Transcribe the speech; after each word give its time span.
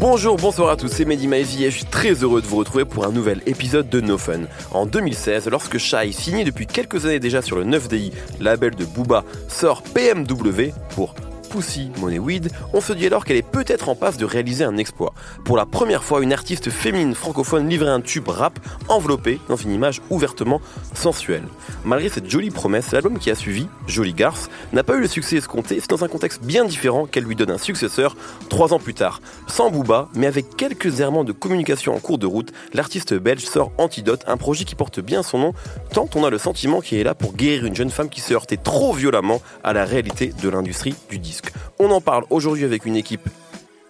Bonjour, 0.00 0.36
bonsoir 0.36 0.70
à 0.70 0.76
tous, 0.76 0.88
c'est 0.88 1.04
Mehdi 1.04 1.26
Maizy 1.26 1.64
et 1.64 1.70
je 1.70 1.76
suis 1.76 1.84
très 1.84 2.12
heureux 2.12 2.40
de 2.40 2.46
vous 2.46 2.56
retrouver 2.56 2.84
pour 2.84 3.04
un 3.04 3.10
nouvel 3.10 3.42
épisode 3.46 3.88
de 3.88 4.00
No 4.00 4.16
Fun. 4.16 4.42
En 4.70 4.86
2016, 4.86 5.48
lorsque 5.48 5.78
Shai, 5.78 6.12
signé 6.12 6.44
depuis 6.44 6.66
quelques 6.66 7.04
années 7.04 7.18
déjà 7.18 7.42
sur 7.42 7.56
le 7.56 7.64
9DI, 7.64 8.12
label 8.40 8.74
de 8.74 8.84
Booba, 8.84 9.24
sort 9.48 9.82
PMW 9.82 10.72
pour 10.90 11.14
Pussy 11.50 11.90
Money 11.98 12.18
Weed, 12.18 12.50
on 12.72 12.80
se 12.80 12.92
dit 12.92 13.06
alors 13.06 13.24
qu'elle 13.24 13.36
est 13.36 13.42
peut-être 13.42 13.88
en 13.88 13.94
passe 13.94 14.16
de 14.16 14.24
réaliser 14.24 14.64
un 14.64 14.76
exploit. 14.76 15.14
Pour 15.44 15.56
la 15.56 15.66
première 15.66 16.04
fois, 16.04 16.22
une 16.22 16.32
artiste 16.32 16.70
féminine 16.70 17.14
francophone 17.14 17.68
livrait 17.68 17.90
un 17.90 18.00
tube 18.00 18.28
rap 18.28 18.58
enveloppé 18.88 19.40
dans 19.48 19.56
une 19.56 19.72
image 19.72 20.00
ouvertement 20.10 20.60
sensuelle. 20.94 21.44
Malgré 21.84 22.08
cette 22.08 22.30
jolie 22.30 22.50
promesse, 22.50 22.92
l'album 22.92 23.18
qui 23.18 23.30
a 23.30 23.34
suivi, 23.34 23.66
Jolie 23.86 24.14
Garce, 24.14 24.50
n'a 24.72 24.82
pas 24.82 24.96
eu 24.96 25.00
le 25.00 25.08
succès 25.08 25.36
escompté, 25.36 25.78
c'est 25.80 25.90
dans 25.90 26.04
un 26.04 26.08
contexte 26.08 26.42
bien 26.42 26.64
différent 26.64 27.06
qu'elle 27.06 27.24
lui 27.24 27.36
donne 27.36 27.50
un 27.50 27.58
successeur 27.58 28.16
trois 28.48 28.72
ans 28.72 28.78
plus 28.78 28.94
tard. 28.94 29.20
Sans 29.46 29.70
Booba, 29.70 30.08
mais 30.14 30.26
avec 30.26 30.56
quelques 30.56 31.00
errements 31.00 31.24
de 31.24 31.32
communication 31.32 31.94
en 31.94 31.98
cours 31.98 32.18
de 32.18 32.26
route, 32.26 32.52
l'artiste 32.74 33.14
belge 33.14 33.44
sort 33.44 33.72
Antidote, 33.78 34.24
un 34.26 34.36
projet 34.36 34.64
qui 34.64 34.74
porte 34.74 35.00
bien 35.00 35.22
son 35.22 35.38
nom, 35.38 35.54
tant 35.92 36.08
on 36.14 36.24
a 36.24 36.30
le 36.30 36.38
sentiment 36.38 36.80
qu'il 36.80 36.98
est 36.98 37.04
là 37.04 37.14
pour 37.14 37.34
guérir 37.34 37.64
une 37.64 37.76
jeune 37.76 37.90
femme 37.90 38.08
qui 38.08 38.20
se 38.20 38.34
heurtait 38.34 38.56
trop 38.56 38.92
violemment 38.92 39.40
à 39.62 39.72
la 39.72 39.84
réalité 39.84 40.32
de 40.42 40.48
l'industrie 40.48 40.94
du 41.10 41.18
disque. 41.18 41.37
On 41.78 41.90
en 41.90 42.00
parle 42.00 42.24
aujourd'hui 42.30 42.64
avec 42.64 42.84
une 42.86 42.96
équipe 42.96 43.28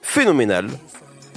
phénoménale. 0.03 0.69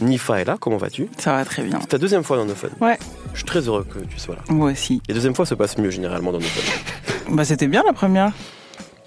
Nifa 0.01 0.41
est 0.41 0.45
là, 0.45 0.57
comment 0.59 0.77
vas-tu? 0.77 1.07
Ça 1.19 1.33
va 1.35 1.45
très 1.45 1.61
bien. 1.61 1.77
C'est 1.81 1.87
ta 1.89 1.97
deuxième 1.99 2.23
fois 2.23 2.37
dans 2.37 2.45
nos 2.45 2.55
fun. 2.55 2.69
Ouais. 2.79 2.97
Je 3.33 3.37
suis 3.37 3.45
très 3.45 3.59
heureux 3.59 3.85
que 3.87 3.99
tu 3.99 4.19
sois 4.19 4.35
là. 4.35 4.41
Moi 4.49 4.71
aussi. 4.71 4.99
Les 5.07 5.13
deuxièmes 5.13 5.35
fois 5.35 5.45
se 5.45 5.53
passent 5.53 5.77
mieux 5.77 5.91
généralement 5.91 6.31
dans 6.31 6.39
nos 6.39 6.43
fun. 6.45 6.81
Bah 7.35 7.45
c'était 7.45 7.67
bien 7.67 7.83
la 7.85 7.93
première. 7.93 8.31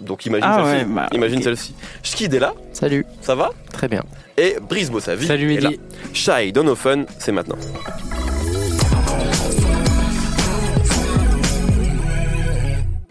Donc 0.00 0.24
imagine 0.24 0.46
Ah 0.48 0.62
celle-ci. 0.64 0.84
ouais, 0.86 0.94
bah, 0.94 1.08
imagine 1.12 1.42
celle-ci. 1.42 1.74
Skid 2.02 2.32
est 2.32 2.38
là, 2.38 2.54
Salut, 2.72 3.04
ça 3.20 3.34
va? 3.34 3.50
Très 3.72 3.86
bien. 3.88 4.02
Et 4.38 4.56
Brise 4.66 4.90
Bossavi 4.90 5.26
Salut. 5.26 5.46
Mehdi. 5.46 5.78
Shy 6.12 6.52
dans 6.52 6.64
nos 6.64 6.74
fun, 6.76 7.04
c'est 7.18 7.32
maintenant. 7.32 7.58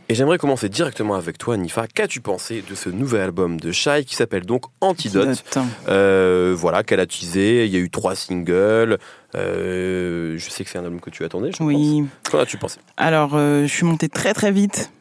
Et 0.10 0.16
j'aimerais 0.16 0.38
commencer 0.38 0.68
directement 0.70 1.16
avec 1.16 1.38
toi, 1.38 1.56
Nifa. 1.56 1.88
Qu'as-tu 1.88 2.20
pensé 2.20 2.64
de 2.70 2.76
ce 2.76 2.90
nouvel 2.90 3.22
album 3.22 3.60
de 3.60 3.72
Shy 3.72 4.04
qui 4.06 4.16
s'appelle 4.16 4.46
donc 4.46 4.66
Antidote? 4.82 5.30
Antidote. 5.30 5.64
Euh, 5.88 6.54
voilà, 6.58 6.84
qu'elle 6.84 7.00
a 7.00 7.06
teasé. 7.06 7.66
Il 7.66 7.72
y 7.72 7.78
a 7.78 7.80
eu 7.80 7.90
trois 7.90 8.14
singles. 8.16 8.98
Euh, 9.36 10.38
je 10.38 10.50
sais 10.50 10.64
que 10.66 10.70
c'est 10.70 10.78
un 10.78 10.84
album 10.84 11.00
que 11.00 11.10
tu 11.10 11.24
attendais. 11.24 11.52
Je 11.58 11.64
Oui. 11.64 12.02
pense. 12.24 12.32
Qu'en 12.32 12.40
as-tu 12.40 12.58
pensé? 12.58 12.80
Alors 12.98 13.32
euh, 13.36 13.62
je 13.66 13.74
suis 13.74 13.86
montée 13.86 14.10
très 14.10 14.34
très 14.34 14.52
vite. 14.52 14.92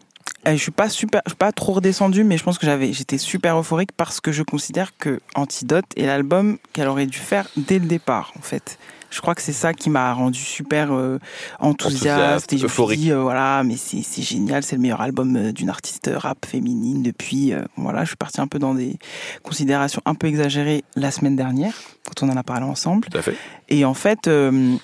Je 0.47 0.57
suis 0.57 0.73
pas 0.73 0.89
super, 0.89 1.21
je 1.27 1.31
suis 1.31 1.37
pas 1.37 1.53
trop 1.53 1.75
redescendue, 1.75 2.25
mais 2.25 2.37
je 2.37 2.43
pense 2.43 2.59
que 2.59 2.67
j'avais, 2.67 2.93
j'étais 2.93 3.19
super 3.19 3.57
euphorique 3.59 3.91
parce 3.97 4.21
que 4.21 4.33
je 4.33 4.43
considère 4.43 4.97
que 4.99 5.21
Antidote 5.37 5.85
est 5.97 6.07
l'album 6.07 6.59
qu'elle 6.73 6.89
aurait 6.89 7.07
dû 7.07 7.19
faire 7.19 7.47
dès 7.57 7.79
le 7.79 7.87
départ, 7.87 8.33
en 8.37 8.43
fait. 8.43 8.77
Je 9.13 9.21
crois 9.21 9.35
que 9.35 9.43
c'est 9.43 9.53
ça 9.53 9.75
qui 9.75 9.91
m'a 9.91 10.13
rendu 10.13 10.41
super 10.41 10.93
euh, 10.93 11.19
enthousiaste, 11.61 12.07
Enthousiaste, 12.07 12.53
et 12.55 12.59
je 12.59 12.63
me 12.65 12.69
suis 12.69 12.75
euphorique. 12.75 13.01
dit 13.01 13.13
euh, 13.13 13.21
voilà, 13.21 13.63
mais 13.65 13.77
c'est 13.77 14.23
génial, 14.23 14.63
c'est 14.63 14.75
le 14.77 14.83
meilleur 14.83 15.01
album 15.03 15.37
euh, 15.37 15.53
d'une 15.53 15.69
artiste 15.69 16.11
rap 16.13 16.45
féminine 16.47 17.03
depuis. 17.03 17.53
euh, 17.53 17.63
voilà, 17.77 18.03
je 18.03 18.09
suis 18.09 18.17
partie 18.17 18.41
un 18.41 18.47
peu 18.49 18.59
dans 18.59 18.75
des 18.75 18.99
considérations 19.43 20.03
un 20.07 20.15
peu 20.15 20.27
exagérées 20.27 20.83
la 20.97 21.11
semaine 21.11 21.37
dernière 21.37 21.75
quand 22.07 22.27
on 22.27 22.31
en 22.31 22.37
a 22.37 22.43
parlé 22.43 22.65
ensemble. 22.65 23.07
Tout 23.11 23.19
à 23.19 23.23
fait. 23.23 23.37
Et 23.69 23.85
en 23.85 23.95
fait, 23.95 24.27
euh, 24.29 24.75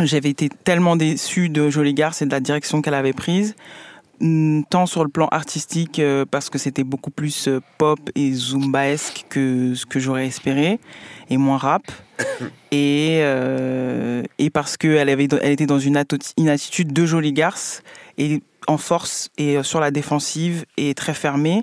j'avais 0.00 0.30
été 0.30 0.48
tellement 0.48 0.96
déçue 0.96 1.48
de 1.48 1.70
Jolie 1.70 1.94
Garce 1.94 2.22
et 2.22 2.26
de 2.26 2.30
la 2.30 2.40
direction 2.40 2.82
qu'elle 2.82 2.94
avait 2.94 3.12
prise, 3.12 3.54
tant 4.70 4.86
sur 4.86 5.04
le 5.04 5.10
plan 5.10 5.28
artistique, 5.28 5.98
euh, 5.98 6.24
parce 6.28 6.50
que 6.50 6.58
c'était 6.58 6.84
beaucoup 6.84 7.10
plus 7.10 7.48
euh, 7.48 7.60
pop 7.78 7.98
et 8.14 8.32
zumbaesque 8.32 9.24
que 9.28 9.74
ce 9.74 9.86
que 9.86 10.00
j'aurais 10.00 10.26
espéré, 10.26 10.80
et 11.30 11.36
moins 11.36 11.58
rap. 11.58 11.82
Et, 12.70 13.20
euh, 13.22 14.22
et 14.38 14.50
parce 14.50 14.76
qu'elle 14.76 15.08
avait, 15.08 15.26
elle 15.40 15.52
était 15.52 15.64
dans 15.64 15.78
une, 15.78 16.04
une 16.36 16.48
attitude 16.50 16.92
de 16.92 17.06
Jolie 17.06 17.32
Garce, 17.32 17.82
et 18.18 18.42
en 18.66 18.76
force 18.76 19.30
et 19.38 19.56
euh, 19.56 19.62
sur 19.62 19.80
la 19.80 19.90
défensive, 19.90 20.66
et 20.76 20.94
très 20.94 21.14
fermée. 21.14 21.62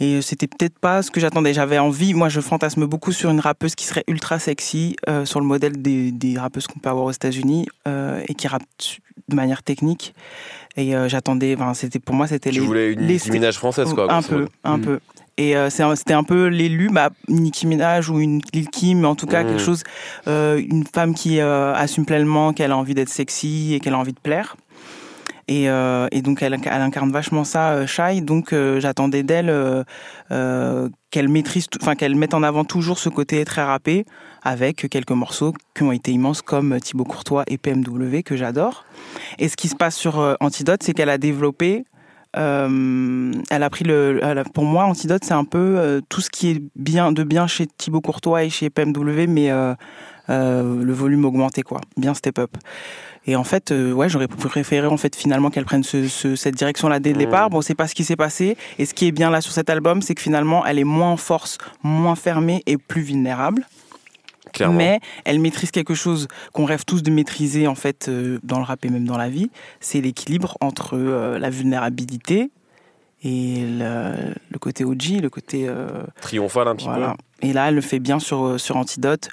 Et 0.00 0.14
euh, 0.16 0.20
c'était 0.20 0.46
peut-être 0.48 0.78
pas 0.78 1.02
ce 1.02 1.10
que 1.10 1.20
j'attendais. 1.20 1.54
J'avais 1.54 1.78
envie, 1.78 2.14
moi 2.14 2.28
je 2.28 2.40
fantasme 2.40 2.86
beaucoup 2.86 3.12
sur 3.12 3.30
une 3.30 3.40
rappeuse 3.40 3.74
qui 3.74 3.84
serait 3.86 4.04
ultra 4.08 4.38
sexy, 4.38 4.96
euh, 5.08 5.24
sur 5.24 5.40
le 5.40 5.46
modèle 5.46 5.80
des, 5.80 6.10
des 6.10 6.38
rappeuses 6.38 6.66
qu'on 6.66 6.80
peut 6.80 6.88
avoir 6.88 7.04
aux 7.06 7.12
États-Unis, 7.12 7.66
euh, 7.86 8.20
et 8.28 8.34
qui 8.34 8.48
rappe 8.48 8.62
de 9.28 9.36
manière 9.36 9.62
technique. 9.62 10.14
Et 10.76 10.96
euh, 10.96 11.08
j'attendais, 11.08 11.54
enfin, 11.56 11.74
c'était 11.74 12.00
pour 12.00 12.14
moi 12.16 12.26
c'était 12.26 12.50
Tu 12.50 12.60
les, 12.60 12.66
voulais 12.66 12.92
une 12.92 13.00
les- 13.06 13.14
Nicki 13.14 13.30
Minaj 13.30 13.56
française, 13.56 13.92
quoi. 13.94 14.12
un 14.12 14.22
peu, 14.22 14.48
un 14.64 14.78
Mm. 14.78 14.82
peu. 14.82 15.00
Et 15.36 15.56
euh, 15.56 15.68
c'était 15.70 16.12
un 16.14 16.22
peu 16.22 16.46
l'élu, 16.46 16.90
bah, 16.92 17.10
Nicki 17.28 17.66
Minaj 17.66 18.08
ou 18.08 18.20
une 18.20 18.40
Lil 18.52 18.68
Kim, 18.70 19.00
mais 19.00 19.06
en 19.08 19.16
tout 19.16 19.26
cas 19.26 19.42
Mm. 19.42 19.48
quelque 19.48 19.62
chose, 19.62 19.82
euh, 20.28 20.60
une 20.68 20.84
femme 20.86 21.14
qui 21.14 21.40
euh, 21.40 21.72
assume 21.74 22.04
pleinement 22.06 22.52
qu'elle 22.52 22.70
a 22.72 22.76
envie 22.76 22.94
d'être 22.94 23.08
sexy 23.08 23.74
et 23.74 23.80
qu'elle 23.80 23.94
a 23.94 23.98
envie 23.98 24.12
de 24.12 24.20
plaire. 24.20 24.56
Et, 25.48 25.68
euh, 25.68 26.08
et 26.10 26.22
donc 26.22 26.42
elle, 26.42 26.54
incarne 26.54 27.12
vachement 27.12 27.44
ça, 27.44 27.72
euh, 27.72 27.86
Shai. 27.86 28.20
Donc 28.20 28.52
euh, 28.52 28.80
j'attendais 28.80 29.22
d'elle 29.22 29.52
qu'elle 31.10 31.28
maîtrise, 31.28 31.66
enfin 31.80 31.94
qu'elle 31.94 32.16
mette 32.16 32.34
en 32.34 32.42
avant 32.42 32.64
toujours 32.64 32.98
ce 32.98 33.08
côté 33.08 33.44
très 33.44 33.62
rappé, 33.62 34.04
avec 34.42 34.88
quelques 34.88 35.12
morceaux 35.12 35.52
qui 35.74 35.82
ont 35.82 35.92
été 35.92 36.10
immenses 36.10 36.42
comme 36.42 36.80
Thibaut 36.80 37.04
Courtois 37.04 37.44
et 37.46 37.58
PMW 37.58 38.22
que 38.24 38.36
j'adore. 38.36 38.84
Et 39.38 39.48
ce 39.48 39.56
qui 39.56 39.68
se 39.68 39.76
passe 39.76 39.96
sur 39.96 40.36
Antidote, 40.40 40.82
c'est 40.82 40.92
qu'elle 40.92 41.10
a 41.10 41.18
développé 41.18 41.84
elle 42.36 43.62
a 43.62 43.70
pris 43.70 43.84
le. 43.84 44.42
pour 44.54 44.64
moi, 44.64 44.86
Antidote, 44.86 45.22
c'est 45.24 45.34
un 45.34 45.44
peu 45.44 46.02
tout 46.08 46.20
ce 46.20 46.30
qui 46.30 46.50
est 46.50 46.62
bien 46.74 47.12
de 47.12 47.22
bien 47.22 47.46
chez 47.46 47.68
Thibaut 47.68 48.00
Courtois 48.00 48.42
et 48.42 48.50
chez 48.50 48.70
PMW, 48.70 49.26
mais 49.28 49.52
le 50.28 50.92
volume 50.92 51.24
augmenté, 51.24 51.62
quoi. 51.62 51.80
Bien 51.96 52.14
step 52.14 52.38
up. 52.38 52.50
Et 53.26 53.36
en 53.36 53.44
fait, 53.44 53.72
euh, 53.72 53.92
ouais, 53.92 54.08
j'aurais 54.10 54.28
préféré 54.28 54.86
en 54.86 54.98
fait 54.98 55.16
finalement 55.16 55.48
qu'elle 55.48 55.64
prenne 55.64 55.82
ce- 55.82 56.08
ce- 56.08 56.36
cette 56.36 56.56
direction-là 56.56 57.00
dès 57.00 57.10
le 57.10 57.14
Mhm. 57.16 57.24
départ. 57.24 57.48
Bon, 57.50 57.62
c'est 57.62 57.74
pas 57.74 57.88
ce 57.88 57.94
qui 57.94 58.04
s'est 58.04 58.16
passé. 58.16 58.56
Et 58.78 58.84
ce 58.84 58.92
qui 58.92 59.06
est 59.06 59.12
bien 59.12 59.30
là 59.30 59.40
sur 59.40 59.52
cet 59.52 59.70
album, 59.70 60.02
c'est 60.02 60.14
que 60.14 60.20
finalement, 60.20 60.64
elle 60.66 60.78
est 60.78 60.84
moins 60.84 61.10
en 61.12 61.16
force, 61.16 61.56
moins 61.82 62.16
fermée 62.16 62.62
et 62.66 62.76
plus 62.76 63.00
vulnérable 63.00 63.66
Clairement. 64.52 64.76
mais 64.76 65.00
elle 65.24 65.40
maîtrise 65.40 65.70
quelque 65.70 65.94
chose 65.94 66.28
qu'on 66.52 66.66
rêve 66.66 66.84
tous 66.84 67.02
de 67.02 67.10
maîtriser 67.10 67.66
en 67.66 67.74
fait 67.74 68.08
euh, 68.08 68.38
dans 68.42 68.58
le 68.58 68.64
rap 68.64 68.84
et 68.84 68.90
même 68.90 69.06
dans 69.06 69.16
la 69.18 69.30
vie, 69.30 69.50
c'est 69.80 70.02
l'équilibre 70.02 70.56
entre 70.60 70.90
euh, 70.96 71.38
la 71.38 71.48
vulnérabilité 71.50 72.50
et 73.22 73.64
le, 73.66 74.34
le 74.50 74.58
côté 74.58 74.84
OG, 74.84 75.20
le 75.22 75.30
côté 75.30 75.64
euh, 75.66 75.88
Triomphal 76.20 76.68
un 76.68 76.76
petit 76.76 76.84
voilà. 76.86 77.16
Et 77.44 77.52
là, 77.52 77.68
elle 77.68 77.74
le 77.74 77.80
fait 77.80 78.00
bien 78.00 78.18
sur 78.18 78.44
euh, 78.44 78.56
Antidote. 78.70 79.28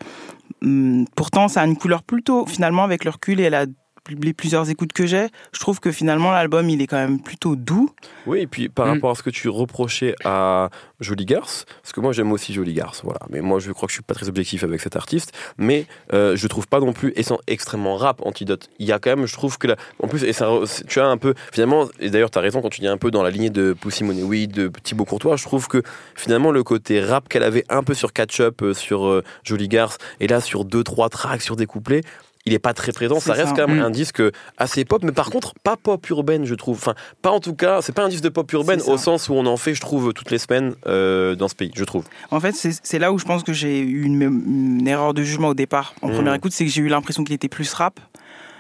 Hum, 0.62 1.06
pourtant, 1.16 1.48
ça 1.48 1.62
a 1.62 1.66
une 1.66 1.78
couleur 1.78 2.04
plutôt 2.04 2.46
finalement 2.46 2.84
avec 2.84 3.04
le 3.04 3.12
recul 3.12 3.40
et 3.40 3.44
elle 3.44 3.56
a 3.56 3.66
les 4.10 4.34
plusieurs 4.34 4.70
écoutes 4.70 4.94
que 4.94 5.06
j'ai, 5.06 5.28
je 5.54 5.60
trouve 5.60 5.80
que 5.80 5.92
finalement 5.92 6.32
l'album 6.32 6.68
il 6.70 6.82
est 6.82 6.88
quand 6.88 6.98
même 6.98 7.22
plutôt 7.22 7.56
doux. 7.56 7.92
Oui, 8.26 8.40
et 8.42 8.48
puis 8.48 8.68
par 8.68 8.88
Mm. 8.88 8.90
rapport 8.92 9.12
à 9.12 9.16
ce 9.16 9.24
que 9.24 9.30
tu 9.30 9.48
reprochais 9.48 10.16
à 10.26 10.70
Jolie 11.00 11.26
Garce, 11.26 11.66
parce 11.82 11.94
que 11.94 12.00
moi 12.02 12.12
j'aime 12.12 12.32
aussi 12.32 12.52
Jolie 12.54 12.74
Garce, 12.74 13.02
voilà. 13.04 13.20
Mais 13.30 13.42
moi 13.42 13.60
je 13.60 13.72
crois 13.72 13.86
que 13.88 13.92
je 13.92 13.98
suis 13.98 14.04
pas 14.04 14.14
très 14.16 14.28
objectif 14.28 14.64
avec 14.64 14.82
cet 14.82 14.96
artiste, 14.96 15.34
mais 15.58 15.86
euh, 16.14 16.36
je 16.36 16.48
trouve 16.48 16.68
pas 16.68 16.80
non 16.80 16.94
plus 16.94 17.14
étant 17.16 17.40
extrêmement 17.48 17.96
rap 17.96 18.22
Antidote. 18.26 18.70
Il 18.80 18.88
y 18.88 18.92
a 18.92 18.98
quand 19.00 19.16
même, 19.16 19.26
je 19.28 19.34
trouve 19.34 19.58
que 19.60 19.68
là, 19.68 19.76
en 20.02 20.08
plus, 20.08 20.24
et 20.24 20.34
ça, 20.34 20.50
tu 20.88 21.00
as 21.00 21.06
un 21.08 21.18
peu, 21.18 21.36
finalement, 21.54 21.88
et 22.00 22.10
d'ailleurs 22.10 22.32
tu 22.32 22.40
as 22.40 22.42
raison 22.42 22.62
quand 22.62 22.70
tu 22.70 22.82
dis 22.82 22.88
un 22.88 22.98
peu 22.98 23.12
dans 23.12 23.22
la 23.24 23.30
lignée 23.30 23.50
de 23.52 23.74
Pussy 23.74 24.04
Money 24.04 24.24
Weed, 24.24 24.52
de 24.52 24.72
Thibaut 24.84 25.06
Courtois, 25.06 25.36
je 25.36 25.44
trouve 25.44 25.68
que 25.68 25.84
finalement 26.16 26.52
le 26.52 26.64
côté 26.64 27.02
rap 27.02 27.30
qu'elle 27.30 27.44
avait 27.44 27.66
un 27.70 27.84
peu 27.84 27.94
sur 27.94 28.14
Catch 28.14 28.40
Up, 28.40 28.62
euh, 28.64 28.74
sur 28.74 29.06
euh, 29.08 29.24
Jolie 29.44 29.68
Garce, 29.68 29.98
et 30.20 30.28
là 30.28 30.42
sur 30.42 30.66
deux 30.66 30.84
trois 30.84 31.10
tracks, 31.10 31.42
sur 31.44 31.56
des 31.56 31.68
couplets. 31.68 32.02
Il 32.46 32.54
est 32.54 32.60
pas 32.60 32.74
très 32.74 32.92
présent, 32.92 33.20
ça 33.20 33.34
reste 33.34 33.50
ça. 33.50 33.54
quand 33.56 33.68
même 33.68 33.80
Mm. 33.80 33.84
un 33.84 33.90
disque 33.92 34.22
assez 34.58 34.84
pop, 34.86 35.04
mais 35.04 35.12
par 35.12 35.30
contre 35.30 35.54
pas 35.64 35.78
pop 35.78 36.10
urbaine, 36.10 36.46
je 36.46 36.56
trouve. 36.56 36.78
Enfin, 36.78 36.96
pas 37.22 37.30
en 37.30 37.40
tout 37.40 37.54
cas, 37.54 37.82
c'est 37.82 37.92
pas 37.94 38.04
un 38.04 38.10
disque 38.10 38.24
de 38.24 38.30
pop 38.30 38.52
urbaine 38.54 38.82
au 38.88 38.98
sens 38.98 39.30
où 39.30 39.34
on 39.34 39.46
en 39.46 39.58
fait, 39.58 39.76
je 39.76 39.82
trouve, 39.82 40.12
toutes 40.14 40.32
les 40.32 40.40
semaines 40.40 40.74
euh, 40.88 41.36
dans 41.36 41.48
ce 41.48 41.56
pays, 41.56 41.72
je 41.76 41.84
trouve. 41.84 42.06
En 42.32 42.40
fait, 42.40 42.54
c'est 42.56 43.00
là 43.00 43.12
où 43.12 43.20
je 43.20 43.26
pense 43.26 43.44
que 43.44 43.54
j'ai 43.54 43.80
eu 43.80 44.04
une, 44.04 44.22
une 44.24 44.88
erreur 44.88 45.14
de 45.14 45.22
jugement 45.24 45.50
au 45.50 45.54
départ. 45.54 45.94
En 46.02 46.08
Mhm. 46.08 46.14
première 46.16 46.34
écoute, 46.34 46.52
c'est 46.52 46.66
que 46.66 46.72
j'ai 46.72 46.82
eu 46.82 46.88
l'impression 46.88 47.24
qu'il 47.24 47.36
était 47.36 47.48
plus 47.50 47.72
rap. 47.74 48.00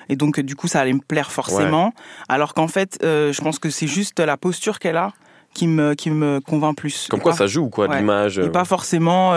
Et 0.09 0.15
donc, 0.15 0.39
du 0.41 0.55
coup, 0.55 0.67
ça 0.67 0.81
allait 0.81 0.94
me 0.94 1.00
plaire 1.00 1.31
forcément. 1.31 1.94
Alors 2.27 2.53
qu'en 2.53 2.67
fait, 2.67 3.00
euh, 3.03 3.31
je 3.31 3.41
pense 3.41 3.59
que 3.59 3.69
c'est 3.69 3.88
juste 3.88 4.19
la 4.19 4.35
posture 4.38 4.77
qu'elle 4.77 4.97
a 4.97 5.13
qui 5.53 5.68
me, 5.68 5.94
qui 5.94 6.09
me 6.09 6.39
convainc 6.39 6.77
plus. 6.77 7.07
Comme 7.09 7.21
quoi 7.21 7.33
ça 7.33 7.48
joue, 7.48 7.69
quoi, 7.69 7.88
l'image. 7.88 8.39
Et 8.39 8.50
pas 8.50 8.65
forcément. 8.65 9.33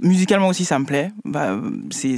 musicalement 0.00 0.48
aussi, 0.48 0.64
ça 0.64 0.78
me 0.78 0.84
plaît. 0.84 1.10
Bah, 1.24 1.58
c'est 1.90 2.16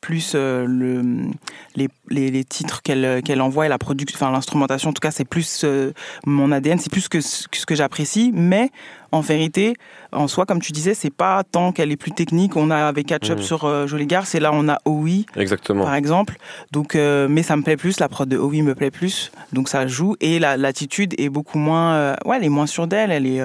plus 0.00 0.32
euh, 0.34 0.64
le, 0.66 1.30
les, 1.76 1.88
les, 2.08 2.30
les, 2.30 2.44
titres 2.44 2.82
qu'elle 2.82 3.22
qu'elle 3.22 3.40
envoie 3.40 3.66
et 3.66 3.68
la 3.68 3.78
production, 3.78 4.16
enfin 4.16 4.32
l'instrumentation, 4.32 4.90
en 4.90 4.92
tout 4.92 5.00
cas, 5.00 5.10
c'est 5.10 5.24
plus 5.24 5.62
euh, 5.64 5.92
mon 6.24 6.52
ADN, 6.52 6.78
c'est 6.78 6.90
plus 6.90 7.08
que 7.08 7.20
ce 7.20 7.46
que 7.66 7.74
j'apprécie. 7.74 8.32
Mais 8.34 8.70
en 9.12 9.20
vérité, 9.20 9.74
en 10.12 10.28
soi, 10.28 10.46
comme 10.46 10.60
tu 10.60 10.72
disais, 10.72 10.94
c'est 10.94 11.12
pas 11.12 11.42
tant 11.44 11.72
qu'elle 11.72 11.90
est 11.90 11.96
plus 11.96 12.12
technique. 12.12 12.56
On 12.56 12.70
a 12.70 12.86
avec 12.86 13.06
Catch 13.06 13.30
Up 13.30 13.38
mmh. 13.38 13.42
sur 13.42 13.64
euh, 13.64 13.86
Jolie 13.86 14.06
Gare, 14.06 14.26
c'est 14.26 14.40
là 14.40 14.50
on 14.52 14.68
a 14.68 14.78
OUI, 14.84 15.26
Exactement. 15.36 15.84
par 15.84 15.94
exemple. 15.94 16.36
Donc, 16.72 16.94
euh, 16.94 17.28
mais 17.28 17.42
ça 17.42 17.56
me 17.56 17.62
plaît 17.62 17.76
plus, 17.76 18.00
la 18.00 18.08
prod 18.08 18.28
de 18.28 18.36
OUI 18.36 18.62
me 18.62 18.74
plaît 18.74 18.90
plus, 18.90 19.32
donc 19.52 19.68
ça 19.68 19.86
joue. 19.86 20.16
Et 20.20 20.38
l'attitude 20.38 21.14
est 21.18 21.28
beaucoup 21.28 21.58
moins, 21.58 22.12
ouais, 22.24 22.36
elle 22.36 22.44
est 22.44 22.48
moins 22.48 22.66
sûre 22.66 22.86
d'elle, 22.86 23.10
elle 23.10 23.26
est, 23.26 23.40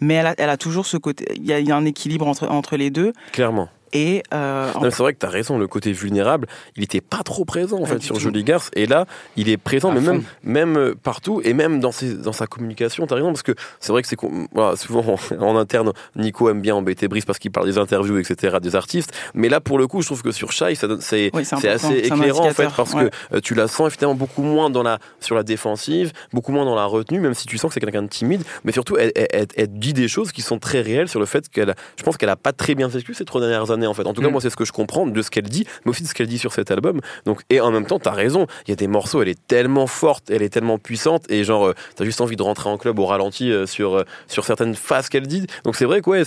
mais 0.00 0.14
elle 0.14 0.26
a, 0.26 0.34
elle 0.38 0.50
a 0.50 0.56
toujours 0.56 0.86
ce 0.86 0.96
côté. 0.96 1.26
Il 1.36 1.44
y, 1.44 1.52
y, 1.52 1.72
a 1.72 1.76
un 1.76 1.84
équilibre 1.84 2.26
entre 2.26 2.48
entre 2.48 2.76
les 2.76 2.90
deux. 2.90 3.12
Clairement. 3.32 3.68
Et 3.92 4.22
euh, 4.34 4.70
c'est 4.82 4.98
vrai 4.98 5.14
que 5.14 5.18
tu 5.18 5.26
as 5.26 5.30
raison, 5.30 5.58
le 5.58 5.68
côté 5.68 5.92
vulnérable, 5.92 6.48
il 6.76 6.82
était 6.82 7.00
pas 7.00 7.22
trop 7.22 7.44
présent 7.44 7.80
en 7.80 7.86
fait 7.86 8.02
sur 8.02 8.18
Jolie 8.18 8.44
Garce. 8.44 8.70
Et 8.74 8.86
là, 8.86 9.06
il 9.36 9.48
est 9.48 9.56
présent, 9.56 9.92
mais 9.92 10.00
même, 10.00 10.22
même 10.42 10.76
euh, 10.76 10.94
partout 11.00 11.40
et 11.44 11.52
même 11.52 11.80
dans, 11.80 11.92
ses, 11.92 12.14
dans 12.14 12.32
sa 12.32 12.46
communication. 12.46 13.06
Tu 13.06 13.12
as 13.12 13.16
raison, 13.16 13.28
parce 13.28 13.42
que 13.42 13.54
c'est 13.80 13.92
vrai 13.92 14.02
que 14.02 14.08
c'est 14.08 14.16
voilà, 14.52 14.76
souvent 14.76 15.16
en, 15.40 15.56
interne, 15.56 15.92
Nico 16.16 16.48
aime 16.48 16.60
bien 16.60 16.74
embêter 16.74 17.08
Brice 17.08 17.24
parce 17.24 17.38
qu'il 17.38 17.50
parle 17.50 17.66
des 17.66 17.78
interviews, 17.78 18.18
etc., 18.18 18.56
des 18.60 18.76
artistes. 18.76 19.12
Mais 19.34 19.48
là, 19.48 19.60
pour 19.60 19.78
le 19.78 19.86
coup, 19.86 20.02
je 20.02 20.06
trouve 20.06 20.22
que 20.22 20.32
sur 20.32 20.52
Shai, 20.52 20.74
c'est 21.00 21.30
assez 21.30 21.96
éclairant 22.04 22.46
en 22.46 22.50
fait, 22.50 22.68
parce 22.76 22.94
que 22.94 23.10
euh, 23.32 23.40
tu 23.42 23.54
la 23.54 23.68
sens 23.68 23.88
évidemment 23.92 24.14
beaucoup 24.14 24.42
moins 24.42 24.70
dans 24.70 24.82
la, 24.82 24.98
sur 25.20 25.34
la 25.34 25.42
défensive, 25.42 26.12
beaucoup 26.32 26.52
moins 26.52 26.64
dans 26.64 26.74
la 26.74 26.86
retenue, 26.86 27.20
même 27.20 27.34
si 27.34 27.46
tu 27.46 27.58
sens 27.58 27.70
que 27.70 27.74
c'est 27.74 27.80
quelqu'un 27.80 28.02
de 28.02 28.08
timide. 28.08 28.42
Mais 28.64 28.72
surtout, 28.72 28.96
elle, 28.96 29.12
elle, 29.14 29.68
dit 29.78 29.92
des 29.92 30.08
choses 30.08 30.32
qui 30.32 30.42
sont 30.42 30.58
très 30.58 30.80
réelles 30.80 31.08
sur 31.08 31.20
le 31.20 31.26
fait 31.26 31.48
qu'elle, 31.48 31.74
je 31.96 32.02
pense 32.02 32.16
qu'elle 32.16 32.28
a 32.28 32.36
pas 32.36 32.52
très 32.52 32.74
bien 32.74 32.88
vécu 32.88 33.14
ces 33.14 33.24
trois 33.24 33.40
dernières 33.40 33.70
années 33.70 33.75
en 33.84 33.94
fait. 33.94 34.06
En 34.06 34.14
tout 34.14 34.22
cas, 34.22 34.28
mm. 34.28 34.32
moi, 34.32 34.40
c'est 34.40 34.50
ce 34.50 34.56
que 34.56 34.64
je 34.64 34.72
comprends 34.72 35.06
de 35.06 35.22
ce 35.22 35.30
qu'elle 35.30 35.48
dit, 35.48 35.66
mais 35.84 35.90
aussi 35.90 36.02
de 36.02 36.08
ce 36.08 36.14
qu'elle 36.14 36.28
dit 36.28 36.38
sur 36.38 36.52
cet 36.52 36.70
album. 36.70 37.00
Donc, 37.24 37.42
et 37.50 37.60
en 37.60 37.70
même 37.70 37.86
temps, 37.86 37.98
t'as 37.98 38.12
raison. 38.12 38.46
Il 38.66 38.70
y 38.70 38.72
a 38.72 38.76
des 38.76 38.86
morceaux, 38.86 39.22
elle 39.22 39.28
est 39.28 39.46
tellement 39.46 39.86
forte, 39.86 40.30
elle 40.30 40.42
est 40.42 40.48
tellement 40.48 40.78
puissante, 40.78 41.30
et 41.30 41.44
genre, 41.44 41.66
euh, 41.66 41.74
t'as 41.96 42.04
juste 42.04 42.20
envie 42.20 42.36
de 42.36 42.42
rentrer 42.42 42.70
en 42.70 42.78
club 42.78 42.98
au 42.98 43.06
ralenti 43.06 43.50
euh, 43.50 43.66
sur, 43.66 43.96
euh, 43.96 44.04
sur 44.28 44.44
certaines 44.44 44.74
phases 44.74 45.08
qu'elle 45.08 45.26
dit. 45.26 45.46
Donc, 45.64 45.76
c'est 45.76 45.84
vrai 45.84 46.00
que 46.00 46.10
ouais, 46.10 46.22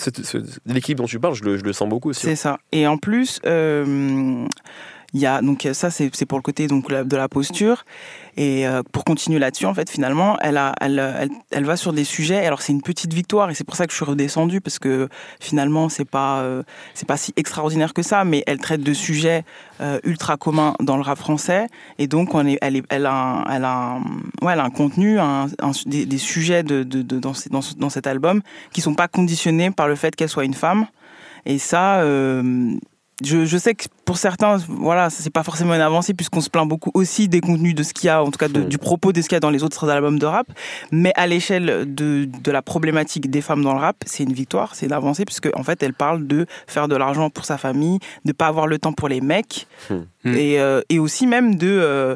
l'équipe 0.65 0.97
dont 0.97 1.05
tu 1.05 1.19
parles, 1.19 1.35
je 1.35 1.43
le, 1.43 1.57
je 1.57 1.63
le 1.63 1.73
sens 1.73 1.87
beaucoup 1.87 2.09
aussi. 2.09 2.21
C'est 2.21 2.35
ça. 2.35 2.59
Et 2.71 2.85
en 2.87 2.97
plus, 2.97 3.39
il 5.13 5.19
y 5.19 5.25
a 5.25 5.41
donc 5.41 5.67
ça 5.73 5.89
c'est 5.89 6.25
pour 6.27 6.37
le 6.37 6.43
côté 6.43 6.67
donc 6.67 6.91
de 6.91 7.17
la 7.17 7.27
posture 7.27 7.83
et 8.39 8.65
euh, 8.65 8.83
pour 8.93 9.03
continuer 9.03 9.37
là-dessus 9.37 9.65
en 9.65 9.73
fait 9.73 9.89
finalement 9.89 10.37
elle 10.39 10.55
va 10.55 11.75
sur 11.75 11.91
des 11.91 12.05
sujets. 12.05 12.45
Alors 12.45 12.61
c'est 12.61 12.71
une 12.71 12.81
petite 12.81 13.13
victoire 13.13 13.49
et 13.49 13.53
c'est 13.53 13.65
pour 13.65 13.75
ça 13.75 13.85
que 13.85 13.91
je 13.91 13.97
suis 13.97 14.05
redescendue 14.05 14.61
parce 14.61 14.79
que 14.79 15.09
finalement 15.41 15.89
c'est 15.89 16.09
pas 16.09 16.39
euh, 16.39 16.63
c'est 16.93 17.05
pas 17.05 17.17
si 17.17 17.33
extraordinaire 17.35 17.93
que 17.93 18.01
ça 18.01 18.23
mais 18.23 18.43
elle 18.47 18.59
traite 18.59 18.81
de 18.81 18.93
sujets 18.93 19.43
euh, 19.81 19.99
ultra 20.05 20.37
communs 20.37 20.73
dans 20.79 20.95
le 20.95 21.03
rap 21.03 21.19
français. 21.19 21.67
Et 21.97 22.07
donc 22.07 22.29
elle 22.61 23.05
a 23.05 23.43
un, 23.45 24.01
ouais, 24.41 24.53
elle 24.53 24.59
a 24.59 24.63
un 24.63 24.69
contenu 24.69 25.19
des, 25.85 26.17
sujets 26.17 26.63
dans, 26.63 27.89
cet 27.89 28.07
album 28.07 28.41
qui 28.71 28.79
sont 28.79 28.95
pas 28.95 29.09
conditionnés 29.09 29.69
par 29.71 29.89
le 29.89 29.95
fait 29.95 30.15
qu'elle 30.15 30.29
soit 30.29 30.45
une 30.45 30.53
femme. 30.53 30.87
Et 31.45 31.59
ça 31.59 32.01
je, 33.23 33.57
sais 33.57 33.75
que 33.75 33.85
pour 34.09 34.17
certains, 34.17 34.57
voilà, 34.67 35.11
c'est 35.11 35.29
pas 35.29 35.43
forcément 35.43 35.75
une 35.75 35.81
avancée 35.81 36.15
puisqu'on 36.15 36.41
se 36.41 36.49
plaint 36.49 36.67
beaucoup 36.67 36.89
aussi 36.95 37.27
des 37.27 37.41
contenus 37.41 37.75
de 37.75 37.83
ce 37.83 37.93
qu'il 37.93 38.07
y 38.07 38.09
a, 38.09 38.23
en 38.23 38.31
tout 38.31 38.39
cas 38.39 38.47
du 38.47 38.79
propos 38.79 39.13
de 39.13 39.21
ce 39.21 39.29
qu'il 39.29 39.35
y 39.35 39.37
a 39.37 39.39
dans 39.39 39.51
les 39.51 39.63
autres 39.63 39.87
albums 39.87 40.17
de 40.17 40.25
rap. 40.25 40.47
Mais 40.91 41.13
à 41.15 41.27
l'échelle 41.27 41.93
de, 41.93 42.25
de, 42.25 42.51
la 42.51 42.63
problématique 42.63 43.29
des 43.29 43.41
femmes 43.41 43.63
dans 43.63 43.73
le 43.73 43.79
rap, 43.79 43.97
c'est 44.07 44.23
une 44.23 44.33
victoire, 44.33 44.73
c'est 44.73 44.87
une 44.87 44.93
avancée 44.93 45.25
puisque 45.25 45.55
en 45.55 45.61
fait, 45.61 45.83
elle 45.83 45.93
parle 45.93 46.25
de 46.25 46.47
faire 46.65 46.87
de 46.87 46.95
l'argent 46.95 47.29
pour 47.29 47.45
sa 47.45 47.59
famille, 47.59 47.99
de 48.25 48.31
pas 48.31 48.47
avoir 48.47 48.65
le 48.65 48.79
temps 48.79 48.93
pour 48.93 49.09
les 49.09 49.21
mecs. 49.21 49.67
Et, 50.25 50.59
euh, 50.59 50.81
et, 50.89 50.99
aussi 50.99 51.27
même 51.27 51.55
de 51.55 51.67
euh, 51.67 52.15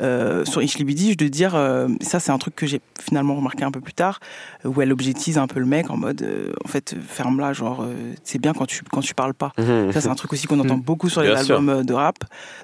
euh, 0.00 0.42
sur 0.46 0.62
Ishlibidi 0.62 1.16
de 1.16 1.28
dire 1.28 1.54
euh, 1.54 1.86
ça 2.00 2.18
c'est 2.18 2.32
un 2.32 2.38
truc 2.38 2.56
que 2.56 2.66
j'ai 2.66 2.80
finalement 2.98 3.34
remarqué 3.34 3.62
un 3.62 3.70
peu 3.70 3.80
plus 3.80 3.92
tard 3.92 4.20
où 4.64 4.80
elle 4.80 4.90
objectise 4.90 5.36
un 5.36 5.46
peu 5.46 5.60
le 5.60 5.66
mec 5.66 5.90
en 5.90 5.98
mode 5.98 6.26
en 6.64 6.68
fait 6.68 6.96
ferme 7.06 7.40
là 7.40 7.52
genre 7.52 7.86
c'est 8.24 8.40
bien 8.40 8.54
quand 8.54 8.64
tu 8.64 8.82
quand 8.90 9.02
tu 9.02 9.14
parles 9.14 9.34
pas 9.34 9.52
hmm. 9.58 9.92
ça 9.92 10.00
c'est 10.00 10.08
un 10.08 10.14
truc 10.14 10.32
aussi 10.32 10.46
qu'on 10.46 10.60
entend 10.60 10.78
beaucoup 10.78 11.10
sur 11.10 11.20
les 11.20 11.31
albums 11.34 11.84
de 11.84 11.92
rap 11.92 12.16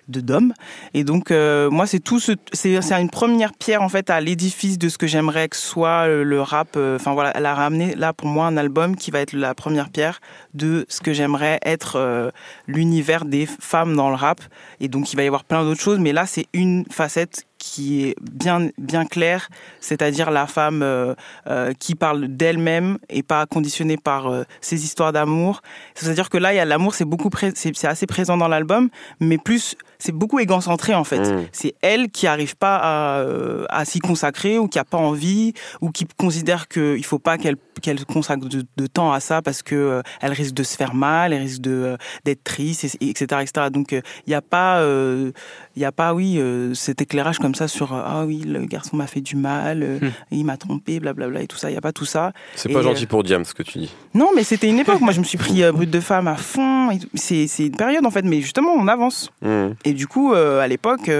de 0.08 0.20
Dom. 0.20 0.54
Et 0.94 1.04
donc 1.04 1.30
moi 1.30 1.86
c'est 1.86 2.00
tout 2.00 2.20
ce 2.20 2.32
c'est 2.52 2.78
une 2.92 3.10
première 3.10 3.52
pierre 3.52 3.82
en 3.82 3.88
fait 3.88 4.10
à 4.10 4.20
l'édifice 4.20 4.78
de 4.78 4.88
ce 4.88 4.98
que 4.98 5.06
j'aimerais 5.06 5.48
que 5.48 5.56
soit 5.56 6.06
le 6.08 6.40
rap 6.40 6.76
enfin 6.76 7.12
voilà 7.12 7.32
elle 7.34 7.46
a 7.46 7.54
ramené 7.54 7.94
là 7.94 8.12
pour 8.12 8.28
moi 8.28 8.46
un 8.46 8.56
album 8.56 8.96
qui 8.96 9.10
va 9.10 9.20
être 9.20 9.32
la 9.32 9.54
première 9.54 9.90
pierre 9.90 10.20
de 10.54 10.86
ce 10.88 11.00
que 11.00 11.12
j'aimerais 11.12 11.58
être 11.64 12.32
l'univers 12.66 13.24
des 13.24 13.46
femmes 13.46 13.96
dans 13.96 14.10
le 14.10 14.16
rap. 14.16 14.40
Et 14.80 14.88
donc 14.88 15.12
il 15.12 15.16
va 15.16 15.24
y 15.24 15.26
avoir 15.26 15.44
plein 15.44 15.64
d'autres 15.64 15.80
choses, 15.80 15.98
mais 15.98 16.12
là 16.12 16.26
c'est 16.26 16.46
une 16.52 16.84
facette 16.90 17.44
qui 17.68 18.04
est 18.04 18.16
bien 18.20 18.70
bien 18.78 19.04
claire, 19.04 19.50
c'est-à-dire 19.80 20.30
la 20.30 20.46
femme 20.46 20.82
euh, 20.82 21.14
euh, 21.46 21.72
qui 21.78 21.94
parle 21.94 22.28
d'elle-même 22.28 22.98
et 23.10 23.22
pas 23.22 23.44
conditionnée 23.46 23.98
par 23.98 24.26
euh, 24.26 24.44
ses 24.60 24.84
histoires 24.84 25.12
d'amour. 25.12 25.60
C'est-à-dire 25.94 26.30
que 26.30 26.38
là 26.38 26.54
il 26.54 26.56
y 26.56 26.60
a 26.60 26.64
l'amour, 26.64 26.94
c'est 26.94 27.04
beaucoup 27.04 27.30
c'est 27.54 27.84
assez 27.84 28.06
présent 28.06 28.36
dans 28.38 28.48
l'album, 28.48 28.88
mais 29.20 29.36
plus 29.36 29.76
c'est 29.98 30.12
beaucoup 30.12 30.38
égocentré 30.38 30.94
en 30.94 31.04
fait. 31.04 31.20
Mm. 31.20 31.46
C'est 31.52 31.74
elle 31.82 32.10
qui 32.10 32.26
arrive 32.26 32.56
pas 32.56 32.76
à, 32.76 33.24
à 33.68 33.84
s'y 33.84 33.98
consacrer 33.98 34.58
ou 34.58 34.68
qui 34.68 34.78
a 34.78 34.84
pas 34.84 34.98
envie 34.98 35.54
ou 35.80 35.90
qui 35.90 36.06
considère 36.16 36.68
qu'il 36.68 37.04
faut 37.04 37.18
pas 37.18 37.38
qu'elle 37.38 37.56
qu'elle 37.80 38.04
consacre 38.04 38.48
de, 38.48 38.86
temps 38.86 39.12
à 39.12 39.20
ça 39.20 39.42
parce 39.42 39.62
que 39.62 40.02
elle 40.20 40.32
risque 40.32 40.54
de 40.54 40.62
se 40.62 40.76
faire 40.76 40.94
mal, 40.94 41.32
elle 41.32 41.42
risque 41.42 41.60
de 41.60 41.96
d'être 42.24 42.42
triste, 42.42 42.84
etc., 43.00 43.42
etc. 43.42 43.68
Donc 43.70 43.92
il 43.92 44.02
n'y 44.28 44.34
a 44.34 44.42
pas 44.42 44.82
il 44.82 45.82
y 45.82 45.84
a 45.84 45.92
pas 45.92 46.14
oui 46.14 46.40
cet 46.74 47.02
éclairage 47.02 47.38
comme 47.38 47.54
ça 47.54 47.68
sur 47.68 47.92
euh, 47.92 48.02
ah 48.04 48.24
oui 48.24 48.42
le 48.44 48.64
garçon 48.64 48.96
m'a 48.96 49.06
fait 49.06 49.20
du 49.20 49.36
mal, 49.36 49.82
euh, 49.82 49.98
hmm. 50.00 50.10
il 50.30 50.44
m'a 50.44 50.56
trompé, 50.56 51.00
blablabla 51.00 51.42
et 51.42 51.46
tout 51.46 51.56
ça. 51.56 51.70
Il 51.70 51.74
y 51.74 51.76
a 51.76 51.80
pas 51.80 51.92
tout 51.92 52.04
ça. 52.04 52.32
C'est 52.54 52.72
pas 52.72 52.82
gentil 52.82 53.04
euh, 53.04 53.06
pour 53.06 53.22
Diam 53.22 53.44
ce 53.44 53.54
que 53.54 53.62
tu 53.62 53.78
dis. 53.78 53.92
Non, 54.14 54.30
mais 54.34 54.44
c'était 54.44 54.68
une 54.68 54.78
époque. 54.78 55.00
Moi, 55.00 55.12
je 55.12 55.20
me 55.20 55.24
suis 55.24 55.38
pris 55.38 55.62
brut 55.72 55.90
de 55.90 56.00
femme 56.00 56.28
à 56.28 56.36
fond. 56.36 56.90
C'est 57.14 57.46
une 57.58 57.76
période 57.76 58.04
en 58.06 58.10
fait, 58.10 58.22
mais 58.22 58.40
justement 58.40 58.72
on 58.72 58.88
avance. 58.88 59.30
Hmm. 59.42 59.70
Et 59.88 59.94
du 59.94 60.06
coup, 60.06 60.34
à 60.34 60.66
l'époque, 60.68 61.10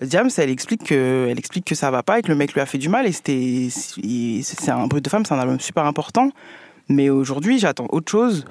Diam, 0.00 0.28
elle 0.36 0.50
explique 0.50 0.82
que 0.82 1.28
elle 1.30 1.38
explique 1.38 1.64
que 1.64 1.76
ça 1.76 1.92
va 1.92 2.02
pas 2.02 2.18
et 2.18 2.22
que 2.22 2.28
le 2.28 2.34
mec 2.34 2.52
lui 2.52 2.60
a 2.60 2.66
fait 2.66 2.78
du 2.78 2.88
mal 2.88 3.06
et 3.06 3.12
c'était 3.12 3.68
c'est 3.70 4.70
un 4.70 4.88
brut 4.88 5.04
de 5.04 5.08
femme, 5.08 5.24
c'est 5.24 5.34
un 5.34 5.38
album 5.38 5.60
super 5.60 5.84
important. 5.84 6.32
Mais 6.88 7.10
aujourd'hui, 7.10 7.60
j'attends 7.60 7.86
autre 7.90 8.10
chose. 8.10 8.44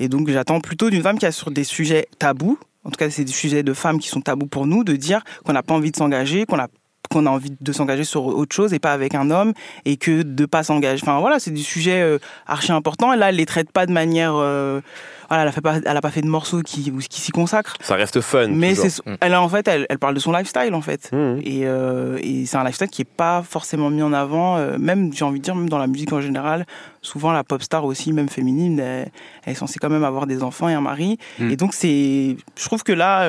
Et 0.00 0.08
donc, 0.08 0.28
j'attends 0.30 0.58
plutôt 0.60 0.90
d'une 0.90 1.02
femme 1.02 1.18
qui 1.18 1.26
a 1.26 1.32
sur 1.32 1.52
des 1.52 1.62
sujets 1.64 2.08
tabous, 2.18 2.58
en 2.82 2.90
tout 2.90 2.96
cas 2.96 3.08
c'est 3.08 3.24
des 3.24 3.32
sujets 3.32 3.62
de 3.62 3.72
femmes 3.72 4.00
qui 4.00 4.08
sont 4.08 4.20
tabous 4.20 4.46
pour 4.46 4.66
nous, 4.66 4.82
de 4.82 4.96
dire 4.96 5.22
qu'on 5.44 5.52
n'a 5.52 5.62
pas 5.62 5.74
envie 5.74 5.92
de 5.92 5.96
s'engager, 5.96 6.44
qu'on 6.44 6.58
a 6.58 6.66
qu'on 7.08 7.26
a 7.26 7.30
envie 7.30 7.52
de 7.58 7.72
s'engager 7.72 8.04
sur 8.04 8.26
autre 8.26 8.54
chose 8.54 8.72
et 8.74 8.78
pas 8.78 8.92
avec 8.92 9.14
un 9.14 9.30
homme 9.30 9.52
et 9.84 9.96
que 9.96 10.22
de 10.22 10.46
pas 10.46 10.62
s'engager. 10.62 11.02
Enfin 11.02 11.20
voilà, 11.20 11.38
c'est 11.38 11.50
des 11.50 11.62
sujets 11.62 12.00
euh, 12.00 12.18
archi 12.46 12.72
importants. 12.72 13.12
Et 13.12 13.16
là, 13.16 13.28
elle 13.28 13.36
les 13.36 13.46
traite 13.46 13.70
pas 13.70 13.86
de 13.86 13.92
manière. 13.92 14.34
Euh, 14.36 14.80
voilà, 15.28 15.42
elle 15.42 15.48
a, 15.48 15.52
fait 15.52 15.60
pas, 15.60 15.76
elle 15.84 15.96
a 15.96 16.00
pas 16.00 16.10
fait 16.10 16.20
de 16.20 16.28
morceaux 16.28 16.60
qui, 16.62 16.92
qui 17.08 17.20
s'y 17.20 17.32
consacrent. 17.32 17.76
Ça 17.80 17.94
reste 17.94 18.20
fun. 18.20 18.48
Mais 18.48 18.74
c'est, 18.74 19.02
elle 19.20 19.34
en 19.34 19.48
fait, 19.48 19.66
elle, 19.68 19.86
elle, 19.88 19.98
parle 19.98 20.14
de 20.14 20.20
son 20.20 20.32
lifestyle 20.32 20.74
en 20.74 20.80
fait. 20.80 21.10
Mm. 21.12 21.38
Et, 21.42 21.62
euh, 21.64 22.18
et 22.22 22.46
c'est 22.46 22.56
un 22.56 22.64
lifestyle 22.64 22.88
qui 22.88 23.02
est 23.02 23.10
pas 23.16 23.42
forcément 23.42 23.90
mis 23.90 24.02
en 24.02 24.12
avant. 24.12 24.58
même, 24.78 25.12
j'ai 25.12 25.24
envie 25.24 25.40
de 25.40 25.44
dire, 25.44 25.54
même 25.54 25.68
dans 25.68 25.78
la 25.78 25.86
musique 25.86 26.12
en 26.12 26.20
général, 26.20 26.66
souvent 27.00 27.32
la 27.32 27.42
pop 27.42 27.62
star 27.62 27.84
aussi, 27.84 28.12
même 28.12 28.28
féminine, 28.28 28.78
elle, 28.78 29.10
est 29.46 29.54
censée 29.54 29.78
quand 29.80 29.90
même 29.90 30.04
avoir 30.04 30.26
des 30.26 30.42
enfants 30.42 30.68
et 30.68 30.74
un 30.74 30.80
mari. 30.80 31.18
Mm. 31.38 31.50
Et 31.50 31.56
donc 31.56 31.74
c'est, 31.74 32.36
je 32.56 32.64
trouve 32.64 32.82
que 32.82 32.92
là. 32.92 33.28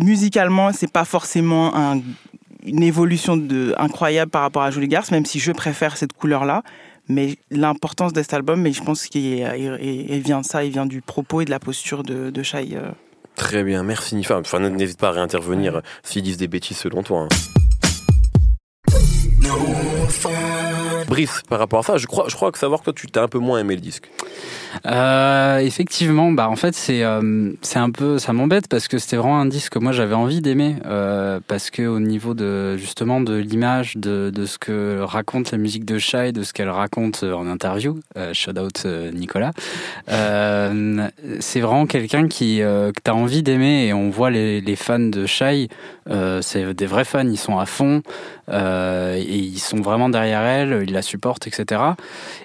Musicalement, 0.00 0.70
c'est 0.72 0.92
pas 0.92 1.04
forcément 1.04 1.74
un 1.74 2.00
une 2.64 2.82
évolution 2.82 3.36
de, 3.36 3.74
incroyable 3.78 4.30
par 4.30 4.42
rapport 4.42 4.62
à 4.62 4.70
Julie 4.70 4.88
Garce, 4.88 5.10
même 5.10 5.26
si 5.26 5.38
je 5.38 5.52
préfère 5.52 5.96
cette 5.96 6.12
couleur-là. 6.12 6.62
Mais 7.08 7.36
l'importance 7.50 8.12
de 8.12 8.20
cet 8.20 8.34
album, 8.34 8.60
mais 8.60 8.72
je 8.72 8.82
pense 8.82 9.06
qu'il 9.06 9.42
vient 10.24 10.40
de 10.40 10.46
ça, 10.46 10.64
il 10.64 10.72
vient 10.72 10.84
du 10.84 11.00
propos 11.00 11.40
et 11.40 11.46
de 11.46 11.50
la 11.50 11.58
posture 11.58 12.02
de, 12.02 12.28
de 12.30 12.42
Shai. 12.42 12.68
Euh. 12.74 12.90
Très 13.34 13.64
bien, 13.64 13.82
merci 13.82 14.14
Nifa. 14.14 14.38
Enfin, 14.38 14.60
n'hésite 14.60 14.98
pas 14.98 15.08
à 15.08 15.12
réintervenir 15.12 15.80
s'ils 16.02 16.22
disent 16.22 16.36
des 16.36 16.48
bêtises 16.48 16.76
selon 16.76 17.02
toi. 17.02 17.20
Hein. 17.20 17.28
Brice, 21.08 21.42
par 21.48 21.58
rapport 21.58 21.80
à 21.80 21.82
ça, 21.82 21.96
je 21.96 22.06
crois, 22.06 22.26
je 22.28 22.34
crois 22.34 22.52
que 22.52 22.58
savoir 22.58 22.80
que 22.80 22.84
toi, 22.84 22.92
tu 22.94 23.06
t'as 23.06 23.22
un 23.22 23.28
peu 23.28 23.38
moins 23.38 23.58
aimé 23.60 23.74
le 23.74 23.80
disque. 23.80 24.08
Euh, 24.86 25.58
effectivement, 25.58 26.32
bah 26.32 26.48
en 26.48 26.56
fait 26.56 26.74
c'est 26.74 27.02
euh, 27.02 27.52
c'est 27.62 27.78
un 27.78 27.90
peu 27.90 28.18
ça 28.18 28.32
m'embête 28.32 28.68
parce 28.68 28.88
que 28.88 28.98
c'était 28.98 29.16
vraiment 29.16 29.40
un 29.40 29.46
disque 29.46 29.74
que 29.74 29.78
moi 29.78 29.92
j'avais 29.92 30.14
envie 30.14 30.40
d'aimer 30.40 30.76
euh, 30.86 31.40
parce 31.46 31.70
que 31.70 31.82
au 31.82 32.00
niveau 32.00 32.34
de 32.34 32.76
justement 32.76 33.20
de 33.20 33.34
l'image 33.34 33.96
de, 33.96 34.30
de 34.30 34.46
ce 34.46 34.58
que 34.58 35.00
raconte 35.00 35.52
la 35.52 35.58
musique 35.58 35.84
de 35.84 35.98
Shai, 35.98 36.32
de 36.32 36.42
ce 36.42 36.52
qu'elle 36.52 36.68
raconte 36.68 37.22
en 37.22 37.46
interview, 37.46 37.98
shout 38.32 38.58
out 38.58 38.86
Nicolas, 39.14 39.52
c'est 40.06 41.60
vraiment 41.60 41.86
quelqu'un 41.86 42.28
qui 42.28 42.58
que 42.58 43.00
t'as 43.02 43.12
envie 43.12 43.42
d'aimer 43.42 43.86
et 43.86 43.92
on 43.92 44.10
voit 44.10 44.30
les, 44.30 44.76
fans 44.76 44.98
de 44.98 45.26
Shai, 45.26 45.68
c'est 46.40 46.74
des 46.74 46.86
vrais 46.86 47.04
fans, 47.04 47.26
ils 47.26 47.38
sont 47.38 47.58
à 47.58 47.66
fond 47.66 48.02
et 48.50 49.36
ils 49.36 49.58
sont 49.58 49.80
vraiment 49.80 50.08
derrière 50.08 50.42
elle, 50.42 50.84
la 50.98 51.02
supportent, 51.02 51.46
etc. 51.46 51.82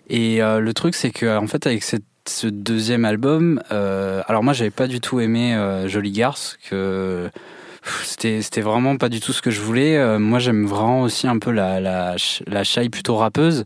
Et 0.09 0.39
le 0.39 0.71
truc, 0.73 0.95
c'est 0.95 1.11
que 1.11 1.37
en 1.37 1.47
fait, 1.47 1.67
avec 1.67 1.83
ce 1.83 2.47
deuxième 2.47 3.05
album, 3.05 3.61
alors 3.69 4.43
moi 4.43 4.53
j'avais 4.53 4.71
pas 4.71 4.87
du 4.87 5.01
tout 5.01 5.19
aimé 5.19 5.55
Jolie 5.87 6.11
Garce, 6.11 6.57
que 6.69 7.29
c'était 8.03 8.61
vraiment 8.61 8.97
pas 8.97 9.09
du 9.09 9.19
tout 9.19 9.33
ce 9.33 9.41
que 9.41 9.51
je 9.51 9.59
voulais. 9.59 9.97
Euh, 9.97 10.19
moi, 10.19 10.39
j'aime 10.39 10.65
vraiment 10.65 11.01
aussi 11.01 11.27
un 11.27 11.37
peu 11.39 11.51
la 11.51 11.79
la, 11.79 12.15
la 12.47 12.63
chaille 12.63 12.89
plutôt 12.89 13.15
rappeuse. 13.15 13.65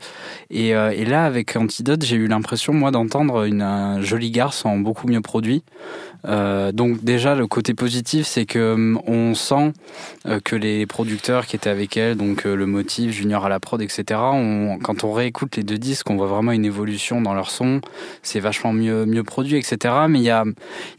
Et, 0.50 0.76
euh, 0.76 0.92
et 0.92 1.06
là, 1.06 1.26
avec 1.26 1.56
Antidote, 1.56 2.04
j'ai 2.04 2.16
eu 2.16 2.28
l'impression 2.28 2.74
moi 2.74 2.92
d'entendre 2.92 3.44
une 3.44 3.62
un 3.62 4.02
joli 4.02 4.32
garce 4.32 4.66
en 4.66 4.78
beaucoup 4.78 5.08
mieux 5.08 5.22
produit. 5.22 5.64
Euh, 6.26 6.72
donc 6.72 7.04
déjà 7.04 7.36
le 7.36 7.48
côté 7.48 7.74
positif 7.74 8.26
c'est 8.26 8.46
que 8.46 8.74
hum, 8.74 9.00
on 9.08 9.34
sent 9.36 9.74
euh, 10.26 10.40
que 10.44 10.56
les 10.56 10.86
producteurs 10.86 11.46
qui 11.46 11.56
étaient 11.56 11.70
avec 11.70 11.96
elle, 11.96 12.18
donc 12.18 12.46
euh, 12.46 12.56
le 12.56 12.66
motif, 12.66 13.12
Junior 13.12 13.46
à 13.46 13.50
la 13.50 13.60
prod, 13.60 13.82
etc. 13.82 14.04
Quand 14.84 15.04
on 15.04 15.14
réécoute 15.14 15.56
les 15.56 15.64
deux 15.64 15.78
disques, 15.78 16.10
on 16.10 16.16
voit 16.16 16.28
vraiment 16.28 16.52
une 16.52 16.66
évolution 16.66 17.22
dans 17.22 17.34
leur 17.34 17.52
son. 17.52 17.82
C'est 18.24 18.40
vachement 18.40 18.74
mieux 18.74 19.06
mieux 19.06 19.24
produit, 19.24 19.58
etc. 19.58 19.94
Mais 20.10 20.20
il 20.20 20.26
y 20.26 20.30
a 20.30 20.44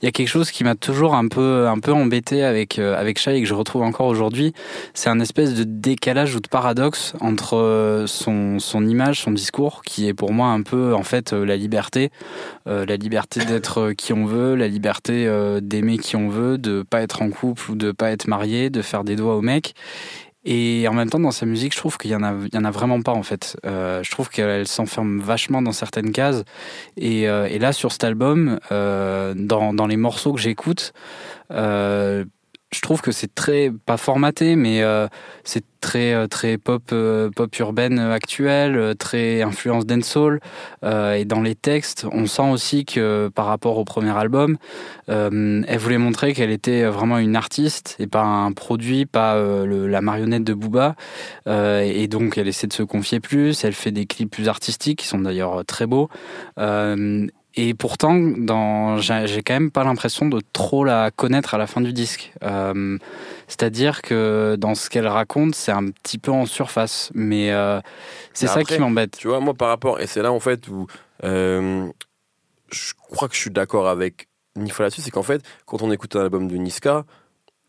il 0.02 0.04
y 0.04 0.08
a 0.08 0.12
quelque 0.12 0.28
chose 0.28 0.50
qui 0.50 0.64
m'a 0.64 0.74
toujours 0.74 1.14
un 1.14 1.28
peu 1.28 1.66
un 1.66 1.78
peu 1.78 1.92
embêté 1.92 2.44
avec 2.44 2.78
avec 2.78 3.18
Shai 3.18 3.36
et 3.36 3.42
que 3.42 3.48
je 3.48 3.54
retrouve 3.54 3.82
encore 3.82 4.06
aujourd'hui. 4.06 4.52
C'est 4.94 5.10
un 5.10 5.20
espèce 5.20 5.54
de 5.54 5.64
décalage 5.64 6.34
ou 6.34 6.40
de 6.40 6.48
paradoxe 6.48 7.14
entre 7.20 8.04
son 8.06 8.58
son 8.58 8.86
image, 8.86 9.22
son 9.22 9.32
discours, 9.32 9.82
qui 9.84 10.08
est 10.08 10.14
pour 10.14 10.32
moi 10.32 10.48
un 10.48 10.62
peu 10.62 10.94
en 10.94 11.02
fait 11.02 11.32
la 11.32 11.56
liberté, 11.56 12.10
la 12.66 12.96
liberté 12.96 13.44
d'être 13.44 13.92
qui 13.92 14.12
on 14.12 14.24
veut, 14.24 14.54
la 14.54 14.68
liberté 14.68 15.07
euh, 15.12 15.60
d'aimer 15.60 15.98
qui 15.98 16.16
on 16.16 16.28
veut, 16.28 16.58
de 16.58 16.82
pas 16.82 17.02
être 17.02 17.22
en 17.22 17.30
couple 17.30 17.70
ou 17.70 17.74
de 17.74 17.92
pas 17.92 18.10
être 18.10 18.26
marié, 18.26 18.70
de 18.70 18.82
faire 18.82 19.04
des 19.04 19.16
doigts 19.16 19.36
au 19.36 19.42
mec. 19.42 19.74
Et 20.44 20.86
en 20.88 20.94
même 20.94 21.10
temps, 21.10 21.20
dans 21.20 21.30
sa 21.30 21.46
musique, 21.46 21.74
je 21.74 21.78
trouve 21.78 21.98
qu'il 21.98 22.10
y 22.10 22.14
en 22.14 22.22
a, 22.22 22.70
vraiment 22.70 23.02
pas 23.02 23.12
en 23.12 23.22
fait. 23.22 23.58
Euh, 23.66 24.02
je 24.02 24.10
trouve 24.10 24.30
qu'elle 24.30 24.66
s'enferme 24.66 25.20
vachement 25.20 25.60
dans 25.60 25.72
certaines 25.72 26.12
cases. 26.12 26.44
Et, 26.96 27.28
euh, 27.28 27.48
et 27.50 27.58
là, 27.58 27.72
sur 27.72 27.92
cet 27.92 28.04
album, 28.04 28.58
dans, 28.70 29.86
les 29.88 29.96
morceaux 29.96 30.32
que 30.32 30.40
j'écoute, 30.40 30.92
je 32.70 32.80
trouve 32.82 33.00
que 33.00 33.12
c'est 33.12 33.34
très 33.34 33.72
pas 33.86 33.96
formaté, 33.96 34.54
mais 34.54 34.82
euh, 34.82 35.08
c'est 35.42 35.64
très 35.80 36.12
euh, 36.12 36.26
très 36.26 36.58
pop 36.58 36.82
euh, 36.92 37.30
pop 37.34 37.56
urbaine 37.58 37.98
actuelle, 37.98 38.94
très 38.98 39.40
influence 39.42 39.86
dancehall. 39.86 40.40
et 40.82 41.24
dans 41.24 41.40
les 41.40 41.54
textes, 41.54 42.06
on 42.12 42.26
sent 42.26 42.50
aussi 42.50 42.84
que 42.84 43.30
par 43.34 43.46
rapport 43.46 43.78
au 43.78 43.84
premier 43.84 44.16
album, 44.16 44.58
elle 45.06 45.78
voulait 45.78 45.98
montrer 45.98 46.34
qu'elle 46.34 46.50
était 46.50 46.84
vraiment 46.84 47.18
une 47.18 47.36
artiste 47.36 47.96
et 47.98 48.06
pas 48.06 48.22
un 48.22 48.52
produit, 48.52 49.06
pas 49.06 49.36
la 49.64 50.00
marionnette 50.00 50.44
de 50.44 50.54
Booba. 50.54 50.94
et 51.46 52.08
donc 52.08 52.38
elle 52.38 52.48
essaie 52.48 52.66
de 52.66 52.72
se 52.72 52.82
confier 52.82 53.20
plus. 53.20 53.64
Elle 53.64 53.72
fait 53.72 53.92
des 53.92 54.06
clips 54.06 54.30
plus 54.30 54.48
artistiques 54.48 55.00
qui 55.00 55.06
sont 55.06 55.20
d'ailleurs 55.20 55.64
très 55.64 55.86
beaux. 55.86 56.08
Et 57.54 57.74
pourtant, 57.74 58.14
dans, 58.14 58.98
j'ai 58.98 59.42
quand 59.42 59.54
même 59.54 59.70
pas 59.70 59.82
l'impression 59.82 60.26
de 60.26 60.40
trop 60.52 60.84
la 60.84 61.10
connaître 61.10 61.54
à 61.54 61.58
la 61.58 61.66
fin 61.66 61.80
du 61.80 61.92
disque. 61.92 62.32
Euh, 62.42 62.98
c'est-à-dire 63.48 64.02
que 64.02 64.56
dans 64.58 64.74
ce 64.74 64.90
qu'elle 64.90 65.08
raconte, 65.08 65.54
c'est 65.54 65.72
un 65.72 65.86
petit 65.86 66.18
peu 66.18 66.30
en 66.30 66.46
surface. 66.46 67.10
Mais 67.14 67.50
euh, 67.50 67.80
c'est 68.32 68.46
ça 68.46 68.62
qui 68.62 68.78
m'embête. 68.78 69.16
Tu 69.18 69.28
vois, 69.28 69.40
moi 69.40 69.54
par 69.54 69.68
rapport, 69.68 70.00
et 70.00 70.06
c'est 70.06 70.22
là 70.22 70.30
en 70.30 70.40
fait 70.40 70.68
où 70.68 70.86
euh, 71.24 71.88
je 72.70 72.92
crois 73.10 73.28
que 73.28 73.34
je 73.34 73.40
suis 73.40 73.50
d'accord 73.50 73.88
avec 73.88 74.28
Nifa 74.54 74.84
là-dessus, 74.84 75.00
c'est 75.00 75.10
qu'en 75.10 75.22
fait, 75.22 75.42
quand 75.66 75.82
on 75.82 75.90
écoute 75.90 76.14
un 76.16 76.20
album 76.20 76.48
de 76.48 76.56
Niska, 76.56 77.04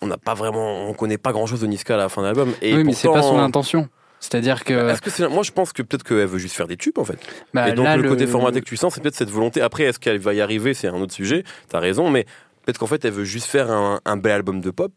on 0.02 0.08
n'a 0.08 0.18
pas 0.18 0.34
vraiment, 0.34 0.88
on 0.88 0.94
connaît 0.94 1.18
pas 1.18 1.32
grand-chose 1.32 1.62
de 1.62 1.68
Niska 1.68 1.96
à 1.96 1.98
la 1.98 2.10
fin 2.10 2.22
de 2.22 2.28
l'album. 2.28 2.54
oui, 2.62 2.84
mais 2.84 2.94
c'est 2.94 3.08
pas 3.08 3.24
son 3.24 3.40
intention. 3.40 3.90
C'est-à-dire 4.20 4.64
que. 4.64 4.74
Bah, 4.74 4.98
que 4.98 5.28
moi, 5.28 5.44
je 5.44 5.52
pense 5.52 5.74
que 5.74 5.82
peut-être 5.82 6.04
qu'elle 6.04 6.26
veut 6.26 6.40
juste 6.40 6.56
faire 6.56 6.68
des 6.68 6.78
tubes, 6.78 6.98
en 6.98 7.06
fait. 7.06 7.20
Bah, 7.54 7.70
et 7.70 7.74
donc, 7.74 7.88
le, 7.98 8.10
côté 8.10 8.28
formaté 8.28 8.60
que 8.60 8.66
tu 8.66 8.78
sens, 8.78 8.94
c'est 8.94 9.02
peut-être 9.02 9.16
cette 9.16 9.30
volonté. 9.30 9.62
Après, 9.62 9.84
est-ce 9.84 10.00
qu'elle 10.00 10.20
va 10.20 10.34
y 10.34 10.42
arriver 10.42 10.74
C'est 10.74 10.88
un 10.88 10.96
autre 10.96 11.14
sujet. 11.14 11.44
T'as 11.70 11.80
raison, 11.80 12.10
mais 12.10 12.26
Peut-être 12.70 12.78
qu'en 12.78 12.86
fait, 12.86 13.04
elle 13.04 13.14
veut 13.14 13.24
juste 13.24 13.48
faire 13.48 13.72
un, 13.72 14.18
bel 14.18 14.32
album 14.32 14.62
de 14.62 14.70
pop. 14.70 14.92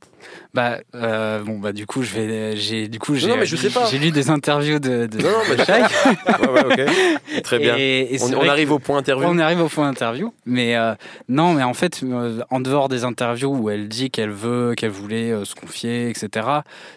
Bah, 0.52 0.80
euh, 0.94 1.42
bon, 1.42 1.58
bah, 1.58 1.72
du 1.72 1.86
coup, 1.86 2.02
je 2.02 2.12
vais, 2.12 2.54
j'ai, 2.54 2.86
du 2.86 2.98
coup, 2.98 3.14
j'ai, 3.14 3.32
j'ai 3.46 3.98
lu 3.98 4.10
des 4.10 4.28
interviews 4.28 4.78
de, 4.78 5.06
de, 5.06 5.22
non, 5.22 5.30
non, 5.30 5.38
mais 5.48 5.56
ouais, 5.56 6.48
ouais, 6.50 6.86
ok. 7.34 7.42
Très 7.42 7.58
bien. 7.58 7.74
Et, 7.78 8.18
on, 8.20 8.46
arrive 8.46 8.72
au 8.72 8.78
point 8.78 8.98
interview. 8.98 9.26
On 9.26 9.38
arrive 9.38 9.62
au 9.62 9.68
point 9.68 9.88
interview. 9.88 10.34
Mais, 10.44 10.76
euh, 10.76 10.92
non, 11.30 11.54
mais 11.54 11.62
en 11.62 11.72
fait, 11.72 12.02
euh, 12.02 12.42
en 12.50 12.60
dehors 12.60 12.90
des 12.90 13.04
interviews 13.04 13.56
où 13.56 13.70
elle 13.70 13.88
dit 13.88 14.10
qu'elle 14.10 14.32
veut, 14.32 14.74
qu'elle 14.74 14.90
voulait 14.90 15.32
se 15.46 15.54
confier, 15.54 16.10
etc., 16.10 16.46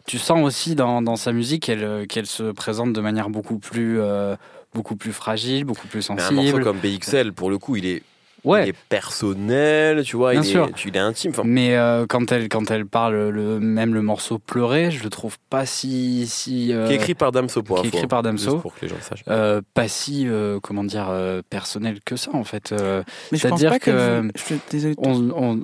tu 0.05 0.17
sens 0.17 0.43
aussi 0.43 0.75
dans, 0.75 1.01
dans 1.01 1.15
sa 1.15 1.31
musique 1.31 1.63
qu'elle, 1.63 2.05
qu'elle 2.07 2.27
se 2.27 2.51
présente 2.51 2.91
de 2.91 2.99
manière 2.99 3.29
beaucoup 3.29 3.59
plus, 3.59 4.01
beaucoup 4.73 4.97
plus 4.97 5.13
fragile, 5.13 5.63
beaucoup 5.63 5.87
plus 5.87 6.01
sensible. 6.01 6.33
Mais 6.33 6.49
un 6.49 6.51
morceau 6.51 6.59
comme 6.65 6.79
BXL, 6.79 7.31
pour 7.31 7.49
le 7.49 7.59
coup, 7.59 7.77
il 7.77 7.85
est 7.85 8.03
ouais. 8.45 8.63
il 8.65 8.69
est 8.69 8.77
personnel, 8.89 10.03
tu 10.03 10.15
vois, 10.15 10.33
il, 10.33 10.39
Est, 10.39 10.85
il 10.85 10.95
est 10.95 10.99
intime. 10.99 11.31
Mais 11.43 11.75
euh, 11.75 12.05
quand, 12.07 12.31
elle, 12.31 12.47
quand 12.49 12.71
elle 12.71 12.85
parle, 12.85 13.29
le, 13.29 13.59
même 13.59 13.93
le 13.93 14.01
morceau 14.01 14.39
Pleurer, 14.39 14.91
je 14.91 15.03
le 15.03 15.09
trouve 15.09 15.37
pas 15.49 15.65
si. 15.65 16.27
si 16.27 16.73
euh, 16.73 16.87
qui 16.87 16.93
est 16.93 16.95
écrit 16.95 17.15
par 17.15 17.31
Damso 17.31 17.63
pour 17.63 17.81
Qui 17.81 17.87
est 17.87 17.89
écrit 17.89 18.07
par 18.07 18.23
Damso. 18.23 18.59
Pour 18.59 18.73
que 18.75 18.81
les 18.81 18.87
gens 18.87 18.95
sachent. 19.01 19.23
Euh, 19.29 19.61
pas 19.73 19.87
si, 19.87 20.27
comment 20.61 20.83
dire, 20.83 21.11
personnel 21.49 21.99
que 22.05 22.15
ça, 22.15 22.31
en 22.33 22.43
fait. 22.43 22.73
C'est-à-dire 23.31 23.79
que. 23.79 24.29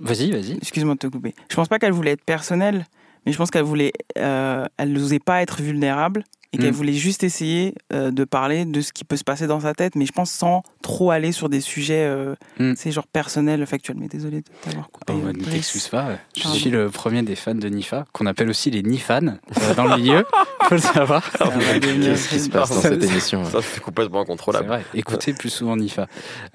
Vas-y, 0.02 0.32
vas-y. 0.32 0.58
Excuse-moi 0.58 0.96
de 0.96 1.00
te 1.00 1.08
couper. 1.08 1.34
Je 1.50 1.56
pense 1.56 1.68
pas 1.68 1.80
qu'elle 1.80 1.94
voulait 1.94 2.12
être 2.12 2.26
personnelle, 2.26 2.86
mais 3.26 3.32
je 3.32 3.38
pense 3.38 3.52
qu'elle 3.52 3.64
voulait. 3.64 3.94
elle 4.16 4.92
n'osait 4.92 5.20
pas 5.20 5.42
être 5.42 5.62
vulnérable 5.62 6.24
et 6.54 6.58
qu'elle 6.58 6.72
mm. 6.72 6.76
voulait 6.76 6.94
juste 6.94 7.24
essayer 7.24 7.76
euh, 7.94 8.12
de 8.12 8.26
parler 8.26 8.66
de 8.66 8.82
ce 8.82 8.92
qui 8.92 9.06
peut 9.06 9.16
se 9.16 9.24
passer 9.24 9.48
dans 9.48 9.62
sa 9.62 9.74
tête, 9.74 9.96
mais 9.96 10.06
je 10.06 10.12
pense 10.12 10.32
sans 10.32 10.64
trop 10.82 11.12
aller 11.12 11.32
sur 11.32 11.48
des 11.48 11.62
sujets, 11.62 12.04
euh, 12.04 12.36
mm. 12.60 12.74
c'est 12.76 12.92
genre 12.92 13.08
personnels, 13.08 13.66
factuels. 13.66 13.98
Mais 13.98 14.08
désolé 14.08 14.42
de 14.42 14.46
t'avoir 14.62 14.90
coupé. 14.90 15.14
Oh, 15.16 15.32
ne 15.32 15.44
t'excuse 15.44 15.88
pas. 15.88 16.18
Je 16.36 16.48
suis 16.48 16.70
le 16.70 16.90
premier 16.90 17.24
des 17.24 17.36
fans 17.36 17.56
de 17.56 17.68
Nifa, 17.70 18.06
qu'on 18.12 18.26
appelle 18.26 18.50
aussi 18.50 18.70
les 18.70 18.84
Nifans 18.84 19.28
euh, 19.28 19.76
dans 19.76 19.86
le 19.86 19.96
milieu. 19.96 20.26
Faut 20.64 20.76
le 20.76 20.82
savoir. 20.82 21.24
Qu'est-ce 21.32 22.30
qui 22.30 22.40
se 22.40 22.50
passe 22.50 22.70
dans 22.70 22.82
cette 22.82 23.04
émission 23.04 23.44
Ça, 23.46 23.60
c'est 23.62 23.82
complètement 23.82 24.22
incontrôlable. 24.22 24.68
Vrai. 24.68 24.86
Écoutez 24.94 25.34
plus 25.34 25.50
souvent 25.50 25.76
Nifa. 25.76 26.08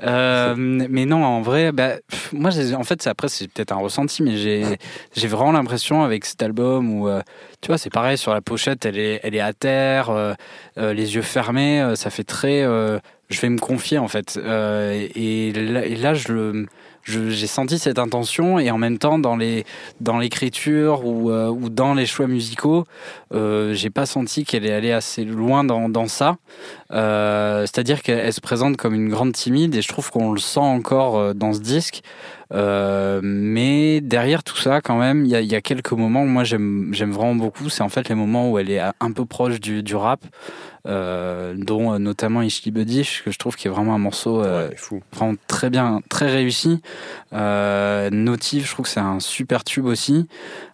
mais 0.03 1.07
non, 1.07 1.25
en 1.25 1.41
vrai, 1.41 1.73
bah, 1.73 1.95
moi, 2.33 2.51
en 2.75 2.85
fait, 2.85 3.07
après, 3.07 3.29
c'est 3.29 3.49
peut-être 3.49 3.73
un 3.73 3.77
ressenti, 3.77 4.23
mais 4.23 4.37
j'ai 4.37 5.29
vraiment 5.29 5.53
l'impression 5.53 6.03
avec 6.03 6.27
cet 6.27 6.43
album 6.43 6.93
où 6.93 7.09
tu 7.67 7.73
vois, 7.73 7.79
c'est 7.79 7.91
pareil 7.91 8.17
sur 8.17 8.33
la 8.33 8.41
pochette, 8.41 8.87
elle 8.87 8.97
est, 8.97 9.19
elle 9.25 9.35
est 9.35 9.41
à 9.41 9.53
terre, 9.53 10.11
euh, 10.11 10.35
euh, 10.79 10.93
les 10.93 11.17
yeux 11.17 11.23
fermés, 11.23 11.83
euh, 11.83 11.97
ça 11.97 12.11
fait 12.11 12.23
très. 12.23 12.63
je 12.63 13.41
vais 13.41 13.49
me 13.49 13.59
confier 13.59 13.99
en 13.99 14.07
fait. 14.07 14.37
Et 14.37 15.53
là, 15.53 16.15
je 16.15 16.65
j'ai 17.03 17.47
senti 17.49 17.81
cette 17.81 17.99
intention 17.99 18.61
et 18.61 18.71
en 18.71 18.79
même 18.79 18.99
temps 18.99 19.19
dans 19.19 19.37
les 19.37 19.65
dans 20.01 20.19
l'écriture 20.19 21.05
ou, 21.05 21.31
ou 21.33 21.69
dans 21.69 21.95
les 21.95 22.05
choix 22.05 22.27
musicaux 22.27 22.85
j'ai 23.33 23.91
pas 23.91 24.07
senti 24.07 24.45
qu'elle 24.45 24.67
est 24.67 24.73
allée 24.73 24.91
assez 24.91 25.25
loin 25.25 25.63
dans, 25.63 26.09
ça 26.09 26.37
c'est 26.91 27.79
à 27.79 27.83
dire 27.85 28.03
qu'elle 28.03 28.33
se 28.33 28.41
présente 28.41 28.77
comme 28.77 28.95
une 28.95 29.09
grande 29.09 29.33
timide 29.33 29.77
et 29.77 29.83
je 29.83 29.89
trouve 29.89 30.11
qu'on 30.11 30.33
le 30.33 30.41
sent 30.41 30.59
encore 30.59 31.33
dans 31.33 31.53
ce 31.53 31.61
disque 31.61 32.03
euh, 32.53 33.21
mais 33.23 34.01
derrière 34.01 34.45
tout 34.45 34.57
ça 34.57 34.81
quand 34.81 34.99
même 34.99 35.25
il 35.25 35.31
y 35.31 35.35
a, 35.35 35.41
y 35.41 35.55
a, 35.55 35.61
quelques 35.61 35.93
moments 35.93 36.23
où 36.23 36.27
moi 36.27 36.45
j'aime 36.45 36.93
vraiment 36.93 37.35
beaucoup 37.35 37.69
c'est 37.69 37.83
en 37.83 37.89
fait 37.89 38.09
les 38.09 38.15
moments 38.15 38.51
où 38.51 38.59
elle 38.59 38.71
est 38.71 38.81
un 39.01 39.13
peu 39.13 39.25
proche 39.25 39.61
du, 39.61 39.83
du 39.83 39.97
rap 39.97 40.21
euh, 40.87 41.55
dont 41.57 41.93
euh, 41.93 41.99
notamment 41.99 42.43
Ishli 42.43 42.73
que 42.73 43.31
je 43.31 43.39
trouve 43.39 43.57
qui 43.57 43.67
est 43.67 43.71
vraiment 43.71 43.95
un 43.95 43.99
morceau 43.99 44.43
euh, 44.43 44.71
vraiment 45.13 45.35
très 45.49 45.71
bien, 45.71 46.01
très 46.09 46.31
réussi. 46.31 46.81
Euh, 47.33 48.09
Notif, 48.11 48.67
je 48.67 48.73
trouve 48.73 48.87
que 48.87 48.93
c'est 48.93 49.01
un 49.01 49.21
super 49.21 49.65
tube 49.65 49.87
aussi. 49.87 50.29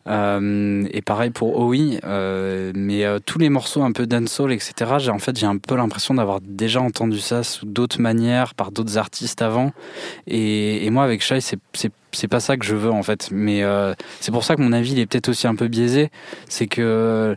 Euh, 0.09 0.85
et 0.91 1.03
pareil 1.03 1.31
pour 1.31 1.59
OI, 1.59 2.01
euh, 2.05 2.73
mais 2.75 3.05
tous 3.25 3.39
les 3.39 3.49
morceaux 3.49 3.83
un 3.83 3.93
peu 3.93 4.07
dancehall, 4.07 4.53
etc. 4.53 4.95
J'ai 4.99 5.11
en 5.11 5.19
fait 5.19 5.39
j'ai 5.39 5.47
un 5.47 5.59
peu 5.59 5.77
l'impression 5.77 6.15
d'avoir 6.15 6.41
déjà 6.41 6.81
entendu 6.81 7.19
ça 7.19 7.43
sous 7.43 7.67
d'autres 7.67 8.01
manières 8.01 8.55
par 8.55 8.73
d'autres 8.73 8.99
artistes 8.99 9.43
avant. 9.43 9.73
Et, 10.27 10.89
moi 10.91 11.05
avec 11.05 11.23
Shai, 11.23 11.41
c'est 11.41 12.29
pas 12.29 12.41
ça 12.41 12.57
que 12.57 12.65
je 12.65 12.75
veux 12.75 12.91
en 12.91 13.03
fait. 13.03 13.29
Mais 13.31 13.63
c'est 14.21 14.33
pour 14.33 14.45
ça 14.45 14.57
que 14.57 14.63
mon 14.63 14.73
avis 14.73 14.93
il 14.93 14.99
est 14.99 15.07
peut-être 15.07 15.29
aussi 15.29 15.47
un 15.47 15.55
peu 15.55 15.69
biaisé. 15.69 16.11
C'est 16.49 16.67
que 16.67 17.37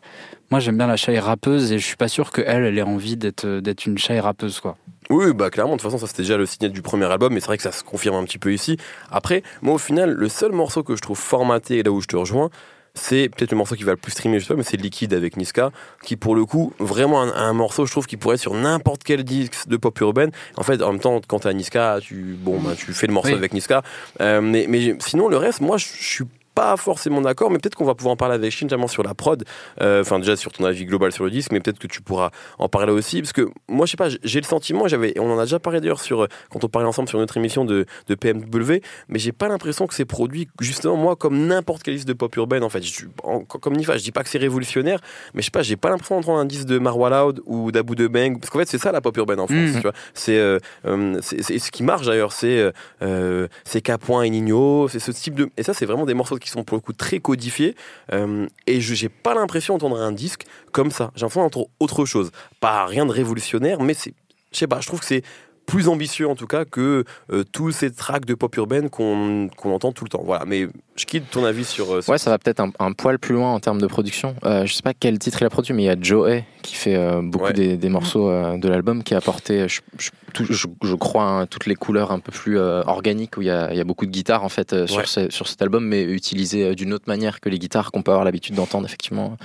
moi 0.51 0.59
j'aime 0.59 0.77
bien 0.77 0.87
la 0.87 0.97
chaille 0.97 1.19
rappeuse 1.19 1.71
et 1.71 1.79
je 1.79 1.85
suis 1.85 1.97
pas 1.97 2.07
sûr 2.07 2.31
qu'elle, 2.31 2.63
elle 2.63 2.77
ait 2.77 2.83
envie 2.83 3.17
d'être 3.17 3.45
d'être 3.59 3.85
une 3.85 3.97
chaille 3.97 4.19
rappeuse 4.19 4.59
quoi. 4.59 4.77
Oui, 5.09 5.33
bah 5.33 5.49
clairement, 5.49 5.75
de 5.75 5.81
toute 5.81 5.89
façon, 5.89 5.99
ça 5.99 6.07
c'était 6.07 6.23
déjà 6.23 6.37
le 6.37 6.45
signal 6.45 6.71
du 6.71 6.81
premier 6.81 7.05
album, 7.05 7.33
mais 7.33 7.39
c'est 7.39 7.47
vrai 7.47 7.57
que 7.57 7.63
ça 7.63 7.71
se 7.71 7.83
confirme 7.83 8.15
un 8.15 8.23
petit 8.23 8.39
peu 8.39 8.53
ici. 8.53 8.77
Après, 9.11 9.43
moi 9.61 9.75
au 9.75 9.77
final, 9.77 10.11
le 10.11 10.29
seul 10.29 10.51
morceau 10.51 10.83
que 10.83 10.95
je 10.95 11.01
trouve 11.01 11.17
formaté, 11.17 11.83
là 11.83 11.91
où 11.91 12.01
je 12.01 12.07
te 12.07 12.15
rejoins, 12.15 12.49
c'est 12.95 13.29
peut-être 13.29 13.51
le 13.51 13.57
morceau 13.57 13.75
qui 13.75 13.83
va 13.83 13.91
le 13.91 13.97
plus 13.97 14.13
streamer, 14.13 14.39
je 14.39 14.45
sais 14.45 14.53
pas, 14.53 14.57
mais 14.57 14.63
c'est 14.63 14.77
Liquide 14.77 15.13
avec 15.13 15.37
Niska, 15.37 15.71
qui 16.01 16.15
pour 16.15 16.33
le 16.33 16.45
coup, 16.45 16.73
vraiment 16.79 17.21
un, 17.21 17.53
morceau, 17.53 17.85
je 17.85 17.91
trouve, 17.91 18.07
qui 18.07 18.17
pourrait 18.17 18.35
être 18.35 18.41
sur 18.41 18.53
n'importe 18.53 19.03
quel 19.03 19.23
disque 19.23 19.67
de 19.67 19.77
pop 19.77 19.99
urbaine. 19.99 20.31
En 20.55 20.63
fait, 20.63 20.81
en 20.81 20.93
même 20.93 21.01
temps, 21.01 21.19
quand 21.27 21.39
t'as 21.39 21.53
Niska, 21.53 21.99
tu, 22.01 22.37
bon, 22.39 22.59
bah, 22.59 22.71
tu 22.75 22.93
fais 22.93 23.07
le 23.07 23.13
morceau 23.13 23.33
avec 23.33 23.53
Niska. 23.53 23.83
Euh, 24.21 24.39
mais, 24.41 24.65
mais 24.69 24.95
sinon, 24.99 25.27
le 25.27 25.37
reste, 25.37 25.59
moi, 25.59 25.77
je 25.77 25.85
suis 25.85 26.25
pas 26.55 26.77
forcément 26.77 27.21
d'accord, 27.21 27.51
mais 27.51 27.57
peut-être 27.59 27.75
qu'on 27.75 27.85
va 27.85 27.93
pouvoir 27.95 28.13
en 28.13 28.17
parler 28.17 28.35
avec 28.35 28.51
Shin, 28.51 28.65
notamment 28.65 28.87
sur 28.87 29.03
la 29.03 29.13
prod. 29.13 29.43
Euh, 29.81 30.01
Enfin, 30.01 30.19
déjà 30.19 30.35
sur 30.35 30.51
ton 30.51 30.63
avis 30.65 30.85
global 30.85 31.11
sur 31.11 31.23
le 31.25 31.29
disque, 31.31 31.51
mais 31.51 31.59
peut-être 31.59 31.79
que 31.79 31.87
tu 31.87 32.01
pourras 32.01 32.29
en 32.59 32.69
parler 32.69 32.91
aussi, 32.91 33.21
parce 33.21 33.33
que 33.33 33.49
moi, 33.67 33.85
je 33.85 33.91
sais 33.91 33.97
pas, 33.97 34.07
j'ai 34.23 34.39
le 34.39 34.45
sentiment, 34.45 34.87
j'avais, 34.87 35.13
on 35.19 35.31
en 35.31 35.37
a 35.39 35.43
déjà 35.43 35.59
parlé 35.59 35.79
d'ailleurs 35.81 35.99
sur 36.01 36.27
quand 36.49 36.63
on 36.63 36.67
parlait 36.69 36.87
ensemble 36.87 37.09
sur 37.09 37.19
notre 37.19 37.35
émission 37.37 37.65
de, 37.65 37.85
de 38.07 38.15
PMW, 38.15 38.81
mais 39.09 39.19
j'ai 39.19 39.31
pas 39.31 39.47
l'impression 39.47 39.85
que 39.87 39.93
c'est 39.93 40.05
produit 40.05 40.47
justement 40.59 40.95
moi 40.95 41.15
comme 41.15 41.47
n'importe 41.47 41.83
quel 41.83 41.95
disque 41.95 42.07
de 42.07 42.13
pop 42.13 42.35
urbaine. 42.35 42.63
En 42.63 42.69
fait, 42.69 42.81
je, 42.83 43.05
en- 43.23 43.41
comme 43.43 43.75
Nifa, 43.75 43.97
je 43.97 44.03
dis 44.03 44.11
pas 44.11 44.23
que 44.23 44.29
c'est 44.29 44.37
révolutionnaire, 44.37 44.99
mais 45.33 45.41
je 45.41 45.45
sais 45.45 45.51
pas, 45.51 45.61
j'ai 45.63 45.75
pas 45.75 45.89
l'impression 45.89 46.15
d'entendre 46.15 46.39
un 46.39 46.45
disque 46.45 46.65
de 46.67 46.77
Marwa 46.79 47.09
Loud 47.09 47.41
ou 47.45 47.71
d'Abu 47.71 47.95
de 47.95 48.07
Bang, 48.07 48.39
parce 48.39 48.49
qu'en 48.49 48.59
fait, 48.59 48.69
c'est 48.69 48.77
ça 48.77 48.91
la 48.91 49.01
pop 49.01 49.15
urbaine 49.17 49.39
en 49.39 49.47
France. 49.47 49.57
Mhm. 49.57 49.75
Tu 49.75 49.81
vois, 49.81 49.93
c'est 50.13 50.37
euh, 50.37 50.59
euh, 50.85 51.19
c'est 51.21 51.41
ce 51.59 51.71
qui 51.71 51.83
marche 51.83 52.05
d'ailleurs, 52.05 52.31
c'est 52.31 52.71
euh, 53.01 53.47
c'est 53.63 53.81
Capoin 53.81 54.23
et 54.23 54.29
Nino, 54.29 54.87
c'est 54.87 54.99
ce 54.99 55.11
type 55.11 55.35
de. 55.35 55.49
Et 55.57 55.63
ça, 55.63 55.73
c'est 55.73 55.85
vraiment 55.85 56.05
des 56.05 56.13
morceaux 56.13 56.35
qui 56.45 56.51
sont 56.51 56.63
pour 56.63 56.77
le 56.77 56.81
coup 56.81 56.93
très 56.93 57.19
codifiés. 57.19 57.75
euh, 58.13 58.47
et 58.67 58.79
je 58.81 58.93
j'ai 58.93 59.09
pas 59.09 59.33
l'impression 59.35 59.77
d'entendre 59.77 59.99
un 60.01 60.11
disque 60.11 60.43
comme 60.71 60.91
ça. 60.91 61.11
J'ai 61.15 61.21
l'impression 61.21 61.41
d'entendre 61.41 61.67
autre 61.79 62.05
chose. 62.05 62.31
Pas 62.61 62.85
rien 62.85 63.05
de 63.05 63.11
révolutionnaire, 63.11 63.81
mais 63.81 63.93
c'est. 63.93 64.13
Je 64.53 64.59
sais 64.59 64.67
pas, 64.67 64.79
je 64.79 64.87
trouve 64.87 64.99
que 65.01 65.05
c'est 65.05 65.23
plus 65.65 65.87
ambitieux 65.87 66.29
en 66.29 66.35
tout 66.35 66.45
cas 66.45 66.63
que 66.63 67.03
euh, 67.31 67.43
tous 67.51 67.71
ces 67.71 67.91
tracks 67.91 68.25
de 68.25 68.35
pop 68.35 68.55
urbaine 68.55 68.89
qu'on 68.91 69.49
qu'on 69.57 69.73
entend 69.73 69.91
tout 69.91 70.03
le 70.05 70.09
temps. 70.09 70.21
Voilà, 70.23 70.45
mais 70.45 70.67
je 70.95 71.05
quitte 71.05 71.29
ton 71.31 71.43
avis 71.43 71.65
sur. 71.65 71.91
euh, 71.91 72.01
Ouais, 72.07 72.19
ça 72.19 72.29
va 72.29 72.37
peut-être 72.37 72.59
un, 72.59 72.71
un 72.79 72.91
poil 72.93 73.17
plus 73.17 73.33
loin 73.33 73.51
en 73.51 73.59
termes 73.59 73.81
de 73.81 73.87
production. 73.87 74.35
Euh, 74.45 74.65
je 74.67 74.73
sais 74.73 74.83
pas 74.83 74.93
quel 74.93 75.17
titre 75.17 75.39
il 75.41 75.45
a 75.45 75.49
produit, 75.49 75.73
mais 75.73 75.81
il 75.83 75.87
y 75.87 75.89
a 75.89 75.95
Joey 75.99 76.45
qui 76.61 76.75
fait 76.75 76.95
euh, 76.95 77.21
beaucoup 77.23 77.45
Ouais. 77.45 77.53
des, 77.53 77.77
des 77.77 77.89
morceaux 77.89 78.29
de 78.29 78.67
l'album, 78.69 79.03
qui 79.03 79.15
a 79.15 79.17
apporté, 79.17 79.67
je, 79.67 79.81
je- 79.97 80.11
tout- 80.35 80.45
je- 80.53 80.67
je 80.83 80.95
crois, 80.95 81.23
hein, 81.23 81.45
toutes 81.47 81.65
les 81.65 81.75
couleurs 81.75 82.11
un 82.11 82.19
peu 82.19 82.31
plus 82.31 82.59
euh, 82.59 82.83
organiques, 82.85 83.37
où 83.37 83.41
il 83.41 83.47
y, 83.47 83.49
a, 83.49 83.71
il 83.71 83.77
y 83.77 83.81
a 83.81 83.83
beaucoup 83.83 84.05
de 84.05 84.11
guitares 84.11 84.43
en 84.43 84.49
fait 84.49 84.73
euh, 84.73 84.81
Ouais. 84.81 84.87
sur, 84.87 85.07
ce- 85.07 85.29
sur 85.31 85.47
cet 85.47 85.61
album, 85.61 85.85
mais 85.87 86.03
utilisées 86.03 86.63
euh, 86.69 86.75
d'une 86.75 86.93
autre 86.93 87.05
manière 87.07 87.39
que 87.39 87.49
les 87.49 87.57
guitares 87.57 87.91
qu'on 87.91 88.01
peut 88.03 88.11
avoir 88.11 88.25
l'habitude 88.25 88.53
d'entendre 88.55 88.85
effectivement 88.85 89.37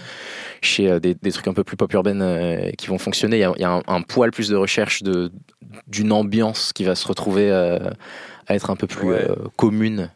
chez 0.60 1.00
des, 1.00 1.14
des 1.14 1.32
trucs 1.32 1.48
un 1.48 1.54
peu 1.54 1.64
plus 1.64 1.76
pop 1.76 1.92
urbaine 1.94 2.72
qui 2.76 2.88
vont 2.88 2.98
fonctionner. 2.98 3.36
Il 3.38 3.40
y 3.40 3.44
a, 3.44 3.52
il 3.56 3.62
y 3.62 3.64
a 3.64 3.70
un, 3.72 3.82
un 3.86 4.02
poil 4.02 4.30
plus 4.32 4.48
de 4.48 4.56
recherche 4.56 5.02
de 5.02 5.30
d'une 5.86 6.10
ambiance 6.12 6.72
qui 6.72 6.82
va 6.84 6.94
se 6.96 7.06
retrouver 7.06 7.50
à 7.52 8.54
être 8.54 8.70
un 8.70 8.76
peu 8.76 8.88
plus 8.88 9.08
Ouais. 9.08 9.28
commune 9.56 10.10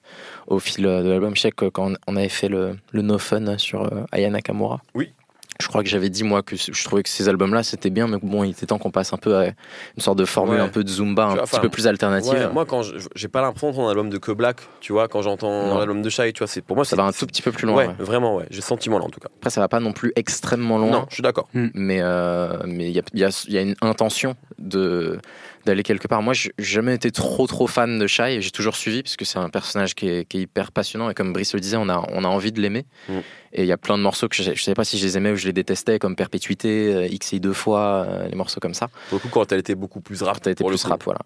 au 0.48 0.58
fil 0.58 0.84
de 0.84 1.08
l'album. 1.08 1.36
Je 1.36 1.40
sais 1.42 1.52
que 1.52 1.66
quand 1.66 1.92
on 2.08 2.16
avait 2.16 2.28
fait 2.28 2.48
le, 2.48 2.76
le 2.90 3.02
No 3.02 3.18
Fun 3.18 3.56
sur 3.58 3.84
euh, 3.84 4.04
Aya 4.10 4.28
Nakamura, 4.30 4.80
Oui. 4.94 5.12
Je 5.60 5.68
crois 5.68 5.82
que 5.82 5.88
j'avais 5.88 6.10
dit 6.10 6.24
moi 6.24 6.42
que 6.42 6.56
je 6.56 6.84
trouvais 6.84 7.02
que 7.02 7.08
ces 7.08 7.28
albums-là 7.28 7.62
c'était 7.62 7.90
bien, 7.90 8.06
mais 8.08 8.18
bon, 8.22 8.44
il 8.44 8.50
était 8.50 8.66
temps 8.66 8.78
qu'on 8.78 8.90
passe 8.90 9.12
un 9.12 9.16
peu 9.16 9.36
à 9.36 9.46
une 9.46 9.52
sorte 10.00 10.18
de 10.18 10.24
formule 10.24 10.56
Ouais. 10.56 10.60
un 10.60 10.68
peu 10.68 10.82
de 10.84 10.88
Zumba, 10.88 11.24
un 11.26 11.34
vois, 11.34 11.42
petit 11.44 11.60
peu 11.60 11.68
plus 11.68 11.86
alternative. 11.86 12.32
Ouais, 12.32 12.48
moi, 12.52 12.64
quand 12.66 12.82
j'ai 13.14 13.28
pas 13.28 13.40
l'impression 13.40 13.68
d'entendre 13.70 13.86
un 13.88 13.90
album 13.90 14.10
de 14.10 14.18
Que 14.18 14.32
Black, 14.32 14.62
tu 14.80 14.92
vois, 14.92 15.08
quand 15.08 15.22
j'entends 15.22 15.78
l'album 15.78 16.02
de 16.02 16.08
Shai, 16.10 16.32
tu 16.32 16.38
vois, 16.38 16.46
c'est 16.48 16.60
pour 16.62 16.76
moi 16.76 16.84
ça 16.84 16.96
va 16.96 17.04
un 17.04 17.12
tout 17.12 17.26
petit 17.26 17.42
peu 17.42 17.52
plus 17.52 17.66
loin. 17.66 17.76
Ouais, 17.76 17.86
ouais. 17.86 17.94
vraiment, 17.98 18.36
ouais. 18.36 18.46
J'ai 18.50 18.60
ce 18.60 18.66
sentiment-là 18.68 19.04
en 19.04 19.10
tout 19.10 19.20
cas. 19.20 19.28
Après, 19.38 19.50
ça 19.50 19.60
va 19.60 19.68
pas 19.68 19.80
non 19.80 19.92
plus 19.92 20.12
extrêmement 20.16 20.78
loin. 20.78 20.90
Non, 20.90 21.06
je 21.08 21.14
suis 21.14 21.22
d'accord. 21.22 21.48
mais 21.54 21.98
euh, 22.02 22.58
mais 22.66 22.88
il 22.90 22.94
y 22.96 22.98
a, 22.98 23.02
il 23.12 23.20
y 23.20 23.24
a- 23.24 23.44
il 23.48 23.52
y 23.54 23.58
a 23.58 23.62
une 23.62 23.74
intention 23.82 24.34
de 24.58 25.18
d'aller 25.64 25.82
quelque 25.82 26.08
part. 26.08 26.22
Moi, 26.22 26.34
j'ai 26.34 26.52
jamais 26.58 26.94
été 26.94 27.10
trop 27.10 27.46
trop 27.46 27.66
fan 27.66 27.98
de 27.98 28.06
Shai. 28.06 28.40
J'ai 28.40 28.50
toujours 28.50 28.76
suivi 28.76 29.02
parce 29.02 29.16
que 29.16 29.24
c'est 29.24 29.38
un 29.38 29.50
personnage 29.50 29.94
qui 29.94 30.08
est, 30.08 30.24
qui 30.28 30.38
est 30.38 30.40
hyper 30.42 30.72
passionnant 30.72 31.10
et 31.10 31.14
comme 31.14 31.32
Brice 31.32 31.54
le 31.54 31.60
disait, 31.60 31.76
on 31.76 31.88
a 31.88 32.04
on 32.12 32.24
a 32.24 32.28
envie 32.28 32.52
de 32.52 32.60
l'aimer. 32.60 32.86
Mm. 33.08 33.18
Et 33.52 33.62
il 33.62 33.66
y 33.66 33.72
a 33.72 33.76
plein 33.76 33.96
de 33.96 34.02
morceaux 34.02 34.28
que 34.28 34.34
je, 34.34 34.42
je 34.42 34.62
savais 34.62 34.74
pas 34.74 34.84
si 34.84 34.98
je 34.98 35.04
les 35.04 35.16
aimais 35.16 35.30
ou 35.30 35.36
je 35.36 35.46
les 35.46 35.52
détestais, 35.52 35.98
comme 35.98 36.16
Perpétuité, 36.16 36.92
euh, 36.92 37.08
XI 37.08 37.38
deux 37.38 37.52
fois, 37.52 38.04
euh, 38.08 38.28
les 38.28 38.34
morceaux 38.34 38.60
comme 38.60 38.74
ça. 38.74 38.88
Pour 39.08 39.18
le 39.18 39.20
coup, 39.20 39.28
quand 39.28 39.52
elle 39.52 39.60
était 39.60 39.76
beaucoup 39.76 40.00
plus 40.00 40.22
rap, 40.22 40.40
T'as 40.40 40.50
été 40.50 40.62
pour 40.62 40.70
le 40.70 40.76
plus 40.76 40.86
rap, 40.86 41.02
voilà. 41.04 41.20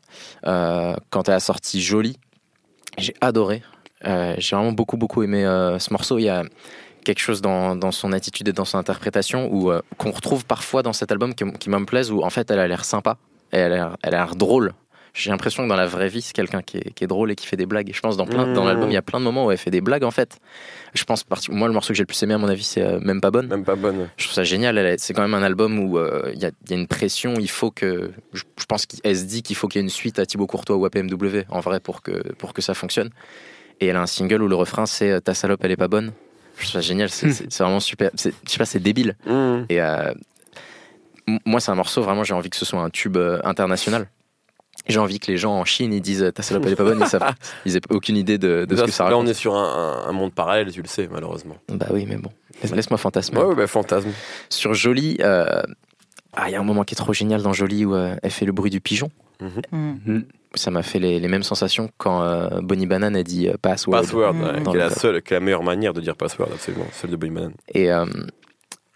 Euh, 0.47 0.95
quand 1.11 1.29
elle 1.29 1.35
a 1.35 1.41
sorti 1.41 1.81
Jolie, 1.81 2.19
j'ai 2.99 3.15
adoré. 3.21 3.63
Euh, 4.05 4.35
j'ai 4.39 4.55
vraiment 4.55 4.73
beaucoup 4.73 4.97
beaucoup 4.97 5.23
aimé 5.23 5.43
ce 5.43 5.93
morceau. 5.93 6.19
Il 6.19 6.25
y 6.25 6.29
a 6.29 6.45
quelque 7.09 7.21
chose 7.21 7.41
dans, 7.41 7.75
dans 7.75 7.91
son 7.91 8.13
attitude 8.13 8.49
et 8.49 8.53
dans 8.53 8.67
son 8.67 8.77
interprétation 8.77 9.71
euh, 9.71 9.81
qu'on 9.97 10.11
retrouve 10.11 10.45
parfois 10.45 10.83
dans 10.83 10.93
cet 10.93 11.11
album 11.11 11.35
qui, 11.35 11.45
qui 11.53 11.71
me 11.71 11.85
plaise 11.87 12.11
où 12.11 12.23
en 12.23 12.29
fait 12.29 12.51
elle 12.51 12.59
a 12.59 12.69
l'air 12.69 12.85
sympa 12.85 13.17
et 13.53 13.57
elle 13.59 13.73
a 13.73 13.77
l'air- 13.77 13.97
elle 14.03 14.15
a 14.15 14.19
l'air 14.25 14.35
drôle. 14.37 14.73
J'ai 15.15 15.31
l'impression 15.31 15.65
que 15.65 15.69
dans 15.69 15.75
la 15.75 15.87
vraie 15.87 16.09
vie, 16.09 16.23
c'est 16.23 16.33
quelqu'un 16.35 16.63
qui 16.63 16.77
est, 16.77 16.93
qui 16.95 17.03
est 17.03 17.07
drôle 17.09 17.33
et 17.33 17.35
qui 17.35 17.45
fait 17.47 17.57
des 17.57 17.67
blagues. 17.67 17.91
Et 17.91 17.93
je 17.93 18.01
pense 18.01 18.17
dans 18.17 18.27
plein, 18.27 18.53
dans 18.53 18.63
Mmh. 18.63 18.69
l'album, 18.69 18.91
il 18.91 18.93
y 18.93 18.97
a 18.99 19.03
plein 19.03 19.19
de 19.19 19.25
moments 19.25 19.47
où 19.47 19.51
elle 19.51 19.59
fait 19.59 19.71
des 19.71 19.81
blagues 19.81 20.05
en 20.05 20.13
fait. 20.13 20.39
Je 20.95 21.03
pense, 21.03 21.25
moi, 21.49 21.67
le 21.67 21.75
morceau 21.75 21.89
que 21.89 21.95
j'ai 21.97 22.03
le 22.05 22.07
plus 22.07 22.23
aimé 22.23 22.35
à 22.35 22.39
mon 22.39 22.47
avis, 22.47 22.63
c'est 22.63 22.83
euh, 22.83 23.01
même 23.01 23.21
pas 23.21 23.33
bonne. 23.33 23.49
Même 23.49 23.65
pas 23.65 23.75
bonne. 23.75 24.09
Je 24.17 24.25
trouve 24.25 24.35
ça 24.35 24.45
génial. 24.45 24.79
Elle 24.79 24.97
C'est 25.01 25.15
quand 25.15 25.23
même 25.23 25.35
un 25.35 25.43
album 25.43 25.79
où 25.81 25.99
euh, 25.99 26.31
il 26.35 26.41
y, 26.41 26.45
a, 26.45 26.51
il 26.67 26.71
y 26.71 26.75
a 26.75 26.77
une 26.77 26.87
pression. 26.87 27.35
Il 27.41 27.51
faut 27.51 27.73
que. 27.73 28.13
Je, 28.33 28.45
je 28.61 28.65
pense 28.67 28.87
qu'elle 28.87 29.17
se 29.17 29.25
dit 29.25 29.43
qu'il 29.43 29.57
faut 29.57 29.67
qu'il 29.67 29.81
y 29.81 29.83
ait 29.83 29.85
une 29.85 29.91
suite 29.91 30.21
à 30.21 30.27
Thibaut 30.27 30.47
Courtois 30.47 30.77
ou 30.77 30.85
à 30.85 30.91
PMW 30.91 31.41
en 31.49 31.61
vrai 31.61 31.81
pour 31.81 32.03
que, 32.03 32.33
pour 32.35 32.53
que 32.53 32.63
ça 32.63 32.75
fonctionne. 32.75 33.11
Et 33.81 33.87
elle 33.89 33.97
a 33.97 34.03
un 34.03 34.07
single 34.07 34.43
où 34.43 34.49
le 34.49 34.55
refrain 34.57 34.87
c'est 34.87 35.11
euh, 35.11 35.21
Ta 35.21 35.35
salope, 35.35 35.61
elle 35.65 35.73
est 35.73 35.77
pas 35.77 35.89
bonne. 35.89 36.13
Je 36.59 36.63
trouve 36.63 36.73
ça 36.75 36.81
génial. 36.81 37.09
C'est 37.09 37.33
c'est- 37.33 37.47
c'est 37.51 37.63
vraiment 37.65 37.81
super. 37.81 38.11
C'est- 38.15 38.35
Je 38.47 38.53
sais 38.53 38.59
pas, 38.59 38.67
c'est 38.67 38.79
débile. 38.79 39.17
Mmh. 39.27 39.65
Et 39.69 39.81
euh, 39.83 40.13
moi, 41.45 41.61
c'est 41.61 41.71
un 41.71 41.75
morceau 41.75 42.03
vraiment. 42.03 42.25
J'ai 42.25 42.35
envie 42.35 42.51
que 42.51 42.57
ce 42.57 42.65
soit 42.65 42.81
un 42.81 42.91
tube 42.91 43.17
euh, 43.17 43.41
international. 43.45 44.09
J'ai 44.87 45.01
envie 45.01 45.19
que 45.19 45.31
les 45.31 45.37
gens 45.37 45.53
en 45.55 45.65
Chine 45.65 45.93
ils 45.93 46.01
disent 46.01 46.31
Ta 46.35 46.43
salope, 46.43 46.65
elle 46.67 46.73
est 46.73 46.77
pas 46.77 46.85
bonne. 46.85 47.01
Ils, 47.01 47.07
savent, 47.09 47.35
ils 47.67 47.77
aient 47.77 47.81
aucune 47.91 48.17
idée 48.17 48.39
de, 48.39 48.65
de 48.65 48.75
ce 48.77 48.81
Là, 48.81 48.87
que 48.87 48.93
ça 48.93 49.05
là, 49.05 49.11
raconte. 49.11 49.27
on 49.27 49.31
est 49.31 49.35
sur 49.35 49.55
un, 49.55 50.13
monde 50.13 50.33
parallèle, 50.33 50.71
tu 50.73 50.81
le 50.81 50.89
sais, 50.89 51.09
malheureusement. 51.11 51.57
Bah 51.69 51.87
oui, 51.91 52.07
mais 52.09 52.17
bon. 52.17 52.31
Laisse- 52.63 52.73
Laisse-moi 52.75 52.97
fantasmer. 52.99 53.39
Ouais, 53.39 53.45
ouais, 53.47 53.55
bah, 53.55 53.67
fantasme. 53.67 54.09
Sur 54.49 54.75
Jolie, 54.75 55.19
euh, 55.21 55.63
ah, 56.35 56.49
il 56.49 56.53
y 56.53 56.55
a 56.57 56.61
un 56.61 56.65
moment 56.65 56.85
qui 56.85 56.95
est 56.95 56.97
trop 56.97 57.13
génial 57.13 57.43
dans 57.43 57.53
Jolie 57.53 57.85
où 57.85 57.95
euh, 57.95 58.15
elle 58.23 58.31
fait 58.31 58.47
le 58.47 58.53
bruit 58.53 58.71
du 58.71 58.81
pigeon. 58.81 59.11
Mm. 59.73 60.21
Ça 60.55 60.71
m'a 60.71 60.83
fait 60.83 60.99
les, 60.99 61.21
les 61.21 61.29
mêmes 61.29 61.43
sensations 61.43 61.91
quand 61.99 62.23
euh, 62.23 62.61
Bonnie 62.63 62.87
Banane 62.87 63.15
a 63.17 63.23
dit 63.23 63.49
euh, 63.49 63.55
password. 63.61 64.01
Password, 64.01 64.33
Mmh. 64.35 64.43
ouais, 64.45 64.61
Dans 64.61 64.71
qui 64.71 64.77
est 64.77 64.81
la 64.81 64.91
seule, 64.91 65.23
qui 65.23 65.35
est 65.35 65.37
la 65.37 65.41
meilleure 65.41 65.63
manière 65.63 65.93
de 65.93 66.01
dire 66.01 66.17
password, 66.17 66.49
absolument, 66.55 66.87
celle 66.93 67.11
de 67.11 67.17
Bonnie 67.17 67.35
Banane. 67.35 67.53
Et 67.75 67.93
euh, 67.93 68.07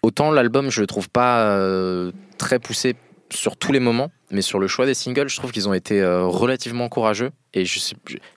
autant 0.03 0.31
l'album, 0.31 0.71
je 0.71 0.81
le 0.81 0.87
trouve 0.87 1.09
pas 1.09 1.43
euh, 1.47 2.13
très 2.39 2.59
poussé 2.59 2.97
sur 3.31 3.57
tous 3.57 3.73
les 3.73 3.81
moments, 3.81 4.11
mais 4.33 4.43
sur 4.43 4.59
le 4.59 4.67
choix 4.67 4.87
des 4.87 4.95
singles, 4.95 5.29
je 5.29 5.37
trouve 5.37 5.53
qu'ils 5.53 5.69
ont 5.69 5.75
été 5.75 6.01
euh, 6.01 6.25
relativement 6.25 6.89
courageux. 6.89 7.31
Et 7.55 7.67
je 7.67 7.79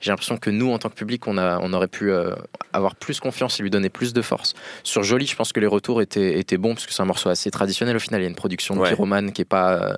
j'ai 0.02 0.12
l'impression 0.12 0.36
que 0.36 0.50
nous, 0.50 0.72
en 0.74 0.78
tant 0.78 0.90
que 0.90 0.94
public, 0.96 1.26
on, 1.26 1.38
a, 1.38 1.58
on 1.62 1.72
aurait 1.72 1.88
pu 1.88 2.12
euh, 2.12 2.36
avoir 2.74 2.96
plus 2.96 3.22
confiance 3.22 3.58
et 3.60 3.64
lui 3.64 3.70
donner 3.70 3.88
plus 3.90 4.12
de 4.12 4.22
force. 4.22 4.54
Sur 4.84 5.04
Jolie, 5.04 5.26
je 5.26 5.38
pense 5.38 5.54
que 5.54 5.62
les 5.62 5.68
retours 5.68 6.02
étaient, 6.02 6.38
étaient 6.38 6.58
bons, 6.58 6.74
parce 6.74 6.86
que 6.86 6.92
c'est 6.92 7.02
un 7.02 7.06
morceau 7.06 7.30
assez 7.30 7.50
traditionnel 7.50 7.96
au 7.96 8.00
final. 8.00 8.20
Il 8.20 8.24
y 8.26 8.28
a 8.28 8.30
une 8.30 8.36
production 8.36 8.76
de 8.76 8.82
Ouais. 8.82 8.90
pyromane 8.90 9.32
qui 9.32 9.42
est 9.42 9.46
pas 9.46 9.96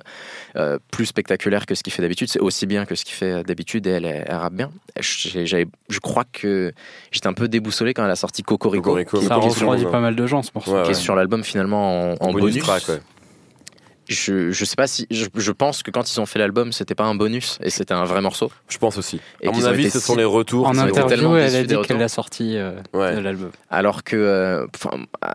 euh, 0.54 0.78
plus 0.92 1.06
spectaculaire 1.06 1.66
que 1.66 1.74
ce 1.74 1.82
qu'il 1.82 1.92
fait 1.92 2.00
d'habitude. 2.02 2.28
C'est 2.28 2.38
aussi 2.38 2.66
bien 2.66 2.86
que 2.86 2.94
ce 2.94 3.04
qu'il 3.04 3.14
fait 3.14 3.42
d'habitude 3.42 3.88
et 3.88 3.90
elle, 3.90 4.04
elle, 4.04 4.24
elle 4.28 4.36
rappe 4.36 4.54
bien. 4.54 4.70
J'avais- 5.00 5.66
je 5.88 5.98
crois 5.98 6.22
que 6.30 6.72
j'étais 7.10 7.26
un 7.26 7.32
peu 7.34 7.48
déboussolé 7.48 7.94
quand 7.94 8.04
elle 8.04 8.10
a 8.12 8.16
sorti 8.16 8.44
Cocorico, 8.44 8.82
Cocorico, 8.82 9.18
qui, 9.18 9.26
Ça 9.26 9.34
refroidit 9.34 9.84
pas 9.86 9.98
mal 10.00 10.14
de 10.14 10.26
gens, 10.28 10.42
ce 10.44 10.50
morceau. 10.54 10.74
Ouais, 10.76 10.82
qui 10.84 10.92
est 10.92 10.94
sur 10.94 11.16
l'album 11.16 11.42
finalement 11.42 12.12
en, 12.12 12.14
en 12.20 12.32
bonus. 12.32 12.62
track, 12.62 12.88
ouais. 12.88 13.00
Je, 14.08 14.50
je 14.50 14.64
sais 14.64 14.76
pas 14.76 14.86
si. 14.86 15.06
Je, 15.10 15.26
je 15.34 15.52
pense 15.52 15.82
que 15.82 15.90
quand 15.90 16.10
ils 16.12 16.18
ont 16.20 16.26
fait 16.26 16.38
l'album, 16.38 16.72
c'était 16.72 16.94
pas 16.94 17.04
un 17.04 17.14
bonus 17.14 17.58
et 17.62 17.70
c'était 17.70 17.94
un 17.94 18.04
vrai 18.04 18.20
morceau. 18.22 18.50
Je 18.68 18.78
pense 18.78 18.96
aussi. 18.98 19.20
Et 19.42 19.48
à 19.48 19.50
qu'ils 19.52 19.60
mon 19.60 19.66
avis, 19.66 19.90
ce 19.90 19.98
si- 20.00 20.06
sont 20.06 20.16
les 20.16 20.24
retours. 20.24 20.66
En 20.66 20.78
interview, 20.78 21.36
elle 21.36 21.54
a 21.54 21.62
dit 21.64 21.76
qu'elle 21.86 21.98
l'a 21.98 22.08
sorti 22.08 22.56
euh, 22.56 22.72
Ouais. 22.94 23.14
de 23.14 23.20
l'album. 23.20 23.50
Alors 23.70 24.04
que. 24.04 24.16
euh, 24.16 24.66
enfin, 24.74 24.98
euh, 25.26 25.34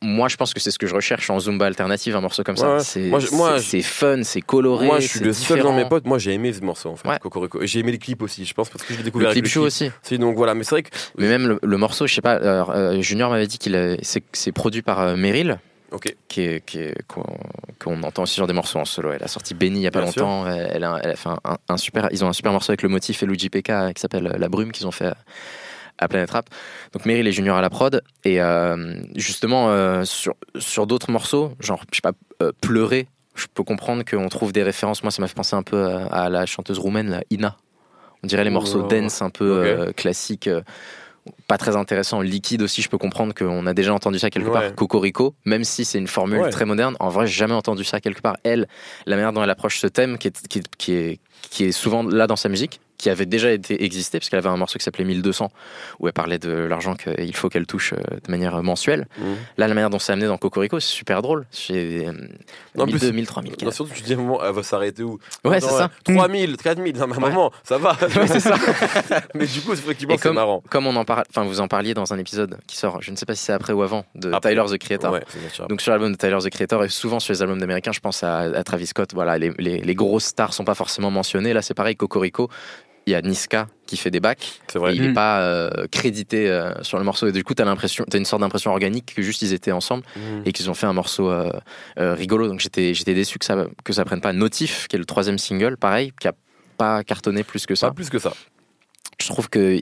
moi, 0.00 0.28
je 0.28 0.36
pense 0.36 0.54
que 0.54 0.60
c'est 0.60 0.70
ce 0.70 0.78
que 0.78 0.86
je 0.86 0.94
recherche 0.94 1.28
en 1.30 1.40
Zumba 1.40 1.66
alternative, 1.66 2.14
un 2.14 2.20
morceau 2.20 2.44
comme 2.44 2.56
ça. 2.56 2.74
Ouais. 2.76 2.80
C'est 2.84 3.08
Moi, 3.32 3.58
c'est- 3.58 3.82
fun, 3.82 4.22
c'est 4.22 4.40
coloré. 4.40 4.86
Moi, 4.86 5.00
je 5.00 5.08
suis 5.08 5.20
le 5.20 5.32
seul 5.32 5.60
dans 5.60 5.72
mes 5.74 5.86
potes. 5.88 6.04
Moi, 6.06 6.18
j'ai 6.18 6.32
aimé 6.34 6.52
ce 6.52 6.60
morceau, 6.60 6.90
en 6.90 6.96
fait, 6.96 7.08
Ouais. 7.08 7.18
Cocorico. 7.18 7.60
Et 7.62 7.66
j'ai 7.66 7.80
aimé 7.80 7.90
les 7.92 7.98
clips 7.98 8.22
aussi, 8.22 8.44
je 8.44 8.54
pense, 8.54 8.68
parce 8.68 8.84
que 8.84 8.92
je 8.92 8.98
l'ai 8.98 9.04
Le 9.04 9.04
découvert 9.06 9.30
clip 9.32 9.42
avec 9.44 9.52
show 9.52 9.62
le 9.62 9.66
aussi. 9.66 9.90
Si, 10.02 10.18
donc 10.18 10.36
voilà, 10.36 10.54
mais 10.54 10.62
c'est 10.62 10.70
vrai 10.76 10.82
que. 10.84 10.90
Mais 11.18 11.28
même 11.28 11.48
le, 11.48 11.58
le 11.62 11.76
morceau, 11.78 12.06
je 12.06 12.14
sais 12.14 12.20
pas, 12.20 12.34
alors, 12.34 12.70
euh, 12.70 13.00
Junior 13.00 13.30
m'avait 13.30 13.46
dit 13.48 13.58
qu'il 13.58 13.96
c'est 14.02 14.22
c'est 14.32 14.52
produit 14.52 14.82
par 14.82 15.00
euh, 15.00 15.16
Meryl, 15.16 15.58
Ok. 15.92 16.14
qui 16.28 16.40
est, 16.42 16.64
qui 16.64 16.78
est- 16.80 17.02
qu'on 17.06 17.24
qu'on 17.78 18.02
entend 18.04 18.22
aussi 18.22 18.34
sur 18.34 18.46
des 18.46 18.52
morceaux 18.52 18.78
en 18.78 18.84
solo. 18.84 19.12
Elle 19.12 19.22
a 19.24 19.28
sorti 19.28 19.54
Benny 19.54 19.80
il 19.80 19.82
y 19.82 19.86
a 19.86 19.90
pas 19.90 19.98
Bien 20.00 20.06
longtemps. 20.06 20.46
Elle, 20.46 20.70
elle 20.74 20.84
a, 20.84 20.98
elle 21.02 21.10
a 21.10 21.16
fait 21.16 21.28
un, 21.28 21.38
un- 21.44 21.58
un 21.68 21.76
super, 21.76 22.08
ils 22.12 22.24
ont 22.24 22.28
un 22.28 22.32
super 22.32 22.52
morceau 22.52 22.70
avec 22.70 22.82
le 22.82 22.88
motif 22.88 23.22
et 23.22 23.26
Luigi 23.26 23.50
PK 23.50 23.92
qui 23.94 24.00
s'appelle 24.00 24.24
La 24.38 24.48
Brume 24.48 24.70
qu'ils 24.72 24.86
ont 24.86 24.92
fait 24.92 25.06
à, 25.06 25.16
à 25.98 26.08
Planet 26.08 26.30
Rap. 26.30 26.48
Donc 26.92 27.04
Meryl 27.06 27.26
et 27.26 27.32
Junior 27.32 27.56
à 27.56 27.60
la 27.62 27.70
prod 27.70 28.02
et 28.24 28.40
euh, 28.40 28.94
justement 29.16 29.70
euh, 29.70 30.04
sur 30.04 30.34
sur 30.58 30.86
d'autres 30.86 31.10
morceaux, 31.10 31.52
genre 31.60 31.82
je 31.90 31.96
sais 31.96 32.00
pas 32.02 32.12
euh, 32.42 32.52
pleurer. 32.60 33.08
Je 33.34 33.46
peux 33.52 33.64
comprendre 33.64 34.04
qu'on 34.04 34.28
trouve 34.28 34.52
des 34.52 34.62
références. 34.62 35.02
Moi, 35.02 35.10
ça 35.10 35.22
m'a 35.22 35.26
fait 35.28 35.34
penser 35.34 35.56
un 35.56 35.62
peu 35.62 35.86
à, 35.86 36.04
à 36.06 36.28
la 36.28 36.44
chanteuse 36.46 36.78
roumaine, 36.78 37.08
la 37.10 37.22
Ina. 37.30 37.56
On 38.22 38.26
dirait 38.26 38.44
les 38.44 38.50
Oh 38.50 38.54
morceaux 38.54 38.82
là 38.88 38.88
là. 38.94 39.00
dance 39.00 39.22
un 39.22 39.30
peu 39.30 39.60
Ok. 39.60 39.66
euh, 39.66 39.92
classiques. 39.92 40.48
Pas 41.46 41.56
très 41.58 41.76
intéressant. 41.76 42.20
Liquide 42.20 42.62
aussi, 42.62 42.82
je 42.82 42.88
peux 42.88 42.98
comprendre 42.98 43.32
qu'on 43.34 43.66
a 43.66 43.74
déjà 43.74 43.94
entendu 43.94 44.18
ça 44.18 44.28
quelque 44.30 44.48
Ouais. 44.48 44.52
part. 44.68 44.74
Cocorico, 44.74 45.34
même 45.44 45.64
si 45.64 45.84
c'est 45.84 45.98
une 45.98 46.08
formule 46.08 46.40
Ouais. 46.40 46.50
très 46.50 46.64
moderne, 46.64 46.96
en 47.00 47.08
vrai, 47.08 47.26
j'ai 47.26 47.34
jamais 47.38 47.54
entendu 47.54 47.84
ça 47.84 48.00
quelque 48.00 48.20
part. 48.20 48.36
Elle, 48.42 48.66
la 49.06 49.16
manière 49.16 49.32
dont 49.32 49.42
elle 49.42 49.50
approche 49.50 49.78
ce 49.78 49.86
thème, 49.86 50.18
qui 50.18 50.28
est, 50.28 50.48
qui, 50.48 50.62
qui 50.78 50.92
est, 50.94 51.20
qui 51.50 51.64
est 51.64 51.72
souvent 51.72 52.02
là 52.02 52.26
dans 52.26 52.36
sa 52.36 52.48
musique, 52.48 52.80
qui 53.02 53.10
avait 53.10 53.26
déjà 53.26 53.50
été 53.50 53.82
existé, 53.84 54.20
parce 54.20 54.28
qu'elle 54.30 54.38
avait 54.38 54.48
un 54.48 54.56
morceau 54.56 54.78
qui 54.78 54.84
s'appelait 54.84 55.04
1200, 55.04 55.50
où 55.98 56.06
elle 56.06 56.12
parlait 56.12 56.38
de 56.38 56.50
l'argent 56.52 56.94
qu'il 56.94 57.34
faut 57.34 57.48
qu'elle 57.48 57.66
touche 57.66 57.94
euh, 57.94 57.96
de 58.24 58.30
manière 58.30 58.62
mensuelle. 58.62 59.08
Mhm. 59.18 59.24
Là, 59.58 59.66
la 59.66 59.74
manière 59.74 59.90
dont 59.90 59.98
c'est 59.98 60.12
amené 60.12 60.28
dans 60.28 60.38
Cocorico, 60.38 60.78
c'est 60.78 60.86
super 60.86 61.20
drôle. 61.20 61.44
C'est 61.50 62.06
euh, 62.06 62.12
Non, 62.76 62.84
en 62.84 62.86
1002, 62.86 62.98
plus- 63.08 63.12
1003, 63.12 63.42
Non, 63.42 63.48
1004. 63.48 63.72
surtout, 63.72 63.92
tu 63.92 64.02
dis 64.02 64.12
à 64.12 64.16
un 64.16 64.20
moment, 64.20 64.40
elle 64.44 64.52
va 64.54 64.62
s'arrêter 64.62 65.02
où? 65.02 65.18
Ouais, 65.44 65.60
c'est 65.60 65.66
ça. 65.68 65.90
3000, 66.04 66.56
4000, 66.56 66.96
non, 66.96 67.06
mais 67.08 67.16
Ouais. 67.16 67.30
moment, 67.30 67.50
ça 67.64 67.76
va. 67.78 67.96
Ouais, 68.16 68.26
c'est 68.28 68.38
ça. 68.38 68.54
mais 69.34 69.46
du 69.46 69.60
coup, 69.62 69.72
effectivement, 69.72 70.14
c'est 70.16 70.30
marrant. 70.32 70.62
Comme 70.70 70.86
on 70.86 70.94
en 70.94 71.04
parle, 71.04 71.24
enfin, 71.28 71.42
vous 71.44 71.60
en 71.60 71.66
parliez 71.66 71.94
dans 71.94 72.12
un 72.12 72.18
épisode 72.18 72.58
qui 72.68 72.76
sort, 72.76 73.02
je 73.02 73.10
ne 73.10 73.16
sais 73.16 73.26
pas 73.26 73.34
si 73.34 73.44
c'est 73.44 73.52
après 73.52 73.72
ou 73.72 73.82
avant, 73.82 74.04
de 74.14 74.30
Après. 74.32 74.50
Tyler 74.50 74.64
the 74.70 74.78
Creator. 74.78 75.12
Ouais. 75.12 75.22
Donc 75.68 75.80
sur 75.80 75.90
l'album 75.90 76.12
de 76.12 76.16
Tyler 76.16 76.38
the 76.40 76.50
Creator 76.50 76.84
et 76.84 76.88
souvent 76.88 77.18
sur 77.18 77.32
les 77.32 77.42
albums 77.42 77.58
d'américains, 77.58 77.90
je 77.92 78.00
pense 78.00 78.22
à, 78.22 78.38
à 78.42 78.62
Travis 78.62 78.86
Scott. 78.86 79.10
Voilà, 79.12 79.38
les, 79.38 79.50
les, 79.58 79.78
les 79.78 79.94
grosses 79.96 80.26
stars 80.26 80.54
sont 80.54 80.64
pas 80.64 80.74
forcément 80.76 81.10
mentionnées. 81.10 81.52
Là, 81.52 81.62
c'est 81.62 81.74
pareil, 81.74 81.96
Cocorico. 81.96 82.48
Il 83.06 83.12
y 83.12 83.14
a 83.16 83.20
Niska 83.22 83.66
qui 83.86 83.96
fait 83.96 84.10
des 84.12 84.20
bacs. 84.20 84.60
c'est 84.68 84.78
vrai. 84.78 84.92
Et 84.92 84.96
il 84.96 85.02
n'est 85.02 85.08
Mm. 85.08 85.14
pas 85.14 85.40
euh, 85.40 85.70
crédité 85.90 86.48
euh, 86.48 86.72
sur 86.82 86.98
le 86.98 87.04
morceau. 87.04 87.26
Et 87.26 87.32
du 87.32 87.42
coup, 87.44 87.52
tu 87.54 87.60
as 87.62 87.64
l'impression, 87.64 88.04
t'as 88.08 88.16
une 88.18 88.24
sorte 88.24 88.40
d'impression 88.42 88.70
organique 88.70 89.14
que 89.16 89.22
juste 89.22 89.42
ils 89.42 89.52
étaient 89.52 89.72
ensemble 89.72 90.04
Mhm. 90.16 90.42
et 90.46 90.52
qu'ils 90.52 90.70
ont 90.70 90.74
fait 90.74 90.86
un 90.86 90.92
morceau 90.92 91.28
euh, 91.30 91.50
euh, 91.98 92.14
rigolo. 92.14 92.46
Donc 92.48 92.60
j'étais, 92.60 92.94
j'étais 92.94 93.14
déçu 93.14 93.38
que 93.38 93.44
ça, 93.44 93.66
que 93.84 93.92
ça 93.92 94.04
prenne 94.04 94.20
pas 94.20 94.32
Notif, 94.32 94.86
qui 94.88 94.96
est 94.96 94.98
le 95.00 95.04
troisième 95.04 95.36
single, 95.38 95.76
pareil, 95.76 96.12
qui 96.20 96.28
a 96.28 96.32
pas 96.78 97.02
cartonné 97.04 97.42
plus 97.44 97.66
que 97.66 97.74
ça. 97.74 97.88
Pas 97.88 97.94
plus 97.94 98.08
que 98.10 98.18
ça. 98.20 98.32
Je 99.20 99.26
trouve 99.28 99.48
que 99.50 99.80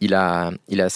il 0.00 0.14
a, 0.14 0.52
il 0.68 0.80
a, 0.80 0.88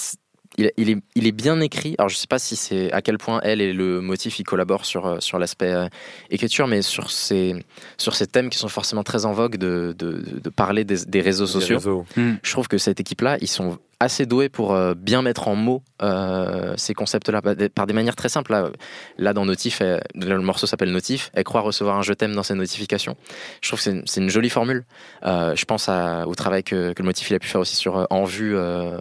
il, 0.59 0.91
est, 0.91 0.99
il 1.15 1.27
est 1.27 1.33
bien 1.33 1.61
écrit. 1.61 1.95
Alors 1.99 2.09
je 2.09 2.17
sais 2.17 2.27
pas 2.27 2.39
si 2.39 2.57
c'est 2.57 2.93
à 2.93 3.03
quel 3.03 3.19
point 3.19 3.41
elle 3.43 3.61
et 3.61 3.73
le 3.73 4.01
motif 4.01 4.39
ils 4.39 4.45
collaborent 4.45 4.85
sur 4.85 5.07
euh, 5.07 5.21
sur 5.21 5.39
l'aspect 5.39 5.73
euh, 5.73 5.89
écriture, 6.31 6.67
mais 6.67 6.83
sur 6.83 7.11
ces 7.11 7.55
sur 7.99 8.15
ces 8.15 8.27
thèmes 8.27 8.51
qui 8.51 8.59
sont 8.59 8.69
forcément 8.69 9.03
très 9.03 9.27
en 9.27 9.33
vogue 9.33 9.57
de 9.57 9.95
de, 9.99 10.41
de 10.43 10.51
parler 10.51 10.85
des, 10.85 11.05
des 11.07 11.21
réseaux 11.21 11.47
sociaux. 11.47 11.77
réseaux. 11.77 12.07
Je 12.17 12.51
trouve 12.53 12.69
que 12.69 12.79
cette 12.79 13.01
équipe-là, 13.01 13.39
ils 13.41 13.49
sont 13.49 13.79
assez 14.01 14.27
doués 14.27 14.49
pour 14.49 14.73
euh, 14.75 14.95
bien 14.95 15.23
mettre 15.23 15.49
en 15.49 15.55
mots 15.57 15.83
euh, 16.03 16.75
ces 16.77 16.95
concepts-là 16.95 17.41
par 17.43 17.57
des- 17.57 17.69
par 17.69 17.87
des 17.87 17.93
manières 17.95 18.17
très 18.17 18.29
simples. 18.29 18.53
Là, 18.53 18.71
là 19.19 19.33
dans 19.33 19.45
Notif, 19.45 19.81
elle- 19.81 20.03
le 20.15 20.39
morceau 20.41 20.67
s'appelle 20.67 20.91
Notif. 20.93 21.31
Elle 21.35 21.45
croit 21.45 21.61
recevoir 21.61 21.97
un 21.99 22.03
je 22.03 22.13
t'aime 22.13 22.35
dans 22.35 22.43
ses 22.43 22.55
notifications. 22.55 23.17
Je 23.63 23.69
trouve 23.69 23.83
que 23.83 24.03
c'est 24.07 24.21
une, 24.21 24.29
jolie 24.31 24.51
formule. 24.51 24.85
Euh, 25.25 25.55
je 25.57 25.65
pense 25.65 25.89
à- 25.89 26.27
au 26.27 26.35
travail 26.35 26.63
que, 26.65 26.93
que 26.93 27.03
le 27.03 27.07
motif 27.07 27.31
il 27.31 27.35
a 27.35 27.39
pu 27.39 27.49
faire 27.49 27.61
aussi 27.61 27.77
sur 27.77 27.97
euh, 27.99 28.05
En 28.11 28.25
vue 28.25 28.55
euh, 28.57 28.99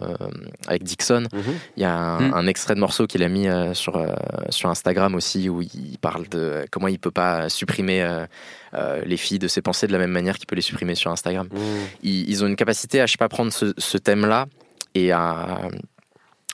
avec 0.66 0.82
Dixon. 0.84 1.24
Mhm. 1.32 1.42
Il 1.76 1.82
y 1.82 1.86
a 1.86 1.94
un, 1.94 2.20
Mm. 2.20 2.34
un 2.34 2.46
extrait 2.46 2.74
de 2.74 2.80
morceau 2.80 3.06
qu'il 3.06 3.22
a 3.22 3.28
mis 3.28 3.48
euh, 3.48 3.74
sur, 3.74 3.96
euh, 3.96 4.06
sur 4.50 4.70
Instagram 4.70 5.14
aussi 5.14 5.48
où 5.48 5.60
il 5.62 5.98
parle 6.00 6.28
de 6.28 6.64
comment 6.70 6.88
il 6.88 6.98
peut 6.98 7.10
pas 7.10 7.48
supprimer 7.48 8.02
euh, 8.02 8.26
euh, 8.74 9.02
les 9.04 9.16
filles 9.16 9.38
de 9.38 9.48
ses 9.48 9.62
pensées 9.62 9.86
de 9.86 9.92
la 9.92 9.98
même 9.98 10.10
manière 10.10 10.36
qu'il 10.36 10.46
peut 10.46 10.56
les 10.56 10.62
supprimer 10.62 10.94
sur 10.94 11.10
Instagram 11.10 11.48
Mhm. 11.52 11.60
ils, 12.02 12.28
ils 12.30 12.44
ont 12.44 12.46
une 12.46 12.56
capacité 12.56 13.00
à 13.00 13.06
je 13.06 13.12
sais 13.12 13.18
pas 13.18 13.28
prendre 13.28 13.52
ce, 13.52 13.72
ce 13.78 13.98
thème-là 13.98 14.46
et 14.94 15.12
à, 15.12 15.58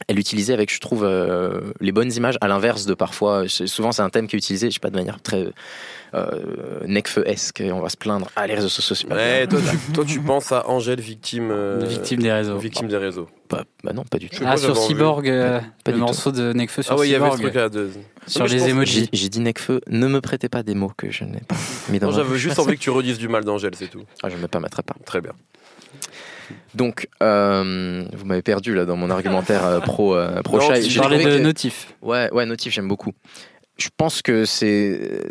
à 0.09 0.13
l'utiliser 0.13 0.53
avec 0.55 0.73
je 0.73 0.81
trouve 0.81 1.05
euh, 1.05 1.73
les 1.81 1.93
bonnes 1.93 2.13
images 2.13 2.39
à 2.41 2.49
l'inverse 2.49 2.87
de 2.87 2.95
parfois 2.95 3.45
souvent 3.49 3.93
c'est 3.93 4.03
un 4.03 4.09
thème 4.11 4.27
qui 4.29 4.37
est 4.37 4.39
utilisé 4.39 4.69
je 4.71 4.75
sais 4.75 4.81
pas 4.81 4.91
de 4.91 4.97
manière 4.97 5.21
très 5.23 5.47
euh, 6.15 6.81
necfeu-esque 6.87 7.61
et 7.61 7.71
on 7.71 7.81
va 7.81 7.89
se 7.89 7.97
plaindre 7.97 8.29
ah 8.35 8.47
les 8.47 8.55
réseaux 8.55 8.69
sociaux 8.69 8.97
c'est 8.97 9.07
pas 9.07 9.15
Ouais, 9.15 9.47
bien. 9.47 9.59
toi, 9.61 9.71
tu, 9.71 9.93
toi, 9.93 10.05
tu 10.05 10.21
penses 10.21 10.51
à 10.53 10.69
Angèle, 10.69 11.01
victime, 11.01 11.51
euh, 11.53 11.85
Victime 11.87 12.21
des 12.23 12.33
réseaux. 12.33 12.59
victime 12.59 12.89
des 12.89 12.97
réseaux. 12.97 13.29
Bah, 13.49 13.65
bah 13.85 13.93
non 13.93 14.05
pas 14.05 14.19
du 14.19 14.29
tout 14.31 14.43
Ah, 14.47 14.57
sur. 14.57 14.77
Cyborg, 14.77 15.29
euh, 15.29 15.61
Pas 15.85 15.91
le 15.91 15.93
du 15.93 16.01
tout. 16.01 16.07
morceau 16.07 16.33
de 16.33 16.53
Nekfeu 16.53 16.83
sur 16.83 16.95
Ah 16.95 16.97
ouais, 16.99 17.09
il 17.09 17.13
y 17.13 17.15
avait 17.15 17.31
ce 17.31 17.37
Cyborg, 17.37 17.53
truc-là 17.53 17.69
de. 17.69 17.91
sur 18.27 18.47
les 18.47 18.69
emojis. 18.69 19.09
j'ai 19.13 19.29
dit 19.29 19.41
necfeu 19.41 19.81
ne 19.89 20.07
me 20.09 20.21
prêtez 20.21 20.49
pas 20.49 20.63
des 20.65 20.75
mots 20.75 20.93
que 20.97 21.11
je 21.11 21.23
n'ai 21.25 21.41
pas 21.41 21.57
mis 21.91 21.99
dans 22.01 22.09
Non, 22.11 22.13
j'avais 22.17 22.39
juste 22.39 22.59
envie 22.59 22.77
que 22.77 22.81
tu 22.83 22.91
redises 22.91 23.19
du 23.19 23.29
mal 23.29 23.45
d'Angèle, 23.45 23.73
c'est 23.77 23.89
tout. 23.89 24.03
ah, 24.25 24.29
je 24.31 24.37
ne 24.37 24.43
me 24.43 24.49
permettrai 24.49 24.83
pas 24.83 24.95
Très 25.05 25.21
bien. 25.21 25.33
Donc 26.75 27.09
euh, 27.23 28.05
vous 28.13 28.25
m'avez 28.25 28.43
perdu 28.43 28.75
là 28.75 28.85
dans 28.85 28.97
mon 28.97 29.11
argumentaire 29.11 29.65
euh, 29.67 29.81
pro 29.81 30.15
euh, 30.17 30.41
pro 30.43 30.59
Non, 30.59 30.69
tu 30.81 30.99
parlais 30.99 31.25
de 31.25 31.37
que- 31.39 31.43
Notif. 31.43 31.95
Ouais, 32.03 32.31
ouais, 32.33 32.47
Notif, 32.47 32.73
j'aime 32.73 32.89
beaucoup. 32.89 33.13
Je 33.79 33.89
pense 33.97 34.23
que 34.23 34.45
c'est 34.45 35.23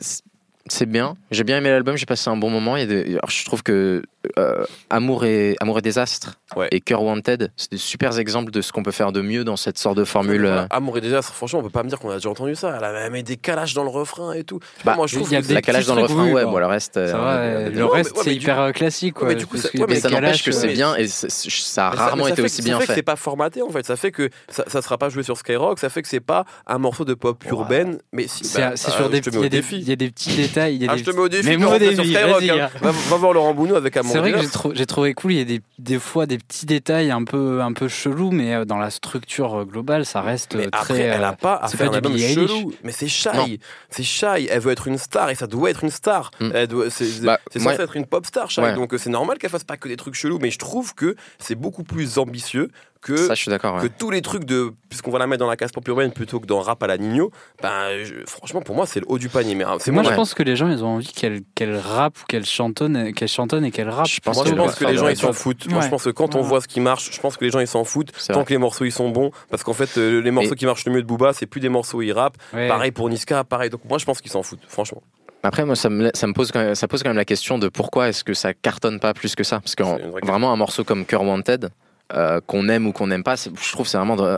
c'est 0.68 0.86
bien. 0.86 1.16
J'ai 1.32 1.44
bien 1.44 1.58
aimé 1.58 1.70
l'album, 1.70 1.96
j'ai 1.98 2.06
passé 2.06 2.30
un 2.30 2.38
bon 2.38 2.50
moment. 2.50 2.78
Il 2.78 2.80
y 2.82 2.84
a 2.84 2.86
des- 2.86 3.10
alors, 3.14 3.30
je 3.30 3.44
trouve 3.46 3.64
que 3.64 4.04
euh, 4.38 4.66
Amour 4.90 5.26
et 5.26 5.56
Amour 5.62 5.80
et 5.80 5.82
désastre 5.82 6.36
Ouais. 6.56 6.68
et 6.72 6.82
Cœur 6.82 7.04
Wanted, 7.04 7.52
c'est 7.56 7.72
des 7.72 7.78
super 7.78 8.18
exemples 8.20 8.52
de 8.52 8.62
ce 8.62 8.72
qu'on 8.72 8.82
peut 8.84 8.92
faire 8.92 9.12
de 9.12 9.22
mieux 9.22 9.44
dans 9.44 9.56
cette 9.56 9.78
sorte 9.78 9.98
de 9.98 10.04
formule. 10.04 10.46
euh, 10.46 10.66
Amour 10.72 10.98
et 10.98 11.02
désastre, 11.02 11.34
franchement, 11.34 11.60
on 11.60 11.64
peut 11.64 11.70
pas 11.70 11.84
me 11.84 11.90
dire 11.90 12.00
qu'on 12.00 12.10
a 12.10 12.16
déjà 12.16 12.30
entendu 12.30 12.56
ça. 12.56 12.74
Elle 12.78 12.84
avait 12.84 13.10
mis 13.10 13.24
des 13.24 13.38
calages 13.38 13.74
dans 13.74 13.84
le 13.84 13.90
refrain 13.90 14.34
et 14.34 14.44
tout. 14.44 14.60
Bah, 14.84 14.96
moi, 14.96 15.08
je 15.08 15.16
trouve 15.16 15.32
y 15.32 15.36
a 15.36 15.42
que 15.42 15.48
des 15.48 15.54
la 15.54 15.62
calage 15.62 15.84
petits 15.84 15.90
dans 15.90 15.96
le 15.96 16.02
refrain, 16.04 16.32
ouais, 16.32 16.44
bon. 16.44 16.58
le 16.58 16.66
reste. 16.66 16.96
Ça 16.96 17.00
euh, 17.00 17.70
va, 17.70 17.80
non, 17.80 17.88
reste 17.88 18.18
ouais, 18.18 18.24
c'est 18.24 18.36
hyper 18.36 18.72
classique. 18.74 19.14
Quoi, 19.14 19.28
mais 19.30 19.36
du 19.36 19.46
coup, 19.46 19.58
ça- 19.58 19.70
Mais 19.88 19.96
ça 20.00 20.10
n'empêche 20.10 20.44
que 20.44 20.52
c'est 20.52 20.68
bien 20.74 20.96
et 20.96 21.08
ça 21.08 21.88
a 21.88 21.90
rarement 21.92 22.28
été 22.28 22.38
fait 22.38 22.42
aussi 22.44 22.62
bien 22.62 22.74
Ça 22.76 22.80
fait 22.82 22.86
que 22.88 22.94
fait. 22.94 23.00
c'est 23.00 23.04
pas 23.04 23.16
formaté 23.16 23.62
en 23.62 23.70
fait. 23.70 23.86
Ça 23.86 23.96
fait 23.96 24.12
que 24.12 24.30
ça, 24.50 24.82
sera 24.82 24.98
pas 24.98 25.10
joué 25.10 25.24
sur 25.24 25.38
Skyrock. 25.38 25.80
Ça 25.80 25.90
fait 25.90 26.02
que 26.02 26.08
c'est 26.08 26.20
pas 26.20 26.46
un 26.68 26.78
morceau 26.78 27.06
de 27.06 27.14
pop 27.14 27.44
urbaine. 27.50 28.00
Mais. 28.12 28.26
C'est 28.28 28.60
bah, 28.60 28.72
c'est 28.76 28.92
sur 28.92 29.10
des, 29.10 29.18
je 29.18 29.30
te 29.30 29.36
il 29.36 29.42
y 29.42 29.46
a 29.46 29.50
des, 29.50 29.50
défi. 29.50 29.78
il 29.78 29.88
y 29.90 29.92
a 29.92 29.96
des 29.96 30.10
petits 30.10 30.36
détails. 30.36 30.76
il 30.76 30.84
y 30.84 30.88
a 30.88 30.92
Ah, 30.92 30.96
des 30.96 31.04
je 31.04 31.10
te 31.10 31.16
mets 31.16 31.22
au 31.22 31.30
défi. 31.30 31.46
Mais 31.48 31.54
tu 31.56 31.60
moi, 31.60 31.76
hein. 31.76 32.70
va 32.82 33.16
voir 33.18 33.34
Laurent 33.34 33.54
Bounou 33.54 33.76
avec 33.76 33.96
Amour 33.98 34.09
C'est 34.12 34.20
vrai 34.20 34.32
que 34.32 34.42
j'ai 34.42 34.48
trou- 34.50 34.74
trouvé 34.86 35.14
cool. 35.14 35.34
Il 35.34 35.38
y 35.38 35.42
a 35.42 35.46
des, 35.46 35.62
des 35.78 36.00
fois 36.00 36.26
des 36.26 36.38
petits 36.38 36.66
détails 36.66 37.12
un 37.12 37.24
peu, 37.24 37.62
un 37.62 37.74
peu 37.74 37.88
chelous, 37.88 38.32
mais 38.32 38.54
euh, 38.54 38.66
dans 38.66 38.78
la 38.78 38.90
structure 38.90 39.60
euh, 39.62 39.66
globale, 39.66 40.06
ça 40.06 40.22
reste 40.22 40.56
Mais 40.56 40.66
euh, 40.66 40.70
après, 40.72 40.94
très. 40.96 41.04
elle 41.04 41.24
euh, 41.24 41.28
a 41.30 41.34
pas 41.34 41.56
à 41.56 41.68
c'est 41.68 41.78
faire 41.78 41.88
pas 41.88 41.94
un 41.94 41.96
album 41.98 42.18
chelou. 42.18 42.74
Mais 42.84 42.92
c'est 42.92 43.08
shy. 43.08 43.60
C'est 43.90 44.04
shy. 44.04 44.48
Elle 44.50 44.60
veut 44.60 44.72
être 44.72 44.88
une 44.88 44.98
star 44.98 45.30
et 45.30 45.36
ça 45.36 45.48
doit 45.48 45.70
être 45.70 45.84
une 45.84 45.90
star. 45.92 46.32
Mm. 46.40 46.50
Elle 46.54 46.68
doit- 46.68 46.90
C'est 46.90 47.22
Bah, 47.24 47.40
censé 47.56 47.82
être 47.82 47.96
une 47.96 48.06
pop 48.06 48.26
star, 48.26 48.50
Shy. 48.52 48.62
Ouais. 48.62 48.76
Donc 48.76 48.94
c'est 48.98 49.10
normal 49.10 49.38
qu'elle 49.38 49.50
fasse 49.50 49.64
pas 49.64 49.78
que 49.78 49.88
des 49.88 49.98
trucs 49.98 50.16
chelous. 50.16 50.40
Mais 50.42 50.52
je 50.52 50.60
trouve 50.60 50.94
que 50.96 51.16
c'est 51.40 51.56
beaucoup 51.56 51.84
plus 51.84 52.18
ambitieux 52.18 52.70
que 53.02 53.16
Ça, 53.16 53.34
je 53.34 53.42
suis 53.42 53.50
d'accord. 53.50 53.78
que 53.78 53.84
ouais. 53.84 53.92
tous 53.98 54.12
les 54.12 54.22
trucs 54.22 54.44
de 54.44 54.74
puisqu'on 54.90 55.12
va 55.12 55.20
la 55.20 55.28
mettre 55.28 55.40
dans 55.40 55.50
la 55.50 55.56
case 55.56 55.72
pop 55.72 55.88
urbaine 55.88 56.12
plutôt 56.12 56.40
que 56.42 56.46
dans 56.46 56.60
rap 56.60 56.84
à 56.84 56.88
la 56.88 56.98
Nino 56.98 57.32
ben 57.62 58.04
je- 58.04 58.26
franchement 58.28 58.62
pour 58.62 58.76
moi 58.76 58.86
c'est 58.86 59.00
le 59.00 59.06
haut 59.08 59.18
du 59.18 59.30
panier 59.30 59.56
mais 59.56 59.64
hein, 59.64 59.78
c'est 59.80 59.92
Moi, 59.92 60.04
moi 60.04 60.12
je 60.12 60.16
pense 60.18 60.34
que 60.34 60.44
les 60.44 60.56
gens, 60.58 60.70
ils 60.70 60.84
ont 60.84 60.96
envie 60.96 61.14
qu'elle 61.14 61.42
qu'elle 61.56 61.78
rappe 61.78 62.18
ou 62.20 62.26
qu'elle 62.28 62.46
chantonne, 62.46 63.14
qu'elle 63.14 63.28
chantonne 63.30 63.64
et 63.64 63.72
qu'elle 63.72 63.90
rappe. 63.90 64.08
Je 64.08 64.20
pense 64.20 64.36
moi 64.36 64.44
je 64.46 64.50
qu'elle 64.50 64.60
pense 64.60 64.76
que 64.76 64.86
les 64.86 64.98
gens 64.98 65.08
ils 65.08 65.16
s'en 65.18 65.32
foutent 65.34 65.70
moi 65.72 65.82
je 65.82 65.88
pense 65.90 66.04
que 66.04 66.10
quand 66.10 66.36
on 66.36 66.42
voit 66.42 66.60
ce 66.62 66.68
qui 66.68 66.82
marche 66.82 67.10
je 67.14 67.20
pense 67.22 67.38
que 67.38 67.46
les 67.46 67.52
gens 67.52 67.60
ils 67.62 67.68
s'en 67.68 67.84
foutent 67.86 68.12
C'est 68.18 68.34
tant 68.34 68.40
vrai. 68.40 68.46
que 68.46 68.50
les 68.52 68.58
morceaux 68.58 68.84
ils 68.86 68.92
sont 68.92 69.10
bons 69.10 69.32
parce 69.50 69.64
qu'en 69.64 69.74
fait 69.74 69.98
euh, 69.98 70.20
les 70.22 70.32
morceaux 70.32 70.54
Et- 70.54 70.58
qui 70.58 70.66
marchent 70.66 70.86
le 70.86 70.92
mieux 70.92 71.02
de 71.02 71.08
Booba 71.08 71.32
c'est 71.34 71.46
plus 71.46 71.62
des 71.62 71.70
morceaux 71.70 72.00
où 72.00 72.02
ils 72.02 72.12
rappent 72.14 72.38
Ouais. 72.54 72.68
pareil 72.68 72.92
pour 72.92 73.10
Niska 73.10 73.44
pareil 73.46 73.70
donc 73.70 73.82
moi 73.88 73.98
je 73.98 74.06
pense 74.06 74.20
qu'ils 74.20 74.32
s'en 74.32 74.44
foutent 74.44 74.66
franchement 74.68 75.02
Après, 75.42 75.64
moi, 75.64 75.78
ça 75.78 75.90
me, 75.90 76.12
ça 76.14 76.28
me 76.28 76.34
pose, 76.34 76.52
quand 76.52 76.60
même, 76.60 76.76
ça 76.76 76.90
pose 76.90 77.02
quand 77.02 77.10
même 77.12 77.16
la 77.16 77.24
question 77.24 77.58
de 77.58 77.70
pourquoi 77.70 78.10
est-ce 78.10 78.26
que 78.26 78.34
ça 78.34 78.54
cartonne 78.54 79.00
pas 79.00 79.14
plus 79.14 79.36
que 79.36 79.46
ça? 79.46 79.62
Parce 79.62 79.74
que 79.74 79.84
vraie 79.84 80.20
vraiment, 80.22 80.52
un 80.52 80.58
morceau 80.58 80.84
comme 80.84 81.06
Cœur 81.06 81.24
Wanted, 81.24 81.70
euh, 82.14 82.40
qu'on 82.46 82.68
aime 82.70 82.88
ou 82.88 82.92
qu'on 82.92 83.08
n'aime 83.08 83.24
pas, 83.24 83.36
je 83.36 83.72
trouve 83.72 83.86
que 83.86 83.92
c'est 83.92 83.98
vraiment 83.98 84.16
de- 84.16 84.38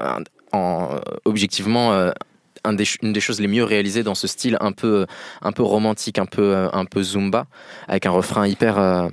en, 0.53 0.89
objectivement 1.25 1.93
euh, 1.93 2.11
un 2.63 2.73
des, 2.73 2.85
ch- 2.85 2.99
une 3.01 3.11
des 3.13 3.21
choses 3.21 3.39
les 3.39 3.47
mieux 3.47 3.63
réalisées 3.63 4.03
dans 4.03 4.13
ce 4.15 4.27
style 4.27 4.57
un 4.61 4.71
peu, 4.71 5.07
un 5.41 5.51
peu 5.51 5.63
romantique, 5.63 6.19
un 6.19 6.25
peu, 6.25 6.53
euh, 6.55 6.67
un 6.73 6.85
peu 6.85 7.01
zumba, 7.01 7.47
avec 7.87 8.05
un 8.05 8.11
refrain 8.11 8.45
hyper 8.47 8.77
euh, 8.77 9.07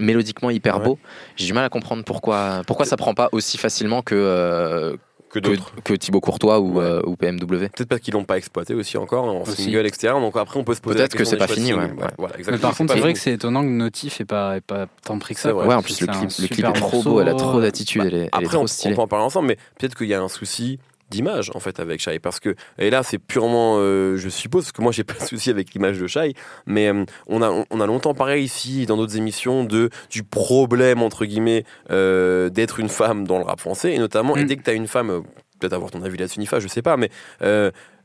mélodiquement 0.00 0.50
hyper 0.50 0.78
Ouais. 0.78 0.84
beau. 0.84 0.98
J'ai 1.36 1.46
du 1.46 1.52
mal 1.52 1.64
à 1.64 1.68
comprendre 1.68 2.02
pourquoi, 2.04 2.62
pourquoi 2.66 2.86
ça 2.86 2.96
prend 2.96 3.14
pas 3.14 3.28
aussi 3.32 3.56
facilement 3.58 4.02
que, 4.02 4.14
euh, 4.16 4.96
que 5.32 5.38
que, 5.40 5.48
d'autres 5.48 5.72
que 5.82 5.94
Thibaut 5.94 6.20
Courtois 6.20 6.60
ou, 6.60 6.78
Ouais. 6.78 6.84
euh, 6.84 7.02
ou 7.06 7.16
PMW. 7.16 7.46
peut-être 7.46 7.86
parce 7.86 8.00
qu'ils 8.02 8.14
l'ont 8.14 8.24
pas 8.24 8.36
exploité 8.38 8.74
aussi 8.74 8.96
encore 8.98 9.24
en 9.24 9.42
Aussi. 9.42 9.62
single 9.64 9.86
etc 9.86 10.12
donc 10.14 10.36
après 10.36 10.58
on 10.60 10.64
peut 10.64 10.74
se 10.74 10.80
poser 10.80 10.96
Peut-être 10.98 11.14
la 11.14 11.18
que 11.18 11.22
question 11.24 11.38
c'est 11.38 11.46
pas 11.46 11.52
fini, 11.52 11.72
ouais, 11.72 11.80
ouais. 11.80 12.06
voilà 12.18 12.34
Mais 12.50 12.58
par 12.58 12.76
contre, 12.76 12.92
c'est 12.92 13.00
vrai 13.00 13.12
que 13.14 13.18
c'est 13.18 13.32
étonnant 13.32 13.62
que 13.62 13.68
Notif 13.68 14.20
est 14.20 14.24
pas, 14.26 14.58
tant 15.04 15.18
pris 15.18 15.34
que 15.34 15.40
ça. 15.40 15.52
Vrai. 15.52 15.66
Ouais, 15.66 15.74
en 15.74 15.82
plus, 15.82 16.00
le 16.00 16.06
clip, 16.06 16.20
le 16.22 16.46
clip 16.46 16.50
super 16.56 16.70
est 16.70 16.80
trop 16.80 17.02
beau, 17.02 17.20
elle 17.20 17.28
a 17.28 17.34
trop 17.34 17.60
d'attitude, 17.60 18.02
elle 18.06 18.14
est, 18.14 18.16
elle 18.18 18.24
est 18.24 18.28
Après, 18.32 18.56
trop 18.56 18.66
on, 18.66 18.88
on 18.90 18.94
peut 18.94 19.00
en 19.00 19.08
parler 19.08 19.24
ensemble, 19.24 19.48
mais 19.48 19.56
peut-être 19.78 19.94
qu'il 19.96 20.08
y 20.08 20.14
a 20.14 20.20
un 20.20 20.28
souci 20.28 20.78
d'image 21.12 21.50
en 21.54 21.60
fait 21.60 21.78
avec 21.78 22.00
Shai 22.00 22.18
parce 22.18 22.40
que 22.40 22.54
et 22.78 22.90
là 22.90 23.02
c'est 23.02 23.18
purement 23.18 23.76
euh, 23.78 24.16
je 24.16 24.28
suppose 24.28 24.64
parce 24.64 24.72
que 24.72 24.82
moi 24.82 24.92
j'ai 24.92 25.04
pas 25.12 25.14
de 25.14 25.24
souci 25.28 25.50
avec 25.50 25.72
l'image 25.74 25.98
de 25.98 26.06
Shai 26.06 26.34
mais 26.66 26.88
euh, 26.88 27.04
on 27.26 27.42
a 27.42 27.64
on, 27.70 27.80
a 27.80 27.86
longtemps 27.86 28.14
parlé 28.14 28.42
ici 28.42 28.86
dans 28.86 28.96
d'autres 28.96 29.16
émissions 29.16 29.64
de 29.64 29.90
du 30.10 30.22
problème 30.22 31.02
entre 31.02 31.24
guillemets 31.24 31.64
euh, 31.90 32.48
d'être 32.48 32.80
une 32.80 32.88
femme 32.88 33.26
dans 33.26 33.38
le 33.38 33.44
rap 33.44 33.60
français 33.60 33.94
et 33.94 33.98
notamment 33.98 34.36
et 34.36 34.42
Mm. 34.42 34.46
dès 34.46 34.56
que 34.56 34.62
tu 34.62 34.70
as 34.70 34.72
une 34.72 34.88
femme 34.88 35.22
peut-être 35.60 35.74
avoir 35.74 35.90
ton 35.90 36.02
avis 36.02 36.16
là-dessus 36.16 36.40
Nifa 36.40 36.58
je 36.58 36.66
sais 36.66 36.82
pas 36.82 36.96
mais 36.96 37.10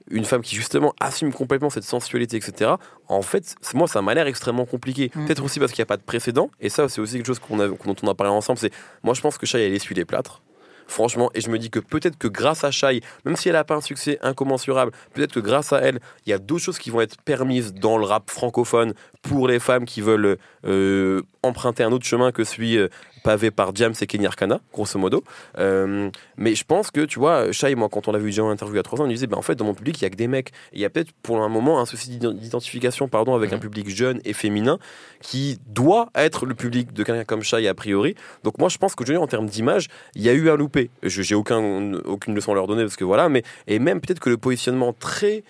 une 0.09 0.25
femme 0.25 0.41
qui 0.41 0.55
justement 0.55 0.93
assume 0.99 1.33
complètement 1.33 1.69
cette 1.69 1.83
sensualité, 1.83 2.37
etc. 2.37 2.71
En 3.07 3.21
fait, 3.21 3.55
moi, 3.73 3.87
ça 3.87 4.01
m'a 4.01 4.13
l'air 4.13 4.27
extrêmement 4.27 4.65
compliqué. 4.65 5.11
Mm. 5.13 5.25
Peut-être 5.25 5.43
aussi 5.43 5.59
parce 5.59 5.71
qu'il 5.71 5.81
n'y 5.81 5.87
a 5.87 5.87
pas 5.87 5.97
de 5.97 6.01
précédent. 6.01 6.49
Et 6.59 6.69
ça, 6.69 6.87
c'est 6.89 7.01
aussi 7.01 7.15
quelque 7.15 7.25
chose 7.25 7.39
qu'on 7.39 7.59
a, 7.59 7.67
dont 7.67 7.95
on 8.03 8.07
a 8.07 8.15
parlé 8.15 8.31
ensemble. 8.31 8.59
C'est 8.59 8.71
moi, 9.03 9.13
je 9.13 9.21
pense 9.21 9.37
que 9.37 9.45
Shai, 9.45 9.65
elle 9.65 9.73
essuie 9.73 9.95
les 9.95 10.05
plâtres. 10.05 10.41
Franchement. 10.87 11.29
Et 11.33 11.41
je 11.41 11.49
me 11.49 11.59
dis 11.59 11.69
que 11.69 11.79
peut-être 11.79 12.17
que 12.17 12.27
grâce 12.27 12.63
à 12.63 12.71
Shai, 12.71 13.01
même 13.25 13.35
si 13.35 13.49
elle 13.49 13.55
n'a 13.55 13.63
pas 13.63 13.75
un 13.75 13.81
succès 13.81 14.17
incommensurable, 14.21 14.91
peut-être 15.13 15.33
que 15.33 15.39
grâce 15.39 15.73
à 15.73 15.79
elle, 15.79 15.99
il 16.25 16.29
y 16.29 16.33
a 16.33 16.39
d'autres 16.39 16.63
choses 16.63 16.79
qui 16.79 16.89
vont 16.89 17.01
être 17.01 17.21
permises 17.21 17.73
dans 17.73 17.97
le 17.97 18.05
rap 18.05 18.29
francophone 18.29 18.93
pour 19.21 19.47
les 19.47 19.59
femmes 19.59 19.85
qui 19.85 20.01
veulent 20.01 20.37
euh, 20.65 21.21
emprunter 21.43 21.83
un 21.83 21.91
autre 21.91 22.05
chemin 22.05 22.31
que 22.31 22.43
celui 22.43 22.77
euh, 22.77 22.87
pavé 23.23 23.51
par 23.51 23.75
James 23.75 23.93
et 23.99 24.07
Kenny 24.07 24.25
Arcana, 24.25 24.59
grosso 24.71 24.97
modo. 24.97 25.23
Euh, 25.57 26.09
mais 26.37 26.55
je 26.55 26.63
pense 26.63 26.91
que, 26.91 27.01
tu 27.01 27.19
vois, 27.19 27.51
Shai, 27.51 27.75
moi, 27.75 27.89
quand 27.91 28.07
on 28.07 28.11
l'a 28.11 28.19
vu 28.19 28.27
déjà 28.27 28.43
en 28.43 28.49
interview 28.49 28.75
il 28.75 28.77
y 28.77 28.79
a 28.79 28.83
trois 28.83 29.01
ans, 29.01 29.05
il 29.05 29.13
disait, 29.13 29.27
ben, 29.27 29.37
en 29.37 29.41
fait, 29.41 29.55
dans 29.55 29.65
mon 29.65 29.73
public, 29.73 29.99
il 29.99 30.03
y 30.03 30.07
a 30.07 30.09
que 30.09 30.15
des 30.15 30.27
mecs. 30.27 30.51
Il 30.71 30.79
y 30.79 30.85
a 30.85 30.89
peut-être 30.89 31.11
pour 31.23 31.41
un 31.41 31.49
moment 31.49 31.79
un 31.79 31.85
souci 31.85 32.17
d'identification 32.17 33.07
pardon, 33.07 33.35
avec 33.35 33.53
un 33.53 33.57
public 33.57 33.89
jeune 33.89 34.21
et 34.23 34.33
féminin 34.33 34.79
qui 35.21 35.59
doit 35.67 36.09
être 36.15 36.45
le 36.45 36.55
public 36.55 36.93
de 36.93 37.03
quelqu'un 37.03 37.25
comme 37.25 37.43
Shai 37.43 37.67
a 37.67 37.73
priori. 37.73 38.15
Donc 38.43 38.57
moi, 38.59 38.69
je 38.69 38.77
pense 38.77 38.95
qu'aujourd'hui, 38.95 39.21
en 39.21 39.27
termes 39.27 39.47
d'image, 39.47 39.87
il 40.15 40.21
y 40.21 40.29
a 40.29 40.33
eu 40.33 40.49
un 40.49 40.55
loupé. 40.55 40.89
Je 41.03 41.21
J'ai 41.21 41.35
aucun, 41.35 41.93
aucune 42.05 42.33
leçon 42.33 42.51
à 42.51 42.55
leur 42.55 42.67
donner 42.67 42.83
parce 42.83 42.95
que 42.95 43.03
voilà, 43.03 43.29
mais 43.29 43.43
et 43.67 43.79
même 43.79 43.99
peut-être 43.99 44.19
que 44.19 44.29
le 44.29 44.37
positionnement 44.37 44.93
très 44.93 45.43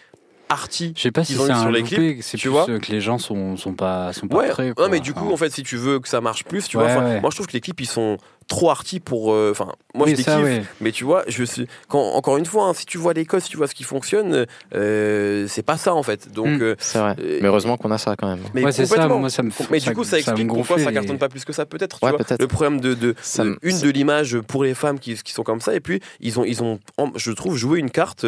arty 0.49 0.93
je 0.95 1.01
sais 1.01 1.11
pas 1.11 1.23
si 1.23 1.33
c'est 1.35 1.51
un 1.51 1.71
les 1.71 1.83
clips, 1.83 2.21
c'est 2.21 2.37
tu 2.37 2.47
vois 2.47 2.65
que 2.65 2.91
les 2.91 3.01
gens 3.01 3.17
sont 3.17 3.57
sont 3.57 3.73
pas 3.73 4.13
sont 4.13 4.27
pas 4.27 4.37
ouais, 4.37 4.49
prêts 4.49 4.73
non 4.77 4.89
mais 4.89 4.99
du 4.99 5.13
coup 5.13 5.31
en 5.31 5.37
fait 5.37 5.49
si 5.49 5.63
tu 5.63 5.77
veux 5.77 5.99
que 5.99 6.07
ça 6.07 6.21
marche 6.21 6.43
plus 6.43 6.67
tu 6.67 6.77
vois 6.77 7.19
moi 7.19 7.29
je 7.29 7.35
trouve 7.35 7.47
que 7.47 7.53
les 7.53 7.61
clips 7.61 7.81
ils 7.81 7.85
sont 7.87 8.17
trop 8.47 8.69
arty 8.69 8.99
pour 8.99 9.33
euh, 9.33 9.51
enfin 9.51 9.73
moi 9.93 10.07
je 10.07 10.15
les 10.15 10.23
kiffe. 10.23 10.75
mais 10.81 10.91
tu 10.91 11.03
vois 11.03 11.23
je 11.27 11.43
suis 11.43 11.67
quand 11.87 12.01
encore 12.13 12.37
une 12.37 12.45
fois 12.45 12.65
hein, 12.65 12.73
si 12.73 12.85
tu 12.85 12.97
vois 12.97 13.13
codes 13.13 13.41
si 13.41 13.49
tu 13.49 13.57
vois 13.57 13.67
ce 13.67 13.75
qui 13.75 13.83
fonctionne 13.83 14.45
euh, 14.73 15.45
c'est 15.47 15.63
pas 15.63 15.77
ça 15.77 15.93
en 15.93 16.03
fait. 16.03 16.31
Donc 16.31 16.47
mm. 16.47 16.61
euh, 16.61 16.75
c'est 16.79 16.99
vrai. 16.99 17.15
mais 17.17 17.47
heureusement 17.47 17.77
qu'on 17.77 17.91
a 17.91 17.97
ça 17.97 18.15
quand 18.15 18.27
même. 18.27 18.43
mais 18.53 18.71
c'est 18.71 18.85
ça 18.85 19.07
moi 19.07 19.29
ça 19.29 19.43
me 19.43 19.51
mais 19.71 19.79
du 19.79 19.93
coup 19.93 20.03
ça, 20.03 20.17
explique 20.17 20.47
pourquoi 20.47 20.79
ça 20.79 20.91
cartonne 20.91 21.17
pas 21.17 21.29
plus 21.29 21.45
que 21.45 21.53
ça 21.53 21.65
peut-être 21.65 21.99
le 22.39 22.47
problème 22.47 22.79
de, 22.79 22.93
de, 22.93 23.15
une 23.61 23.79
de 23.79 23.89
l'image 23.89 24.39
pour 24.39 24.63
les 24.63 24.73
femmes 24.73 24.99
qui, 24.99 25.15
qui 25.15 25.33
sont 25.33 25.43
comme 25.43 25.61
ça 25.61 25.73
et 25.73 25.79
puis 25.79 26.01
ils 26.19 26.39
ont 26.39 26.43
ils 26.43 26.63
ont 26.63 26.79
je 27.15 27.31
trouve 27.31 27.57
joué 27.57 27.79
une 27.79 27.91
carte 27.91 28.25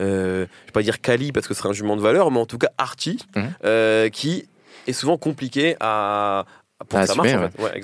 euh, 0.00 0.46
je 0.62 0.66
vais 0.66 0.72
pas 0.72 0.82
dire 0.82 1.00
quali 1.00 1.32
parce 1.32 1.48
que 1.48 1.54
ce 1.54 1.58
serait 1.58 1.70
un 1.70 1.72
jugement 1.72 1.96
de 1.96 2.02
valeur, 2.02 2.30
mais 2.30 2.38
en 2.38 2.46
tout 2.46 2.58
cas 2.58 2.70
arty, 2.78 3.18
mmh. 3.34 3.42
euh, 3.64 4.08
qui 4.08 4.48
est 4.86 4.92
souvent 4.92 5.18
compliqué 5.18 5.76
à, 5.80 6.44
pour 6.86 7.04
ça 7.04 7.14
marche, 7.16 7.30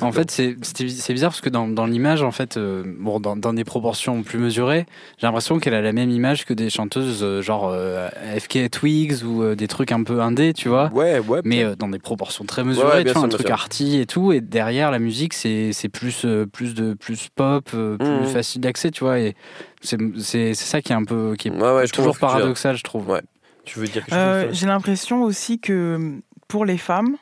en 0.02 0.12
fait, 0.12 0.30
c'est 0.30 1.12
bizarre 1.12 1.30
parce 1.30 1.40
que 1.40 1.48
dans, 1.48 1.66
dans 1.66 1.87
l'image, 1.87 2.22
en 2.22 2.30
fait, 2.30 2.57
euh, 2.57 2.85
bon, 2.87 3.18
dans, 3.18 3.35
dans, 3.35 3.52
des 3.52 3.64
proportions 3.64 4.22
plus 4.22 4.38
mesurées, 4.38 4.87
j'ai 5.18 5.26
l'impression 5.26 5.59
qu'elle 5.59 5.74
a 5.74 5.83
la 5.83 5.92
même 5.92 6.11
image 6.11 6.44
que 6.44 6.54
des 6.54 6.70
chanteuses 6.70 7.24
euh, 7.24 7.42
genre 7.42 7.70
euh, 7.72 8.09
FK 8.38 8.70
Twigs 8.70 9.24
ou 9.24 9.57
des 9.57 9.66
trucs 9.66 9.90
un 9.90 10.04
peu 10.04 10.20
indés, 10.20 10.52
tu 10.52 10.68
vois. 10.68 10.92
Ouais, 10.92 11.18
ouais. 11.18 11.40
Mais 11.44 11.74
dans 11.76 11.88
des 11.88 11.98
proportions 11.98 12.44
très 12.44 12.62
mesurées, 12.62 13.04
tu 13.04 13.11
vois, 13.11 13.24
un 13.24 13.28
truc 13.28 13.50
arty 13.50 13.98
et 13.98 14.07
tout. 14.07 14.30
Et 14.30 14.40
derrière, 14.40 14.92
la 14.92 15.00
musique, 15.00 15.35
c'est 15.35 15.72
plus, 15.92 16.24
plus, 16.52 16.74
de, 16.74 16.94
plus 16.94 17.28
pop, 17.35 17.64
plus 17.68 17.98
mmh. 17.98 18.26
facile 18.26 18.61
d'accès, 18.61 18.92
tu 18.92 19.02
vois. 19.02 19.18
Et 19.18 19.35
c'est 19.83 20.54
ça 20.54 20.80
qui 20.80 20.92
est 20.92 20.96
un 20.96 21.04
peu, 21.04 21.35
qui 21.37 21.48
est 21.48 21.92
toujours 21.92 22.16
paradoxal, 22.16 22.76
je 22.76 22.85
trouve. 22.85 23.09
Ouais. 23.09 23.22
Tu 23.64 23.80
veux 23.80 23.87
dire 23.87 24.04
quelque 24.07 24.46
chose 24.46 24.57
J'ai 24.57 24.66
l'impression 24.66 25.24
aussi 25.24 25.59
que 25.59 26.20
pour 26.46 26.64
les 26.64 26.78
femmes, 26.78 27.16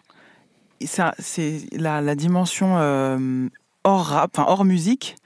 c'est 0.87 1.62
la, 1.73 2.01
la, 2.01 2.14
dimension 2.14 2.77
euh, 2.79 3.49
hors 3.85 4.07
rap, 4.07 4.38
hors 4.38 4.64
musique. 4.64 5.16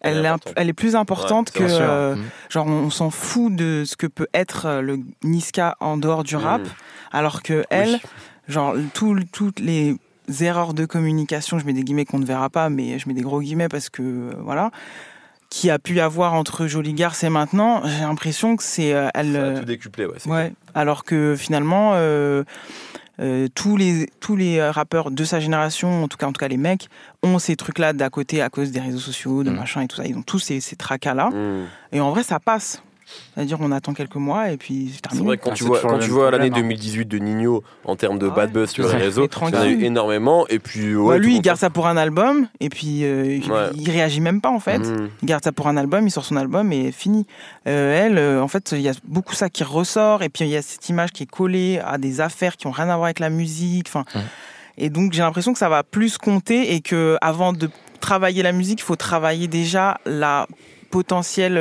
Elle, 0.00 0.24
est, 0.24 0.52
elle 0.56 0.68
est, 0.68 0.74
plus 0.74 0.94
importante 0.94 1.50
que 1.50 1.64
euh, 1.64 2.14
mmh. 2.14 2.22
genre 2.50 2.66
on, 2.66 2.90
s'en 2.90 3.10
fout 3.10 3.54
de 3.54 3.82
ce 3.84 3.96
que 3.96 4.06
peut 4.06 4.28
être 4.34 4.66
euh, 4.66 4.80
le 4.80 5.00
Niska 5.24 5.76
en 5.80 5.96
dehors 5.96 6.22
du 6.22 6.36
rap, 6.36 6.60
mmh. 6.60 6.70
alors 7.12 7.42
que 7.42 7.64
elle, 7.70 7.98
genre 8.46 8.76
toutes 8.92 9.58
les 9.58 9.96
erreurs 10.40 10.74
de 10.74 10.84
communication, 10.84 11.58
je 11.58 11.64
mets 11.64 11.72
des 11.72 11.82
guillemets 11.82 12.04
qu'on 12.04 12.18
ne 12.18 12.26
verra 12.26 12.50
pas, 12.50 12.68
mais 12.68 12.98
je 12.98 13.08
mets 13.08 13.14
des 13.14 13.22
gros 13.22 13.40
guillemets 13.40 13.68
parce 13.68 13.88
que 13.88 14.36
voilà, 14.38 14.70
qui 15.48 15.70
a 15.70 15.78
pu 15.78 15.94
y 15.94 16.00
avoir 16.00 16.34
entre 16.34 16.66
Jolie 16.66 16.94
Garce 16.94 17.24
et 17.24 17.28
maintenant, 17.28 17.82
j'ai 17.84 18.00
l'impression 18.00 18.56
que 18.56 18.62
c'est 18.62 18.94
elle. 19.14 19.32
Ça 19.32 19.46
a 19.46 19.58
tout 19.60 19.64
décuplé, 19.64 20.06
ouais. 20.06 20.18
ouais 20.26 20.52
alors 20.74 21.04
que 21.04 21.34
finalement. 21.36 21.92
Euh, 23.18 23.48
tous 23.54 23.78
les 23.78 24.10
tous 24.20 24.36
les 24.36 24.62
rappeurs 24.62 25.10
de 25.10 25.24
sa 25.24 25.40
génération, 25.40 26.04
en 26.04 26.08
tout 26.08 26.18
cas 26.18 26.26
en 26.26 26.32
tout 26.32 26.38
cas 26.38 26.48
les 26.48 26.58
mecs, 26.58 26.90
ont 27.22 27.38
ces 27.38 27.56
trucs-là 27.56 27.94
d'à 27.94 28.10
côté 28.10 28.42
à 28.42 28.50
cause 28.50 28.72
des 28.72 28.80
réseaux 28.80 28.98
sociaux, 28.98 29.42
de 29.42 29.48
mm. 29.48 29.56
machin 29.56 29.80
et 29.80 29.88
tout 29.88 29.96
ça. 29.96 30.04
Ils 30.04 30.16
ont 30.18 30.22
tous 30.22 30.38
ces, 30.38 30.60
ces 30.60 30.76
tracas-là. 30.76 31.30
Mm. 31.30 31.66
Et 31.92 32.00
en 32.00 32.10
vrai, 32.10 32.22
ça 32.22 32.40
passe. 32.40 32.82
C'est-à-dire, 33.34 33.58
on 33.60 33.72
attend 33.72 33.94
quelques 33.94 34.16
mois 34.16 34.50
et 34.50 34.56
puis 34.56 34.92
c'est 34.94 35.00
terminé. 35.00 35.20
C'est 35.20 35.26
vrai 35.26 35.36
que 35.38 35.44
quand 35.44 35.54
tu 35.54 35.64
vois, 35.64 35.80
quand 35.80 35.98
tu 35.98 36.10
vois 36.10 36.30
l'année 36.30 36.50
2018 36.50 37.00
hein. 37.00 37.04
de 37.08 37.18
Nino 37.18 37.62
en 37.84 37.96
termes 37.96 38.18
de 38.18 38.28
bad 38.28 38.52
buzz 38.52 38.70
sur 38.70 38.88
les 38.88 38.96
réseaux, 38.96 39.28
il 39.42 39.48
y 39.48 39.56
en 39.56 39.60
a 39.60 39.66
eu 39.68 39.84
énormément. 39.84 40.46
Et 40.48 40.58
puis, 40.58 40.94
lui, 41.18 41.36
il 41.36 41.42
garde 41.42 41.58
ça 41.58 41.70
pour 41.70 41.86
un 41.86 41.96
album 41.96 42.48
et 42.60 42.68
puis 42.68 43.04
euh, 43.04 43.38
il 43.74 43.90
réagit 43.90 44.20
même 44.20 44.40
pas 44.40 44.50
en 44.50 44.60
fait. 44.60 44.78
Mm. 44.78 45.10
Il 45.22 45.26
garde 45.26 45.44
ça 45.44 45.52
pour 45.52 45.68
un 45.68 45.76
album, 45.76 46.06
il 46.06 46.10
sort 46.10 46.24
son 46.24 46.36
album 46.36 46.72
et 46.72 46.92
fini. 46.92 47.26
Euh, 47.66 48.04
elle, 48.04 48.18
euh, 48.18 48.42
en 48.42 48.48
fait, 48.48 48.72
il 48.72 48.80
y 48.80 48.88
a 48.88 48.94
beaucoup 49.04 49.34
ça 49.34 49.50
qui 49.50 49.64
ressort 49.64 50.22
et 50.22 50.28
puis 50.28 50.44
il 50.44 50.50
y 50.50 50.56
a 50.56 50.62
cette 50.62 50.88
image 50.88 51.12
qui 51.12 51.22
est 51.22 51.30
collée 51.30 51.80
à 51.84 51.98
des 51.98 52.20
affaires 52.20 52.56
qui 52.56 52.66
ont 52.66 52.70
rien 52.70 52.88
à 52.88 52.96
voir 52.96 53.04
avec 53.04 53.20
la 53.20 53.30
musique. 53.30 53.88
Enfin. 53.88 54.04
Et 54.78 54.90
donc 54.90 55.12
j'ai 55.12 55.22
l'impression 55.22 55.52
que 55.52 55.58
ça 55.58 55.68
va 55.68 55.82
plus 55.82 56.18
compter 56.18 56.74
et 56.74 56.80
que 56.80 57.16
avant 57.20 57.52
de 57.52 57.70
travailler 58.00 58.42
la 58.42 58.52
musique, 58.52 58.80
il 58.80 58.84
faut 58.84 58.96
travailler 58.96 59.48
déjà 59.48 59.98
la 60.04 60.46
potentielle 60.96 61.58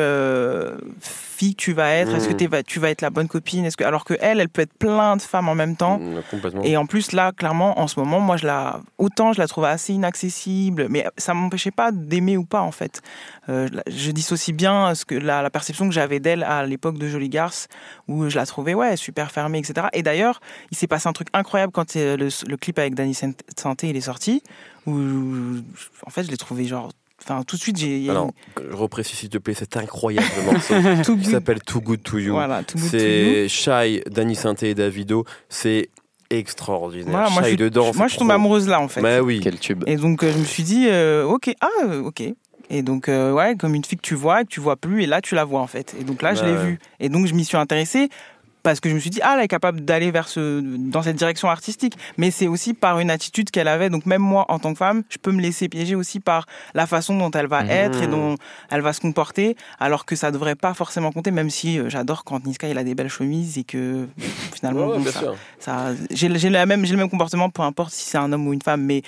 fille 1.35 1.55
tu 1.55 1.73
vas 1.73 1.91
être 1.91 2.15
Est-ce 2.15 2.27
que 2.29 2.33
mmh. 2.33 2.63
tu 2.63 2.79
vas 2.79 2.89
être 2.89 3.01
la 3.01 3.09
bonne 3.09 3.27
copine 3.27 3.65
Est-ce 3.65 3.77
que 3.77 3.83
alors 3.83 4.05
que 4.05 4.13
elle, 4.21 4.39
elle 4.39 4.49
peut 4.49 4.61
être 4.61 4.73
plein 4.73 5.17
de 5.17 5.21
femmes 5.21 5.49
en 5.49 5.55
même 5.55 5.75
temps. 5.75 5.99
Mmh, 5.99 6.63
et 6.63 6.77
en 6.77 6.85
plus 6.85 7.11
là, 7.11 7.31
clairement, 7.33 7.79
en 7.79 7.87
ce 7.87 7.99
moment, 7.99 8.19
moi, 8.19 8.37
je 8.37 8.45
la 8.45 8.79
autant 8.97 9.33
je 9.33 9.39
la 9.39 9.47
trouve 9.47 9.65
assez 9.65 9.93
inaccessible, 9.93 10.87
mais 10.89 11.05
ça 11.17 11.33
m'empêchait 11.33 11.71
pas 11.71 11.91
d'aimer 11.91 12.37
ou 12.37 12.45
pas 12.45 12.61
en 12.61 12.71
fait. 12.71 13.01
Euh, 13.49 13.67
je 13.87 14.11
dissocie 14.11 14.55
bien 14.55 14.95
ce 14.95 15.05
que 15.05 15.15
la, 15.15 15.41
la 15.41 15.49
perception 15.49 15.87
que 15.87 15.93
j'avais 15.93 16.19
d'elle 16.19 16.43
à 16.43 16.65
l'époque 16.65 16.97
de 16.97 17.07
Jolie 17.07 17.29
Garce, 17.29 17.67
où 18.07 18.29
je 18.29 18.35
la 18.35 18.45
trouvais 18.45 18.73
ouais 18.73 18.95
super 18.95 19.31
fermée, 19.31 19.59
etc. 19.59 19.87
Et 19.93 20.01
d'ailleurs, 20.01 20.39
il 20.71 20.77
s'est 20.77 20.87
passé 20.87 21.09
un 21.09 21.13
truc 21.13 21.27
incroyable 21.33 21.73
quand 21.73 21.95
le, 21.95 22.15
le 22.47 22.57
clip 22.57 22.79
avec 22.79 22.95
Danny 22.95 23.13
Santé 23.13 23.89
il 23.89 23.97
est 23.97 24.01
sorti, 24.01 24.41
où 24.85 24.97
en 26.05 26.09
fait 26.09 26.23
je 26.23 26.31
l'ai 26.31 26.37
trouvé 26.37 26.65
genre 26.65 26.91
Enfin, 27.27 27.41
tout 27.43 27.55
de 27.55 27.61
suite, 27.61 27.77
j'ai. 27.77 28.07
Alors, 28.09 28.31
je 28.57 28.75
reprécise 28.75 29.17
s'il 29.17 29.29
te 29.29 29.39
plaît, 29.39 29.55
c'est 29.55 29.77
incroyable 29.77 30.27
morceau 30.45 31.17
qui 31.17 31.25
s'appelle 31.25 31.59
Too 31.59 31.81
Good 31.81 32.03
to 32.03 32.19
You. 32.19 32.33
Voilà, 32.33 32.61
c'est 32.75 33.47
Shai, 33.49 34.03
Danny 34.11 34.35
Sainté 34.35 34.69
et 34.69 34.75
Davido. 34.75 35.25
C'est 35.49 35.89
extraordinaire. 36.29 37.09
Voilà, 37.09 37.29
moi, 37.29 37.43
je, 37.43 37.55
dedans. 37.55 37.91
Moi, 37.95 38.07
je 38.07 38.17
tombe 38.17 38.31
amoureuse 38.31 38.67
là, 38.67 38.79
en 38.79 38.87
fait. 38.87 39.01
Mais 39.01 39.17
bah 39.17 39.23
oui. 39.23 39.39
Quel 39.41 39.59
tube. 39.59 39.83
Et 39.87 39.95
donc, 39.95 40.23
euh, 40.23 40.31
je 40.31 40.37
me 40.37 40.43
suis 40.43 40.63
dit, 40.63 40.87
euh, 40.87 41.23
ok, 41.25 41.51
ah, 41.61 41.97
ok. 42.03 42.23
Et 42.69 42.81
donc, 42.81 43.09
euh, 43.09 43.31
ouais, 43.31 43.55
comme 43.55 43.75
une 43.75 43.83
fille 43.83 43.97
que 43.97 44.03
tu 44.03 44.15
vois, 44.15 44.43
que 44.43 44.49
tu 44.49 44.59
vois 44.59 44.75
plus, 44.75 45.03
et 45.03 45.05
là, 45.05 45.21
tu 45.21 45.35
la 45.35 45.45
vois, 45.45 45.61
en 45.61 45.67
fait. 45.67 45.95
Et 45.99 46.03
donc 46.03 46.21
là, 46.21 46.33
je 46.33 46.43
l'ai 46.43 46.55
vue. 46.55 46.79
Et 46.99 47.09
donc, 47.09 47.27
je 47.27 47.33
m'y 47.33 47.45
suis 47.45 47.57
intéressée 47.57 48.09
parce 48.65 48.79
que 48.79 48.89
je 48.89 48.95
me 48.95 48.99
suis 48.99 49.11
dit 49.11 49.19
ah 49.21 49.35
elle 49.37 49.43
est 49.43 49.47
capable 49.47 49.85
d'aller 49.85 50.09
vers 50.09 50.27
ce 50.27 50.59
dans 50.59 51.03
cette 51.03 51.15
direction 51.15 51.49
artistique. 51.49 51.95
Mais 52.17 52.31
c'est 52.31 52.47
aussi 52.47 52.73
par 52.73 52.99
une 52.99 53.11
attitude 53.11 53.51
qu'elle 53.51 53.67
avait. 53.67 53.91
Donc 53.91 54.07
même 54.07 54.23
moi 54.23 54.45
en 54.49 54.57
tant 54.57 54.73
que 54.73 54.79
femme 54.79 55.03
je 55.09 55.17
peux 55.17 55.31
me 55.31 55.39
laisser 55.39 55.69
piéger 55.69 55.93
aussi 55.93 56.19
par 56.19 56.47
la 56.73 56.87
façon 56.87 57.15
dont 57.15 57.29
elle 57.31 57.45
va 57.45 57.63
mmh. 57.63 57.69
être 57.69 58.01
et 58.01 58.07
dont 58.07 58.35
elle 58.71 58.81
va 58.81 58.91
se 58.91 59.01
comporter 59.01 59.55
alors 59.79 60.05
que 60.05 60.15
ça 60.15 60.31
devrait 60.31 60.55
pas 60.55 60.73
forcément 60.73 61.11
compter 61.11 61.29
même 61.29 61.51
si 61.51 61.77
euh, 61.77 61.89
j'adore 61.89 62.23
quand 62.23 62.43
Niska 62.45 62.67
il 62.67 62.77
a 62.79 62.83
des 62.83 62.95
belles 62.95 63.09
chemises 63.09 63.59
et 63.59 63.63
que 63.63 64.07
finalement 64.53 64.93
ça, 65.59 65.91
j'ai 66.09 66.27
le 66.27 66.65
même 66.65 66.85
j'ai 66.85 66.93
le 66.93 66.97
même 66.97 67.09
comportement 67.09 67.51
peu 67.51 67.61
importe 67.61 67.91
si 67.91 68.09
c'est 68.09 68.17
un 68.17 68.33
homme 68.33 68.47
ou 68.47 68.53
une 68.53 68.63
femme 68.63 68.81
mais 68.81 69.03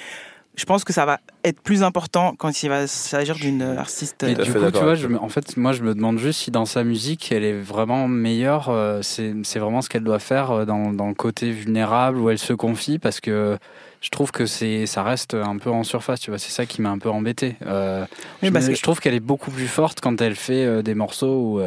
je 0.58 0.66
pense 0.66 0.84
que 0.84 0.92
ça 0.92 1.06
va 1.06 1.20
être 1.44 1.62
plus 1.62 1.84
important 1.84 2.34
quand 2.36 2.64
il 2.64 2.70
va 2.70 2.88
s'agir 2.88 3.36
d'une 3.36 3.62
artiste. 3.62 4.24
Et 4.24 4.34
du 4.34 4.52
coup, 4.52 4.72
tu 4.72 4.80
vois, 4.80 4.96
je, 4.96 5.08
en 5.08 5.30
fait, 5.30 5.56
moi, 5.56 5.72
je 5.72 5.84
me 5.84 5.94
demande 5.94 6.18
juste 6.18 6.42
si 6.42 6.52
dans 6.52 6.66
sa 6.66 6.84
musique, 6.84 7.32
elle 7.32 7.44
est 7.44 7.60
vraiment 7.60 8.08
meilleure. 8.08 8.70
Euh, 8.70 9.02
c'est 9.04 9.60
vraiment 9.60 9.84
ce 9.84 9.90
qu'elle 9.90 10.04
doit 10.04 10.18
faire 10.18 10.50
euh, 10.50 10.66
dans, 10.66 10.92
dans, 10.94 11.10
le 11.10 11.14
côté 11.14 11.52
vulnérable 11.52 12.18
où 12.18 12.32
elle 12.32 12.40
se 12.40 12.54
confie, 12.54 12.98
parce 12.98 13.20
que 13.20 13.60
je 14.02 14.10
trouve 14.10 14.32
que 14.32 14.48
c'est 14.48 14.88
ça 14.88 15.04
reste 15.04 15.36
un 15.36 15.60
peu 15.60 15.70
en 15.70 15.84
surface. 15.84 16.22
Tu 16.22 16.32
vois, 16.32 16.40
c'est 16.40 16.52
ça 16.52 16.66
qui 16.66 16.82
m'a 16.82 16.90
un 16.90 16.98
peu 16.98 17.12
embêté. 17.12 17.56
Euh, 17.68 18.08
je, 18.42 18.50
je, 18.50 18.82
trouve 18.82 19.00
qu'elle 19.00 19.14
est 19.14 19.20
beaucoup 19.20 19.52
plus 19.52 19.68
forte 19.68 20.02
quand 20.02 20.20
elle 20.22 20.36
fait 20.36 20.82
des 20.82 20.96
morceaux 20.96 21.40
où, 21.40 21.62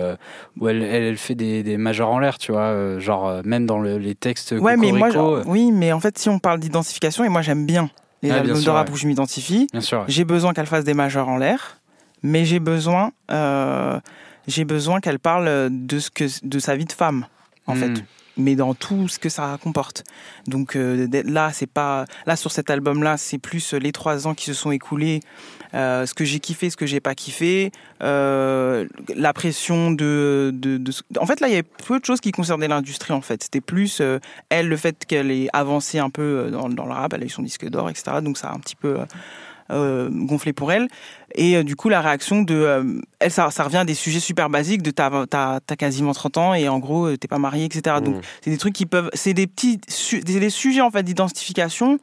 où 0.61 0.69
elle, 0.69 0.83
elle, 0.83 1.17
fait 1.17 1.37
des, 1.37 1.63
des 1.63 1.77
majors 1.77 2.11
en 2.11 2.19
l'air. 2.19 2.39
Tu 2.39 2.51
vois, 2.51 2.99
genre 2.99 3.41
même 3.45 3.67
dans 3.67 3.81
les 3.81 4.17
textes. 4.17 4.51
Ouais, 4.51 4.77
mais 4.77 4.91
moi, 4.91 5.11
oui, 5.47 5.71
mais 5.71 5.93
en 5.93 6.01
fait, 6.01 6.19
si 6.19 6.29
on 6.29 6.41
parle 6.41 6.59
d'identification, 6.59 7.23
et 7.23 7.29
moi, 7.29 7.43
j'aime 7.43 7.67
bien 7.67 7.89
les 8.23 8.31
albums 8.31 8.63
de 8.63 8.71
rap 8.71 8.91
où 8.91 8.97
je 8.97 9.07
m'identifie. 9.07 9.67
J'ai 10.09 10.25
besoin 10.25 10.53
qu'elle 10.53 10.67
fasse 10.67 10.85
des 10.85 10.95
majeurs 10.95 11.29
en 11.29 11.37
l'air, 11.39 11.79
mais 12.23 12.45
j'ai 12.45 12.61
besoin, 12.61 13.13
euh, 13.31 13.99
j'ai 14.47 14.65
besoin 14.65 15.01
qu'elle 15.01 15.19
parle 15.19 15.69
de 15.71 15.99
ce 15.99 16.11
que, 16.11 16.25
de 16.47 16.59
sa 16.59 16.77
vie 16.77 16.85
de 16.85 16.93
femme, 16.93 17.27
en 17.67 17.75
fait. 17.75 18.05
Mais 18.37 18.55
dans 18.55 18.75
tout 18.75 19.09
ce 19.09 19.19
que 19.19 19.29
ça 19.29 19.59
comporte. 19.63 20.05
Donc 20.47 20.77
euh, 20.77 21.09
là, 21.25 21.51
c'est 21.53 21.67
pas 21.67 22.07
là 22.27 22.37
sur 22.37 22.53
cet 22.53 22.71
album-là, 22.71 23.17
c'est 23.17 23.39
plus 23.39 23.75
les 23.75 23.93
trois 23.93 24.27
ans 24.27 24.35
qui 24.35 24.45
se 24.45 24.55
sont 24.55 24.71
écoulés 24.71 25.21
euh, 25.75 26.05
ce 26.05 26.15
que 26.15 26.25
j'ai 26.25 26.41
kiffé, 26.41 26.69
ce 26.69 26.77
que 26.77 26.87
j'ai 26.87 27.01
pas 27.01 27.15
kiffé, 27.15 27.71
euh, 28.03 28.87
la 29.15 29.33
pression 29.33 29.93
de, 29.93 30.51
de, 30.53 30.81
En 31.19 31.27
fait, 31.27 31.41
là, 31.41 31.49
il 31.49 31.53
y 31.53 31.55
avait 31.55 31.69
peu 31.87 32.01
de 32.01 32.05
choses 32.05 32.21
qui 32.21 32.33
concernaient 32.33 32.69
l'industrie, 32.69 33.13
en 33.13 33.21
fait. 33.21 33.43
C'était 33.45 33.61
plus, 33.61 34.01
euh, 34.01 34.19
elle, 34.49 34.69
le 34.69 34.77
fait 34.77 35.05
qu'elle 35.07 35.31
ait 35.31 35.49
avancé 35.53 35.99
un 35.99 36.11
peu 36.11 36.49
dans, 36.51 36.69
dans, 36.69 36.87
le 36.87 36.93
rap, 36.93 37.13
elle 37.15 37.23
a 37.23 37.27
eu 37.27 37.31
son 37.31 37.43
disque 37.43 37.69
d'or, 37.69 37.89
etc. 37.89 38.19
Donc 38.23 38.37
ça 38.37 38.49
a 38.49 38.55
un 38.55 38.59
petit 38.59 38.77
peu 38.77 38.99
gonflé 39.71 40.53
pour 40.53 40.73
elle. 40.73 40.89
Et 41.35 41.57
euh, 41.57 41.63
du 41.63 41.77
coup, 41.77 41.89
la 41.89 42.01
réaction 42.01 42.43
de. 42.43 42.55
euh, 42.55 43.01
elle, 43.21 43.31
ça, 43.31 43.51
ça 43.51 43.65
revient 43.65 43.79
à 43.79 43.85
des 43.85 43.95
sujets 43.95 44.21
super 44.21 44.51
basiques 44.51 44.83
de 44.83 44.91
t'as, 44.91 45.27
t'as 45.27 45.77
quasiment 45.77 46.13
30 46.13 46.37
ans 46.39 46.55
et 46.55 46.69
en 46.69 46.79
gros, 46.79 47.07
euh, 47.07 47.17
t'es 47.17 47.29
pas 47.29 47.39
marié, 47.39 47.65
etc. 47.67 47.97
Donc, 48.03 48.17
Mm. 48.17 48.21
c'est 48.43 48.51
des 48.51 48.59
trucs 48.59 48.75
qui 48.75 48.87
peuvent. 48.87 49.11
C'est 49.15 49.35
des 49.35 49.47
petits. 49.47 49.81
su- 49.89 50.21
des, 50.21 50.51
sujets, 50.51 50.81
en 50.81 50.91
fait, 50.91 51.03
d'identification. 51.03 51.99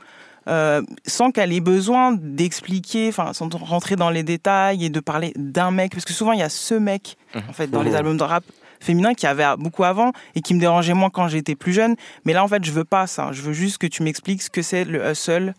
euh, 0.49 0.81
sans 1.05 1.31
qu'elle 1.31 1.51
ait 1.51 1.59
besoin 1.59 2.13
d'expliquer, 2.17 3.09
enfin, 3.09 3.33
sans 3.33 3.49
rentrer 3.53 3.97
dans 3.97 4.09
les 4.09 4.23
détails 4.23 4.85
et 4.85 4.89
de 4.89 5.01
parler 5.01 5.33
d'un 5.35 5.71
mec, 5.71 5.91
parce 5.91 6.05
que 6.05 6.13
souvent 6.13 6.31
il 6.31 6.39
y 6.39 6.43
a 6.43 6.47
ce 6.47 6.73
mec, 6.73 7.17
en 7.49 7.51
fait, 7.51 7.67
dans 7.69 7.81
les 7.83 7.89
Mhm. 7.91 7.95
albums 7.97 8.17
de 8.17 8.23
rap 8.23 8.45
féminin 8.79 9.13
qui 9.13 9.27
avait 9.27 9.43
beaucoup 9.57 9.83
avant 9.83 10.13
et 10.35 10.41
qui 10.41 10.53
me 10.53 10.59
dérangeait 10.61 10.93
moins 10.93 11.09
quand 11.09 11.27
j'étais 11.27 11.55
plus 11.55 11.73
jeune. 11.73 11.97
Mais 12.23 12.31
là, 12.31 12.45
en 12.45 12.47
fait, 12.47 12.63
je 12.63 12.71
veux 12.71 12.85
pas 12.85 13.07
ça. 13.07 13.31
Je 13.33 13.41
veux 13.41 13.51
juste 13.51 13.77
que 13.77 13.87
tu 13.87 14.03
m'expliques 14.03 14.41
ce 14.41 14.49
que 14.49 14.61
c'est 14.61 14.85
le 14.85 15.05
hustle 15.11 15.53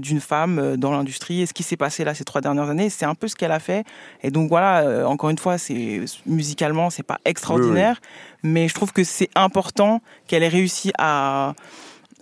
d'une 0.00 0.20
femme 0.20 0.58
euh, 0.58 0.76
dans 0.76 0.92
l'industrie 0.92 1.42
et 1.42 1.46
ce 1.46 1.52
qui 1.52 1.62
s'est 1.62 1.76
passé 1.76 2.04
là 2.04 2.14
ces 2.14 2.24
trois 2.24 2.40
dernières 2.40 2.68
années. 2.70 2.90
C'est 2.90 3.04
un 3.04 3.14
peu 3.14 3.28
ce 3.28 3.34
qu'elle 3.36 3.52
a 3.52 3.58
fait. 3.60 3.84
Et 4.22 4.30
donc 4.30 4.48
voilà, 4.48 4.80
euh, 4.82 5.04
encore 5.04 5.30
une 5.30 5.38
fois, 5.38 5.58
c'est 5.58 6.00
musicalement, 6.26 6.90
c'est 6.90 7.02
pas 7.02 7.18
extraordinaire, 7.24 8.00
mais 8.42 8.68
je 8.68 8.74
trouve 8.74 8.92
que 8.92 9.04
c'est 9.04 9.30
important 9.34 10.00
qu'elle 10.26 10.42
ait 10.42 10.48
réussi 10.48 10.92
à 10.98 11.54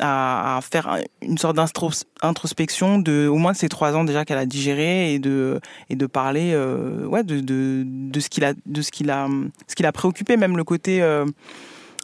à, 0.03 0.61
faire 0.62 0.88
un- 0.88 1.01
une 1.20 1.37
sorte 1.37 1.57
d'introspection 2.23 2.99
de 2.99 3.29
au 3.29 3.37
moins 3.37 3.53
de 3.53 3.57
ces 3.59 3.68
trois 3.68 3.94
ans 3.94 4.05
déjà 4.05 4.25
qu'elle 4.25 4.38
a 4.38 4.46
digéré 4.46 5.12
et 5.12 5.18
de 5.18 5.61
et 5.90 5.94
de 5.96 6.07
parler 6.07 6.53
euh, 6.55 7.05
ouais 7.05 7.23
de, 7.23 7.40
de, 7.40 7.83
de 7.87 8.20
ce 8.20 8.31
qu'il 8.31 8.44
a 8.44 8.55
de 8.64 8.81
ce 8.83 8.90
qu'il 8.90 9.11
a 9.11 9.29
ce 9.68 9.75
qu'il 9.75 9.85
a 9.85 9.92
préoccupé 9.92 10.38
même 10.38 10.57
le 10.57 10.64
côté 10.64 11.03
euh, 11.03 11.27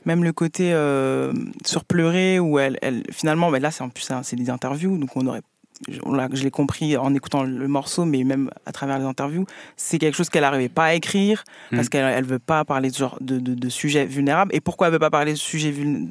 même 0.06 0.24
le 0.24 0.32
côté 0.32 0.70
euh, 0.72 1.32
surpleuré 1.64 2.38
où 2.38 2.58
elle, 2.58 2.78
elle 2.82 3.02
finalement 3.12 3.50
mais 3.50 3.60
là 3.60 3.70
c'est 3.70 3.82
en 3.82 3.88
plus 3.88 4.02
c'est- 4.02 4.14
c'est 4.22 4.36
des 4.36 4.50
interviews 4.50 4.96
donc 4.98 5.10
on 5.16 5.26
aurait 5.26 5.42
je, 5.88 6.42
l'ai 6.42 6.50
compris 6.50 6.96
en 6.96 7.14
écoutant 7.14 7.42
le 7.42 7.68
morceau 7.68 8.06
mais 8.06 8.24
même 8.24 8.48
à 8.64 8.72
travers 8.72 8.98
les 8.98 9.04
interviews 9.04 9.44
c'est 9.76 9.98
quelque 9.98 10.14
chose 10.14 10.30
qu'elle 10.30 10.40
n'arrivait 10.40 10.70
pas 10.70 10.84
à 10.86 10.94
écrire 10.94 11.44
parce 11.70 11.86
Mm. 11.86 11.90
qu'elle 11.90 12.04
elle 12.14 12.24
veut 12.24 12.38
pas 12.38 12.64
parler 12.64 12.88
de 12.90 12.94
genre 12.96 13.18
de, 13.20 13.38
de, 13.38 13.52
de 13.54 13.68
sujets 13.68 14.06
vulnérables 14.06 14.54
et 14.54 14.60
pourquoi 14.62 14.86
elle 14.86 14.94
veut 14.94 14.98
pas 14.98 15.10
parler 15.10 15.34
de 15.34 15.38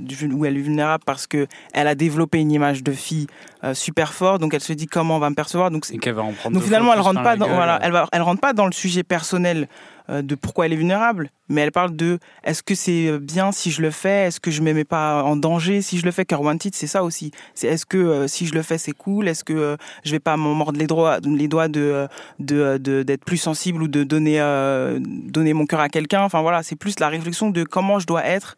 du- 0.06 0.32
où 0.34 0.46
elle 0.46 0.58
est 0.58 0.62
vulnérable? 0.62 1.04
Parce 1.04 1.26
que 1.26 1.48
elle 1.74 1.88
a 1.88 1.96
développé 1.96 2.40
une 2.40 2.52
image 2.52 2.84
de 2.84 2.92
fille 2.92 3.26
euh, 3.64 3.74
super 3.74 4.14
forte 4.14 4.40
donc 4.40 4.54
elle 4.54 4.62
se 4.62 4.74
dit 4.74 4.86
comment 4.86 5.16
on 5.16 5.20
va 5.20 5.32
me 5.32 5.36
percevoir? 5.36 5.72
Donc 5.72 5.88
Et 5.92 5.98
qu'elle 5.98 6.14
va 6.14 6.22
en 6.22 6.34
prendre 6.34 6.54
donc 6.54 6.64
finalement, 6.64 6.94
elle 6.94 7.00
rentre 7.00 7.22
plein 7.22 7.24
pas 7.24 7.30
la 7.32 7.38
dans 7.38 7.46
gueule. 7.48 7.56
voilà, 7.56 7.80
elle 7.82 7.92
va, 7.92 8.08
elle 8.12 8.22
rentre 8.22 8.42
pas 8.42 8.54
dans 8.54 8.68
le 8.68 8.72
sujet 8.72 9.02
personnel 9.02 9.64
euh, 9.64 9.95
de 10.10 10.36
pourquoi 10.36 10.66
elle 10.66 10.74
est 10.74 10.78
vulnérable, 10.78 11.32
mais 11.50 11.62
elle 11.62 11.72
parle 11.72 11.96
de 11.96 12.20
est-ce 12.44 12.64
que 12.64 12.76
c'est 12.76 13.18
bien 13.20 13.52
si 13.52 13.72
je 13.72 13.82
le 13.82 13.92
fais, 13.92 14.28
est-ce 14.28 14.40
que 14.40 14.52
je 14.52 14.62
me 14.62 14.74
mets 14.74 14.84
pas 14.84 15.24
en 15.24 15.36
danger 15.36 15.82
si 15.82 15.98
je 15.98 16.06
le 16.06 16.12
fais? 16.12 16.26
Car 16.26 16.42
Wanted, 16.42 16.76
c'est 16.76 16.88
ça 16.88 17.04
aussi. 17.04 17.32
C'est 17.54 17.68
est-ce 17.68 17.86
que 17.86 17.98
euh, 17.98 18.28
si 18.28 18.46
je 18.46 18.54
le 18.54 18.62
fais, 18.62 18.78
c'est 18.78 18.92
cool, 18.92 19.28
est-ce 19.28 19.44
que 19.44 19.54
euh, 19.54 19.78
je 20.04 20.12
vais 20.12 20.20
pas 20.20 20.38
m'en 20.38 20.54
mordre 20.54 20.80
les 20.80 20.88
doigts, 20.88 21.20
de 21.20 22.08
euh, 22.52 22.78
d'être 22.78 23.26
plus 23.26 23.38
sensible 23.38 23.84
ou 23.84 23.88
de 23.88 24.04
donner 24.04 24.40
euh, 24.40 25.00
donner 25.02 25.54
mon 25.54 25.66
cœur 25.66 25.80
à 25.80 25.90
quelqu'un? 25.90 26.22
Enfin 26.22 26.42
voilà, 26.42 26.64
c'est 26.64 26.76
plus 26.76 27.00
la 27.00 27.10
réflexion 27.10 27.50
de 27.50 27.64
comment 27.64 28.00
je 28.00 28.06
dois 28.06 28.26
être 28.26 28.58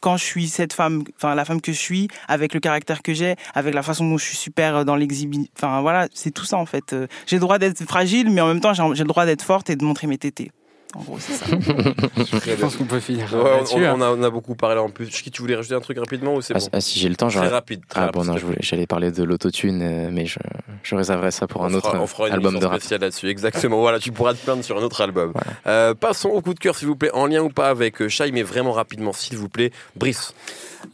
quand 0.00 0.16
je 0.16 0.24
suis 0.24 0.48
cette 0.48 0.72
femme, 0.72 1.04
enfin 1.16 1.34
la 1.34 1.44
femme 1.44 1.60
que 1.60 1.72
je 1.72 1.78
suis, 1.78 2.08
avec 2.26 2.54
le 2.54 2.60
caractère 2.60 3.02
que 3.02 3.12
j'ai, 3.12 3.36
avec 3.54 3.74
la 3.74 3.82
façon 3.82 4.08
dont 4.08 4.18
je 4.18 4.24
suis 4.24 4.36
super 4.36 4.76
euh, 4.76 4.84
dans 4.84 4.96
l'exhibi, 4.96 5.50
enfin 5.56 5.82
voilà, 5.82 6.08
c'est 6.14 6.30
tout 6.30 6.44
ça 6.46 6.56
en 6.56 6.66
fait. 6.66 6.92
Euh, 6.92 7.06
J'ai 7.26 7.36
le 7.36 7.40
droit 7.40 7.58
d'être 7.58 7.84
fragile, 7.84 8.30
mais 8.30 8.40
en 8.40 8.48
même 8.48 8.60
temps 8.60 8.72
j'ai 8.72 9.02
le 9.02 9.08
droit 9.08 9.26
d'être 9.26 9.42
forte 9.42 9.70
et 9.70 9.76
de 9.76 9.84
montrer 9.84 10.06
mes 10.06 10.18
tétés. 10.18 10.50
En 10.94 11.02
gros, 11.02 11.18
c'est 11.20 11.34
ça. 11.34 11.46
Je 11.56 12.54
pense 12.60 12.76
qu'on 12.76 12.84
peut 12.84 12.98
finir 13.00 13.32
Ouais, 13.32 13.40
on, 13.40 13.44
là-dessus. 13.58 13.74
on- 13.76 13.84
hein. 13.84 13.94
on 13.96 14.00
a, 14.02 14.10
on 14.10 14.22
a 14.24 14.30
beaucoup 14.30 14.56
parlé 14.56 14.80
en 14.80 14.88
plus. 14.90 15.08
Chiki, 15.10 15.30
tu 15.30 15.40
voulais 15.40 15.54
rajouter 15.54 15.74
un 15.76 15.80
truc 15.80 15.98
rapidement 15.98 16.34
ou 16.34 16.42
c'est 16.42 16.54
Ah, 16.56 16.58
bon 16.58 16.66
ah, 16.72 16.80
si 16.80 16.98
j'ai 16.98 17.08
le 17.08 17.14
temps, 17.16 17.28
Très 17.28 17.36
j'aurais. 17.38 17.48
rapide. 17.48 17.82
Très 17.88 18.00
Ah 18.00 18.06
rapide, 18.06 18.20
bon, 18.22 18.24
non, 18.26 18.34
te 18.34 18.40
voulais- 18.40 18.58
j'allais 18.60 18.86
parler 18.86 19.12
de 19.12 19.22
l'autotune, 19.22 19.82
euh, 19.82 20.10
mais 20.12 20.26
je, 20.26 20.38
je 20.82 20.94
réserverai 20.96 21.30
ça 21.30 21.46
pour 21.46 21.60
On 21.60 21.64
un 21.66 21.74
autre 21.74 21.90
fera, 21.90 22.02
on 22.02 22.06
fera 22.08 22.26
une 22.28 22.34
album 22.34 22.52
de 22.52 22.56
émission 22.56 22.70
rap. 22.70 22.80
spéciale 22.80 23.00
là-dessus. 23.02 23.28
Exactement. 23.28 23.78
voilà, 23.80 24.00
tu 24.00 24.10
pourras 24.10 24.34
te 24.34 24.38
plaindre 24.44 24.64
sur 24.64 24.76
un 24.78 24.82
autre 24.82 25.00
album. 25.00 25.32
Voilà. 25.32 25.50
Euh, 25.66 25.94
passons 25.94 26.30
au 26.30 26.40
coup 26.42 26.54
de 26.54 26.58
cœur, 26.58 26.74
s'il 26.76 26.88
vous 26.88 26.96
plaît, 26.96 27.12
en 27.12 27.26
lien 27.26 27.40
ou 27.42 27.50
pas 27.50 27.68
avec 27.68 28.02
euh, 28.02 28.08
Shai, 28.08 28.32
mais 28.32 28.42
vraiment 28.42 28.72
rapidement, 28.72 29.12
s'il 29.12 29.36
vous 29.38 29.48
plaît. 29.48 29.70
Brice. 29.96 30.34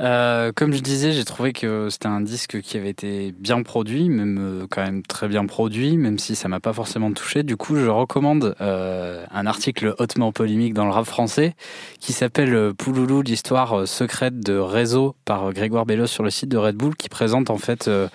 Euh, 0.00 0.50
comme 0.52 0.72
je 0.72 0.80
disais, 0.80 1.12
j'ai 1.12 1.24
trouvé 1.24 1.52
que 1.52 1.88
c'était 1.90 2.08
un 2.08 2.20
disque 2.20 2.60
qui 2.60 2.76
avait 2.76 2.90
été 2.90 3.32
bien 3.38 3.62
produit, 3.62 4.08
même 4.08 4.38
euh, 4.40 4.66
quand 4.68 4.82
même 4.82 5.02
très 5.02 5.28
bien 5.28 5.46
produit, 5.46 5.96
même 5.96 6.18
si 6.18 6.34
ça 6.34 6.48
m'a 6.48 6.58
pas 6.58 6.72
forcément 6.72 7.12
touché. 7.12 7.44
Du 7.44 7.56
coup, 7.56 7.76
je 7.76 7.86
recommande 7.86 8.56
euh, 8.60 9.24
un 9.32 9.46
article 9.46 9.85
hautement 9.98 10.32
polémique 10.32 10.74
dans 10.74 10.84
le 10.84 10.90
rap 10.90 11.06
français 11.06 11.54
qui 12.00 12.12
s'appelle 12.12 12.54
euh, 12.54 12.72
Pouloulou, 12.72 13.22
l'histoire 13.22 13.80
euh, 13.80 13.86
secrète 13.86 14.40
de 14.40 14.56
réseau 14.56 15.14
par 15.24 15.48
euh, 15.48 15.52
Grégoire 15.52 15.86
Bellos 15.86 16.06
sur 16.06 16.22
le 16.22 16.30
site 16.30 16.48
de 16.48 16.56
Red 16.56 16.76
Bull, 16.76 16.96
qui 16.96 17.08
présente 17.08 17.50
en 17.50 17.58
fait 17.58 17.88
euh, 17.88 18.08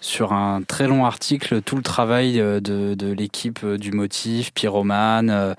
sur 0.00 0.32
un 0.32 0.62
très 0.62 0.86
long 0.86 1.04
article 1.04 1.62
tout 1.62 1.76
le 1.76 1.82
travail 1.82 2.34
de, 2.36 2.60
de 2.94 3.12
l'équipe 3.12 3.64
du 3.66 3.92
motif, 3.92 4.52
Pyromane, 4.52 5.30
euh, 5.30 5.54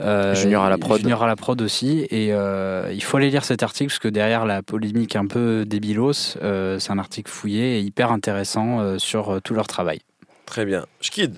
euh, 0.00 0.34
Junior 0.34 0.64
à 0.64 0.70
la 0.70 0.78
prod. 0.78 1.00
Junior 1.00 1.22
à 1.22 1.26
la 1.26 1.36
prod 1.36 1.60
aussi. 1.62 2.06
Et 2.10 2.32
euh, 2.32 2.90
il 2.92 3.02
faut 3.02 3.16
aller 3.16 3.30
lire 3.30 3.44
cet 3.44 3.62
article 3.62 3.90
parce 3.90 3.98
que 3.98 4.08
derrière 4.08 4.44
la 4.44 4.62
polémique 4.62 5.16
un 5.16 5.26
peu 5.26 5.64
débilos, 5.66 6.12
c'est 6.40 6.90
un 6.90 6.98
article 6.98 7.30
fouillé 7.30 7.78
et 7.78 7.80
hyper 7.80 8.12
intéressant 8.12 8.98
sur 8.98 9.40
tout 9.42 9.54
leur 9.54 9.66
travail. 9.66 10.00
Très 10.46 10.64
bien. 10.64 10.86
Schkid. 11.00 11.36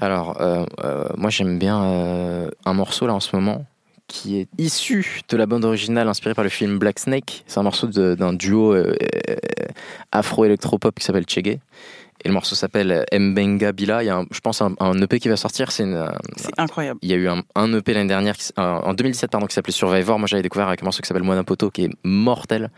Alors, 0.00 0.40
euh, 0.40 0.64
euh, 0.84 1.04
moi 1.16 1.28
j'aime 1.30 1.58
bien 1.58 1.82
euh, 1.82 2.50
un 2.64 2.72
morceau 2.72 3.06
là 3.06 3.14
en 3.14 3.20
ce 3.20 3.34
moment 3.34 3.66
qui 4.06 4.38
est 4.38 4.48
issu 4.56 5.20
de 5.28 5.36
la 5.36 5.44
bande 5.44 5.64
originale 5.66 6.08
inspirée 6.08 6.32
par 6.34 6.44
le 6.44 6.48
film 6.50 6.78
Black 6.78 6.98
Snake. 6.98 7.42
C'est 7.46 7.58
un 7.58 7.62
morceau 7.62 7.88
d'un 7.88 8.32
duo 8.32 8.74
afro-électropop 10.12 10.98
qui 10.98 11.04
s'appelle 11.04 11.26
Chege. 11.28 11.58
Et 12.24 12.26
le 12.28 12.32
morceau 12.32 12.54
s'appelle 12.56 13.04
Mbenga 13.12 13.72
Bila. 13.72 14.02
Il 14.02 14.06
y 14.06 14.08
a, 14.08 14.16
un- 14.16 14.26
je 14.30 14.40
pense, 14.40 14.60
un, 14.60 14.74
un 14.80 15.00
EP 15.02 15.20
qui 15.20 15.28
va 15.28 15.36
sortir. 15.36 15.70
C'est 15.70 15.84
incroyable. 16.56 16.98
il 17.02 17.10
y 17.10 17.12
a 17.12 17.16
eu 17.16 17.28
un, 17.28 17.42
un 17.54 17.72
EP 17.74 17.92
l'année 17.94 18.08
dernière, 18.08 18.36
qui 18.36 18.50
en 18.56 18.92
2017, 18.94 19.30
pardon, 19.30 19.46
qui 19.46 19.54
s'appelait 19.54 19.72
Survivor. 19.72 20.18
Moi, 20.18 20.26
j'avais 20.26 20.42
découvert 20.42 20.68
avec 20.68 20.82
un 20.82 20.84
morceau 20.86 21.00
qui 21.02 21.06
s'appelle 21.06 21.22
Monapoto, 21.22 21.70
qui 21.70 21.84
est 21.84 21.90
mortel. 22.02 22.70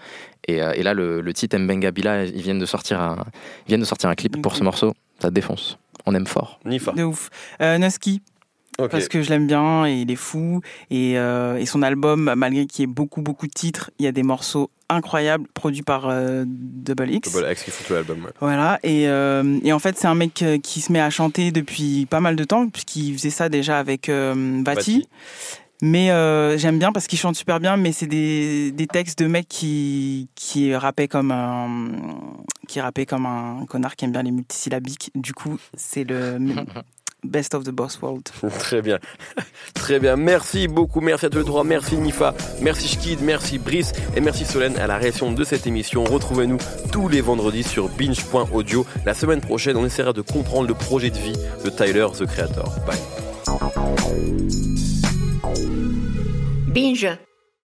Et, 0.47 0.57
et 0.57 0.83
là, 0.83 0.93
le, 0.95 1.21
le 1.23 1.33
titre 1.33 1.57
Mbenga 1.57 1.91
Bila, 1.91 2.25
ils 2.25 2.43
viennent 2.43 2.59
de 2.59 2.67
sortir 2.67 3.01
un, 3.01 3.17
ils 3.67 3.69
viennent 3.69 3.81
de 3.81 3.87
sortir 3.87 4.11
un 4.11 4.15
clip 4.15 4.43
pour 4.43 4.55
ce 4.57 4.63
morceau. 4.63 4.93
Ça 5.21 5.31
défonce. 5.31 5.79
On 6.07 6.15
aime 6.15 6.27
fort. 6.27 6.61
Nifa. 6.65 6.93
De 6.93 7.03
ouf. 7.05 7.31
Euh, 7.61 7.79
parce 8.89 9.09
que 9.09 9.23
je 9.23 9.29
l'aime 9.29 9.47
bien 9.47 9.87
et 9.87 10.01
il 10.01 10.11
est 10.11 10.17
fou. 10.17 10.61
Et, 10.91 11.19
euh, 11.19 11.57
et 11.57 11.67
son 11.67 11.83
album, 11.83 12.33
malgré 12.37 12.67
qu'il 12.67 12.83
y 12.83 12.85
ait 12.85 12.87
beaucoup, 12.93 13.23
beaucoup 13.23 13.47
de 13.47 13.53
titres, 13.53 13.91
il 13.99 14.05
y 14.05 14.09
a 14.09 14.13
des 14.13 14.23
morceaux 14.23 14.71
incroyables 14.89 15.47
produits 15.55 15.83
par 15.83 16.09
euh, 16.09 16.45
Double 16.47 17.11
X. 17.11 17.33
Double 17.33 17.47
X 17.51 17.63
qui 17.63 17.71
fout 17.71 17.87
tout 17.87 17.93
l'album. 17.93 18.25
ouais. 18.25 18.31
Voilà, 18.41 18.81
et, 18.83 19.07
euh, 19.09 19.59
et 19.63 19.73
en 19.73 19.79
fait, 19.79 19.97
c'est 19.99 20.09
un 20.09 20.15
mec 20.15 20.45
qui 20.63 20.81
se 20.81 20.91
met 20.93 21.01
à 21.01 21.11
chanter 21.11 21.53
depuis 21.53 22.07
pas 22.07 22.21
mal 22.21 22.37
de 22.37 22.45
temps, 22.45 22.69
puisqu'il 22.69 23.13
faisait 23.15 23.31
ça 23.31 23.49
déjà 23.49 23.79
avec 23.79 24.09
euh. 24.09 24.63
Bati. 24.63 25.09
Mais 25.83 26.11
euh, 26.11 26.59
j'aime 26.59 26.79
bien 26.79 26.93
parce 26.93 27.07
qu'il 27.07 27.19
chante 27.19 27.37
super 27.37 27.61
bien, 27.61 27.77
mais 27.77 27.93
c'est 27.93 28.07
des, 28.07 28.71
des 28.73 28.87
textes 28.87 29.19
de 29.19 29.27
mecs 29.27 29.49
qui, 29.49 30.29
qui 30.35 30.75
rappaient 30.75 31.09
comme 31.09 31.31
un, 31.31 31.91
qui 32.69 32.81
rappaient 32.81 33.07
comme 33.07 33.27
un 33.27 33.65
connard 33.67 33.97
qui 33.97 34.05
aime 34.05 34.13
bien 34.13 34.23
les 34.23 34.31
multisyllabiques. 34.31 35.11
Du 35.15 35.33
coup, 35.33 35.59
c'est 35.75 36.05
le 36.05 36.39
best 37.25 37.55
of 37.55 37.65
the 37.65 37.71
boss 37.71 38.01
world. 38.03 38.29
Très 38.59 38.83
bien. 38.83 38.99
Très 39.75 39.99
bien. 39.99 40.17
Merci 40.17 40.69
beaucoup. 40.69 41.01
Merci 41.01 41.27
à 41.27 41.31
tous 41.31 41.39
les 41.39 41.45
trois. 41.45 41.65
Merci 41.65 41.97
Nifa. 41.97 42.35
Merci 42.61 42.89
Schkid. 42.89 43.21
Merci 43.23 43.59
Brice. 43.59 43.93
Et 44.15 44.21
merci 44.21 44.45
Solène 44.45 44.77
à 44.79 44.87
la 44.87 44.99
réaction 44.99 45.33
de 45.33 45.45
cette 45.45 45.67
émission. 45.67 46.05
Retrouvez-nous 46.05 46.59
tous 46.93 47.09
les 47.09 47.21
vendredis 47.21 47.63
sur 47.63 47.89
binge.audio. 47.89 48.85
La 49.07 49.15
semaine 49.15 49.41
prochaine, 49.41 49.77
on 49.77 49.87
essaiera 49.87 50.13
de 50.13 50.23
comprendre 50.23 50.69
le 50.69 50.75
projet 50.75 51.11
de 51.11 51.19
vie 51.19 51.37
de 51.65 51.71
Tyler, 51.71 52.07
the 52.19 52.27
Creator. 52.27 52.71
Bye. 52.87 52.99
Binja 56.75 57.19